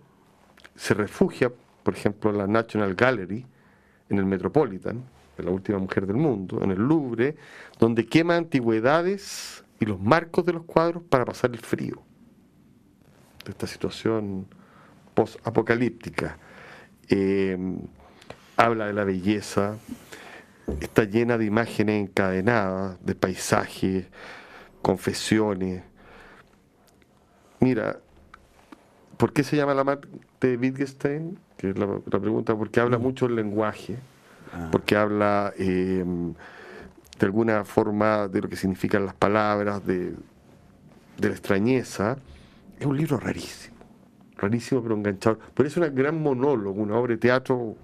se 0.77 0.95
refugia, 0.95 1.51
por 1.83 1.95
ejemplo, 1.95 2.31
en 2.31 2.39
la 2.39 2.47
National 2.47 2.95
Gallery, 2.95 3.47
en 4.15 4.21
el 4.21 4.27
Metropolitan, 4.27 5.05
la 5.39 5.51
última 5.51 5.79
mujer 5.79 6.07
del 6.07 6.17
mundo, 6.17 6.61
en 6.63 6.71
el 6.71 6.79
Louvre, 6.79 7.37
donde 7.79 8.07
quema 8.07 8.37
antigüedades 8.37 9.65
y 9.81 9.85
los 9.85 10.01
marcos 10.01 10.45
de 10.47 10.53
los 10.53 10.65
cuadros 10.65 11.03
para 11.03 11.25
pasar 11.25 11.51
el 11.51 11.59
frío 11.59 12.03
de 13.45 13.51
esta 13.51 13.67
situación 13.67 14.47
post-apocalíptica. 15.15 16.39
Eh, 17.09 17.59
habla 18.57 18.87
de 18.87 18.93
la 18.93 19.05
belleza, 19.05 19.77
está 20.81 21.05
llena 21.05 21.37
de 21.37 21.45
imágenes 21.45 22.09
encadenadas, 22.09 23.05
de 23.05 23.15
paisajes, 23.15 24.07
confesiones. 24.83 25.83
Mira, 27.61 27.99
¿por 29.17 29.33
qué 29.33 29.43
se 29.43 29.57
llama 29.57 29.75
la 29.75 29.85
madre 29.85 30.09
de 30.41 30.57
Wittgenstein? 30.57 31.39
Que 31.57 31.71
es 31.71 31.79
la, 31.79 31.87
pregunta, 32.21 32.57
porque 32.57 32.81
habla 32.81 32.99
mm. 32.99 33.03
mucho 33.03 33.27
el 33.27 33.37
lenguaje, 33.37 33.97
ah. 34.53 34.69
porque 34.71 34.97
habla 34.97 35.53
em, 35.57 36.35
de 37.19 37.27
alguna 37.27 37.65
forma 37.65 38.29
de 38.29 38.43
lo 38.43 38.49
que 38.49 38.57
significan 38.57 39.07
las 39.07 39.15
palabras, 39.15 39.85
de, 39.87 40.15
de 41.19 41.29
la 41.29 41.35
extrañeza. 41.35 42.19
Es 42.79 42.87
un 42.87 42.97
libro 42.97 43.19
rarísimo, 43.19 43.77
rarísimo 44.37 44.83
pero 44.83 44.95
enganchado. 44.97 45.39
Pero 45.55 45.69
es 45.69 45.77
un 45.77 45.95
gran 45.95 46.21
monólogo, 46.21 46.83
una 46.83 46.97
obra 46.97 47.13
de 47.13 47.19
teatro 47.19 47.77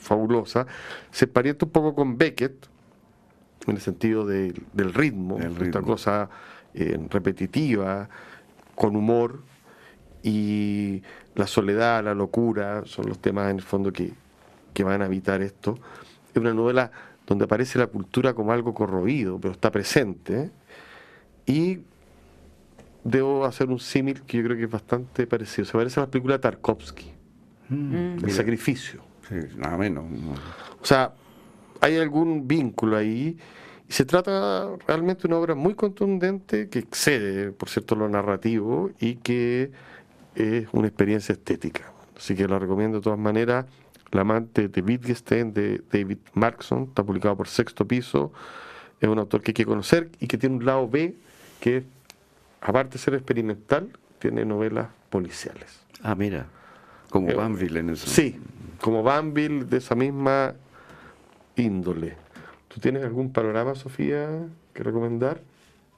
fabulosa. 0.00 0.66
Se 1.10 1.26
parienta 1.26 1.66
un 1.66 1.72
poco 1.72 1.94
con 1.94 2.18
Beckett, 2.18 2.66
en 3.66 3.74
el 3.74 3.80
sentido 3.80 4.26
del 4.26 4.94
ritmo, 4.94 5.38
esta 5.38 5.82
cosa 5.82 6.28
eh, 6.74 6.98
repetitiva, 7.10 8.08
con 8.74 8.96
humor 8.96 9.42
y 10.22 11.02
la 11.34 11.46
soledad, 11.46 12.04
la 12.04 12.14
locura, 12.14 12.82
son 12.84 13.06
los 13.08 13.18
temas 13.18 13.50
en 13.50 13.56
el 13.56 13.62
fondo 13.62 13.92
que, 13.92 14.12
que 14.74 14.84
van 14.84 15.02
a 15.02 15.06
evitar 15.06 15.42
esto. 15.42 15.78
Es 16.32 16.36
una 16.40 16.54
novela 16.54 16.90
donde 17.26 17.44
aparece 17.44 17.78
la 17.78 17.86
cultura 17.86 18.34
como 18.34 18.52
algo 18.52 18.74
corroído, 18.74 19.38
pero 19.40 19.52
está 19.52 19.70
presente. 19.70 20.50
Y 21.46 21.80
debo 23.04 23.44
hacer 23.44 23.68
un 23.68 23.78
símil 23.78 24.22
que 24.22 24.38
yo 24.38 24.44
creo 24.44 24.56
que 24.56 24.64
es 24.64 24.70
bastante 24.70 25.26
parecido. 25.26 25.64
Se 25.64 25.72
parece 25.72 26.00
a 26.00 26.04
la 26.04 26.10
película 26.10 26.40
Tarkovsky, 26.40 27.12
mm. 27.68 28.24
El 28.24 28.30
sacrificio. 28.30 29.02
Sí, 29.28 29.36
nada 29.56 29.76
menos. 29.76 30.04
O 30.80 30.84
sea, 30.84 31.14
hay 31.80 31.96
algún 31.96 32.46
vínculo 32.46 32.96
ahí. 32.96 33.38
Y 33.88 33.92
se 33.92 34.04
trata 34.04 34.68
realmente 34.86 35.22
de 35.22 35.28
una 35.28 35.38
obra 35.38 35.54
muy 35.54 35.74
contundente 35.74 36.68
que 36.68 36.78
excede, 36.78 37.50
por 37.50 37.68
cierto, 37.68 37.96
lo 37.96 38.08
narrativo 38.08 38.90
y 39.00 39.16
que 39.16 39.72
es 40.40 40.68
una 40.72 40.88
experiencia 40.88 41.32
estética. 41.32 41.92
Así 42.16 42.34
que 42.34 42.46
la 42.46 42.58
recomiendo 42.58 42.98
de 42.98 43.02
todas 43.02 43.18
maneras. 43.18 43.66
La 44.12 44.22
amante 44.22 44.68
de 44.68 44.82
Wittgenstein 44.82 45.52
de 45.54 45.82
David 45.90 46.18
Markson, 46.34 46.84
está 46.84 47.04
publicado 47.04 47.36
por 47.36 47.46
Sexto 47.46 47.86
Piso. 47.86 48.32
Es 49.00 49.08
un 49.08 49.18
autor 49.18 49.40
que 49.40 49.50
hay 49.50 49.54
que 49.54 49.64
conocer 49.64 50.10
y 50.18 50.26
que 50.26 50.36
tiene 50.36 50.56
un 50.56 50.64
lado 50.64 50.88
B 50.88 51.14
que, 51.60 51.84
aparte 52.60 52.94
de 52.94 52.98
ser 52.98 53.14
experimental, 53.14 53.90
tiene 54.18 54.44
novelas 54.44 54.88
policiales. 55.10 55.80
Ah, 56.02 56.14
mira, 56.14 56.46
como 57.08 57.28
eh, 57.28 57.34
Banville 57.34 57.80
en 57.80 57.90
eso. 57.90 58.08
Sí, 58.08 58.38
como 58.80 59.02
Banville 59.02 59.64
de 59.64 59.76
esa 59.76 59.94
misma 59.94 60.54
índole. 61.56 62.16
¿Tú 62.68 62.80
tienes 62.80 63.04
algún 63.04 63.32
panorama, 63.32 63.74
Sofía, 63.74 64.28
que 64.74 64.82
recomendar? 64.82 65.40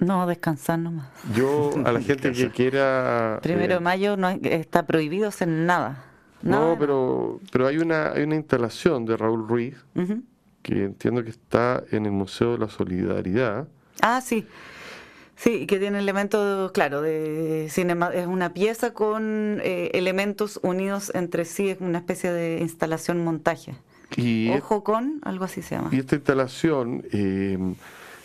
No, 0.02 0.26
descansar 0.26 0.78
nomás. 0.78 1.08
Yo, 1.34 1.70
a 1.84 1.92
la 1.92 2.00
gente 2.02 2.32
que 2.32 2.50
quiera... 2.50 3.38
Primero 3.42 3.74
de 3.74 3.78
eh, 3.78 3.80
mayo 3.80 4.16
no 4.16 4.28
está 4.28 4.84
prohibido 4.84 5.28
hacer 5.28 5.48
nada. 5.48 6.04
No, 6.42 6.76
pero, 6.78 7.40
pero 7.52 7.68
hay 7.68 7.78
una, 7.78 8.12
hay 8.12 8.24
una 8.24 8.34
instalación 8.34 9.04
de 9.06 9.16
Raúl 9.16 9.46
Ruiz 9.46 9.76
que 10.62 10.84
entiendo 10.84 11.22
que 11.22 11.30
está 11.30 11.84
en 11.90 12.06
el 12.06 12.12
Museo 12.12 12.52
de 12.52 12.58
la 12.58 12.68
Solidaridad. 12.68 13.68
Ah, 14.00 14.20
sí. 14.20 14.46
Sí, 15.36 15.66
que 15.66 15.78
tiene 15.78 15.98
elementos, 15.98 16.70
claro, 16.72 17.00
de 17.02 17.68
cinema, 17.70 18.10
es 18.12 18.26
una 18.26 18.52
pieza 18.52 18.92
con 18.92 19.60
eh, 19.62 19.90
elementos 19.94 20.60
unidos 20.62 21.10
entre 21.14 21.44
sí, 21.44 21.70
es 21.70 21.80
una 21.80 21.98
especie 21.98 22.32
de 22.32 22.58
instalación 22.60 23.24
montaje. 23.24 23.74
Ojo 24.56 24.84
con, 24.84 25.20
algo 25.22 25.44
así 25.44 25.62
se 25.62 25.76
llama. 25.76 25.88
Y 25.92 25.98
esta 25.98 26.16
instalación 26.16 27.04
eh, 27.12 27.58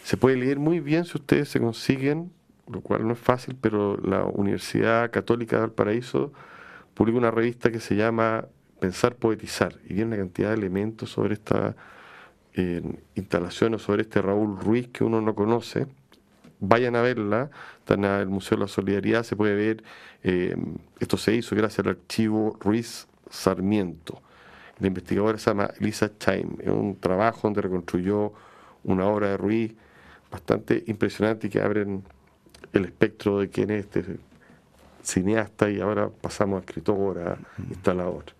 se 0.07 0.15
puede 0.15 0.37
leer 0.37 0.57
muy 0.57 0.79
bien 0.79 1.03
si 1.03 1.17
ustedes 1.17 1.49
se 1.49 1.59
consiguen, 1.59 2.31
lo 2.71 2.79
cual 2.79 3.05
no 3.05 3.11
es 3.11 3.19
fácil, 3.19 3.57
pero 3.59 3.97
la 3.97 4.23
Universidad 4.23 5.11
Católica 5.11 5.57
de 5.57 5.63
Valparaíso 5.63 6.31
publica 6.93 7.17
una 7.17 7.29
revista 7.29 7.73
que 7.73 7.81
se 7.81 7.97
llama 7.97 8.45
Pensar, 8.79 9.15
Poetizar, 9.15 9.75
y 9.83 9.95
viene 9.95 10.15
una 10.15 10.15
cantidad 10.15 10.51
de 10.51 10.55
elementos 10.55 11.09
sobre 11.09 11.33
esta 11.33 11.75
eh, 12.53 12.81
instalación 13.15 13.73
o 13.73 13.79
sobre 13.79 14.03
este 14.03 14.21
Raúl 14.21 14.57
Ruiz 14.57 14.87
que 14.87 15.03
uno 15.03 15.19
no 15.19 15.35
conoce. 15.35 15.87
Vayan 16.61 16.95
a 16.95 17.01
verla, 17.01 17.49
están 17.79 18.05
en 18.05 18.11
el 18.11 18.27
Museo 18.27 18.57
de 18.57 18.63
la 18.63 18.69
Solidaridad, 18.69 19.23
se 19.23 19.35
puede 19.35 19.55
ver, 19.55 19.83
eh, 20.23 20.55
esto 21.01 21.17
se 21.17 21.35
hizo 21.35 21.53
gracias 21.53 21.85
al 21.85 21.91
archivo 21.91 22.55
Ruiz 22.61 23.09
Sarmiento. 23.29 24.21
La 24.79 24.87
investigadora 24.87 25.37
se 25.37 25.49
llama 25.49 25.69
Lisa 25.81 26.17
Chaim, 26.17 26.55
es 26.61 26.69
un 26.69 26.97
trabajo 26.97 27.41
donde 27.43 27.61
reconstruyó 27.61 28.31
una 28.85 29.05
obra 29.05 29.31
de 29.31 29.35
Ruiz 29.35 29.75
bastante 30.31 30.83
impresionante 30.87 31.49
que 31.49 31.61
abren 31.61 32.03
el 32.73 32.85
espectro 32.85 33.39
de 33.39 33.49
quién 33.49 33.71
es 33.71 33.85
este 33.85 34.17
cineasta 35.01 35.69
y 35.69 35.79
ahora 35.79 36.09
pasamos 36.09 36.57
a 36.57 36.65
escritora, 36.65 37.37
instalador. 37.69 38.36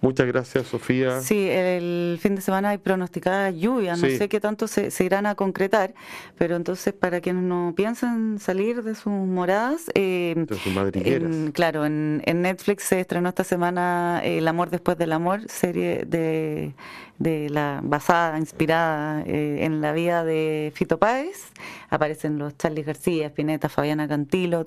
Muchas 0.00 0.26
gracias, 0.26 0.66
Sofía. 0.66 1.20
Sí, 1.20 1.48
el 1.48 2.18
fin 2.20 2.34
de 2.34 2.42
semana 2.42 2.70
hay 2.70 2.78
pronosticada 2.78 3.50
lluvia, 3.50 3.96
no 3.96 4.06
sé 4.06 4.28
qué 4.28 4.40
tanto 4.40 4.68
se, 4.68 4.92
irán 5.04 5.26
a 5.26 5.34
concretar, 5.34 5.94
pero 6.36 6.56
entonces 6.56 6.92
para 6.92 7.20
quienes 7.20 7.42
no 7.44 7.72
piensan 7.74 8.38
salir 8.38 8.82
de 8.82 8.94
sus 8.94 9.12
moradas, 9.12 9.90
eh, 9.94 10.34
de 10.36 10.56
sus 10.56 11.52
claro, 11.52 11.86
en, 11.86 12.22
en, 12.26 12.42
Netflix 12.42 12.84
se 12.84 13.00
estrenó 13.00 13.30
esta 13.30 13.44
semana 13.44 14.20
El 14.22 14.46
amor 14.48 14.70
después 14.70 14.98
del 14.98 15.12
amor, 15.12 15.40
serie 15.48 16.04
de 16.06 16.74
de 17.18 17.48
la 17.48 17.80
basada, 17.82 18.38
inspirada 18.38 19.22
eh, 19.22 19.60
en 19.62 19.80
la 19.80 19.92
vida 19.92 20.24
de 20.24 20.72
Fito 20.74 20.98
Páez. 20.98 21.50
Aparecen 21.88 22.38
los 22.38 22.56
Charlie 22.58 22.82
García, 22.82 23.28
Spinetta, 23.28 23.68
Fabiana 23.68 24.06
Cantilo. 24.06 24.64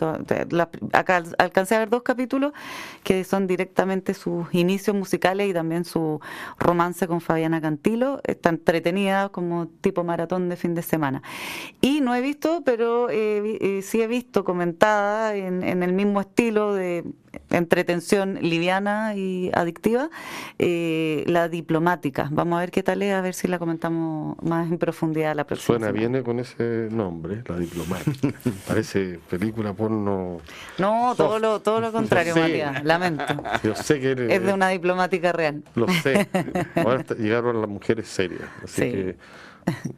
acá 0.94 1.24
alcancé 1.38 1.76
a 1.76 1.80
ver 1.80 1.90
dos 1.90 2.02
capítulos 2.02 2.54
que 3.04 3.24
son 3.24 3.46
directamente 3.46 4.14
sus 4.14 4.48
inicios 4.54 4.96
musicales 4.96 5.19
y 5.20 5.54
también 5.54 5.86
su 5.86 6.20
romance 6.58 7.08
con 7.08 7.22
Fabiana 7.22 7.62
Cantilo. 7.62 8.22
Está 8.24 8.50
entretenida 8.50 9.30
como 9.30 9.68
tipo 9.68 10.04
maratón 10.04 10.50
de 10.50 10.56
fin 10.56 10.76
de 10.76 10.82
semana. 10.82 11.22
Y 11.82 12.02
no 12.02 12.16
he 12.16 12.22
visto, 12.22 12.64
pero 12.64 13.10
eh, 13.10 13.58
eh, 13.62 13.82
sí 13.82 14.02
he 14.02 14.08
visto 14.08 14.44
comentada 14.44 15.36
en, 15.36 15.64
en 15.64 15.84
el 15.84 15.94
mismo 15.94 16.22
estilo 16.22 16.74
de 16.74 17.04
entretención 17.50 18.40
liviana 18.42 19.16
y 19.16 19.52
adictiva, 19.54 20.10
eh, 20.58 21.24
la 21.28 21.50
diplomática. 21.50 22.28
Vamos 22.32 22.58
a 22.58 22.60
ver 22.62 22.72
qué 22.72 22.84
tal 22.84 23.02
es, 23.02 23.14
a 23.14 23.22
ver 23.22 23.34
si 23.34 23.48
la 23.48 23.60
comentamos 23.60 24.42
más 24.44 24.72
en 24.72 24.78
profundidad 24.78 25.36
la 25.36 25.46
próxima. 25.46 25.80
Suena 25.80 25.92
bien 25.92 26.22
con 26.24 26.40
ese 26.40 26.90
nombre, 26.92 27.44
la 27.48 27.58
diplomática. 27.58 28.34
Parece 28.68 29.20
película 29.30 29.74
porno. 29.74 30.38
No, 30.78 31.14
todo 31.16 31.40
lo, 31.40 31.60
todo 31.62 31.82
lo 31.82 31.92
contrario, 31.92 32.36
María, 32.36 32.82
lamento. 32.84 33.26
Yo 33.64 33.76
sé 33.76 34.00
que 34.00 34.12
es 34.12 34.44
de 34.44 34.54
una 34.54 34.70
diplomática 34.70 35.32
real. 35.32 35.64
Lo 35.76 35.88
sé. 35.88 36.28
Ahora 36.76 37.04
llegaron 37.18 37.62
las 37.62 37.70
mujeres 37.70 38.08
serias, 38.08 38.50
así 38.64 38.82
que 38.82 39.18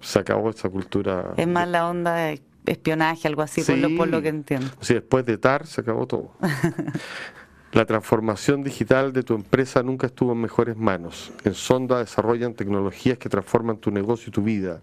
se 0.02 0.20
acabó 0.20 0.50
esa 0.50 0.70
cultura. 0.70 1.34
Es 1.38 1.48
más 1.48 1.68
la 1.68 1.90
onda 1.90 2.16
de 2.16 2.42
espionaje, 2.66 3.28
algo 3.28 3.42
así, 3.42 3.64
por, 3.64 3.78
lo, 3.78 3.96
por, 3.98 4.08
lo, 4.08 4.22
que 4.22 4.30
entiendo. 4.30 4.68
Sí, 4.82 4.94
después 4.94 5.26
de 5.26 5.38
TAR 5.38 5.68
se 5.68 5.82
acabó 5.82 6.08
todo. 6.08 6.34
La 7.74 7.86
transformación 7.86 8.64
digital 8.64 9.14
de 9.14 9.24
tu 9.24 9.34
empresa 9.34 9.82
nunca 9.82 10.08
estuvo 10.08 10.34
en 10.34 10.42
mejores 10.42 10.76
manos. 10.76 11.32
En 11.46 11.54
Sonda 11.54 12.00
desarrollan 12.00 12.54
tecnologías 12.54 13.18
que 13.18 13.30
transforman 13.30 13.78
tu 13.78 13.92
negocio 13.92 14.28
y 14.28 14.32
tu 14.32 14.44
vida, 14.44 14.82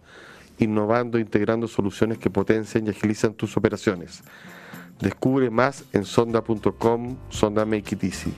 innovando 0.59 1.19
e 1.19 1.21
integrando 1.21 1.69
soluciones 1.69 2.17
que 2.17 2.31
potencian 2.31 2.87
y 2.87 2.91
agilizan 2.91 3.35
tus 3.35 3.59
operaciones. 3.59 4.23
Descubre 5.01 5.51
más 5.51 5.85
en 5.93 6.07
sonda.com, 6.07 7.17
Sonda 7.29 7.67
Make 7.67 7.95
It 7.95 8.05
Easy. 8.05 8.33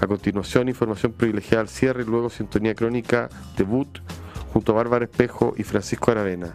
A 0.00 0.06
continuación, 0.06 0.68
información 0.68 1.12
privilegiada 1.12 1.62
al 1.62 1.68
cierre 1.68 2.04
y 2.04 2.06
luego 2.06 2.30
sintonía 2.30 2.76
crónica 2.76 3.28
debut 3.56 3.98
junto 4.52 4.70
a 4.72 4.76
Bárbara 4.76 5.04
Espejo 5.04 5.52
y 5.56 5.64
Francisco 5.64 6.12
Aravena. 6.12 6.54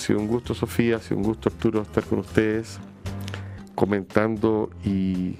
Ha 0.00 0.02
sido 0.02 0.18
un 0.18 0.28
gusto, 0.28 0.54
Sofía, 0.54 0.96
ha 0.96 1.00
sido 1.00 1.18
un 1.18 1.24
gusto, 1.24 1.50
Arturo, 1.50 1.82
estar 1.82 2.02
con 2.02 2.20
ustedes 2.20 2.78
comentando 3.74 4.70
y 4.82 5.36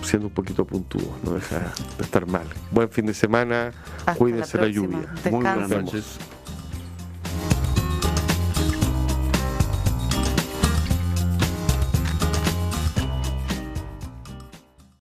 siendo 0.00 0.28
un 0.28 0.32
poquito 0.32 0.64
puntudo, 0.64 1.18
no 1.22 1.32
deja 1.32 1.74
de 1.98 2.02
estar 2.02 2.26
mal. 2.26 2.46
Buen 2.70 2.88
fin 2.88 3.04
de 3.04 3.12
semana, 3.12 3.72
cuídense 4.16 4.56
la, 4.56 4.62
la 4.62 4.68
lluvia. 4.70 5.14
Muy 5.30 5.44
buenas 5.44 5.68
noches. 5.68 6.18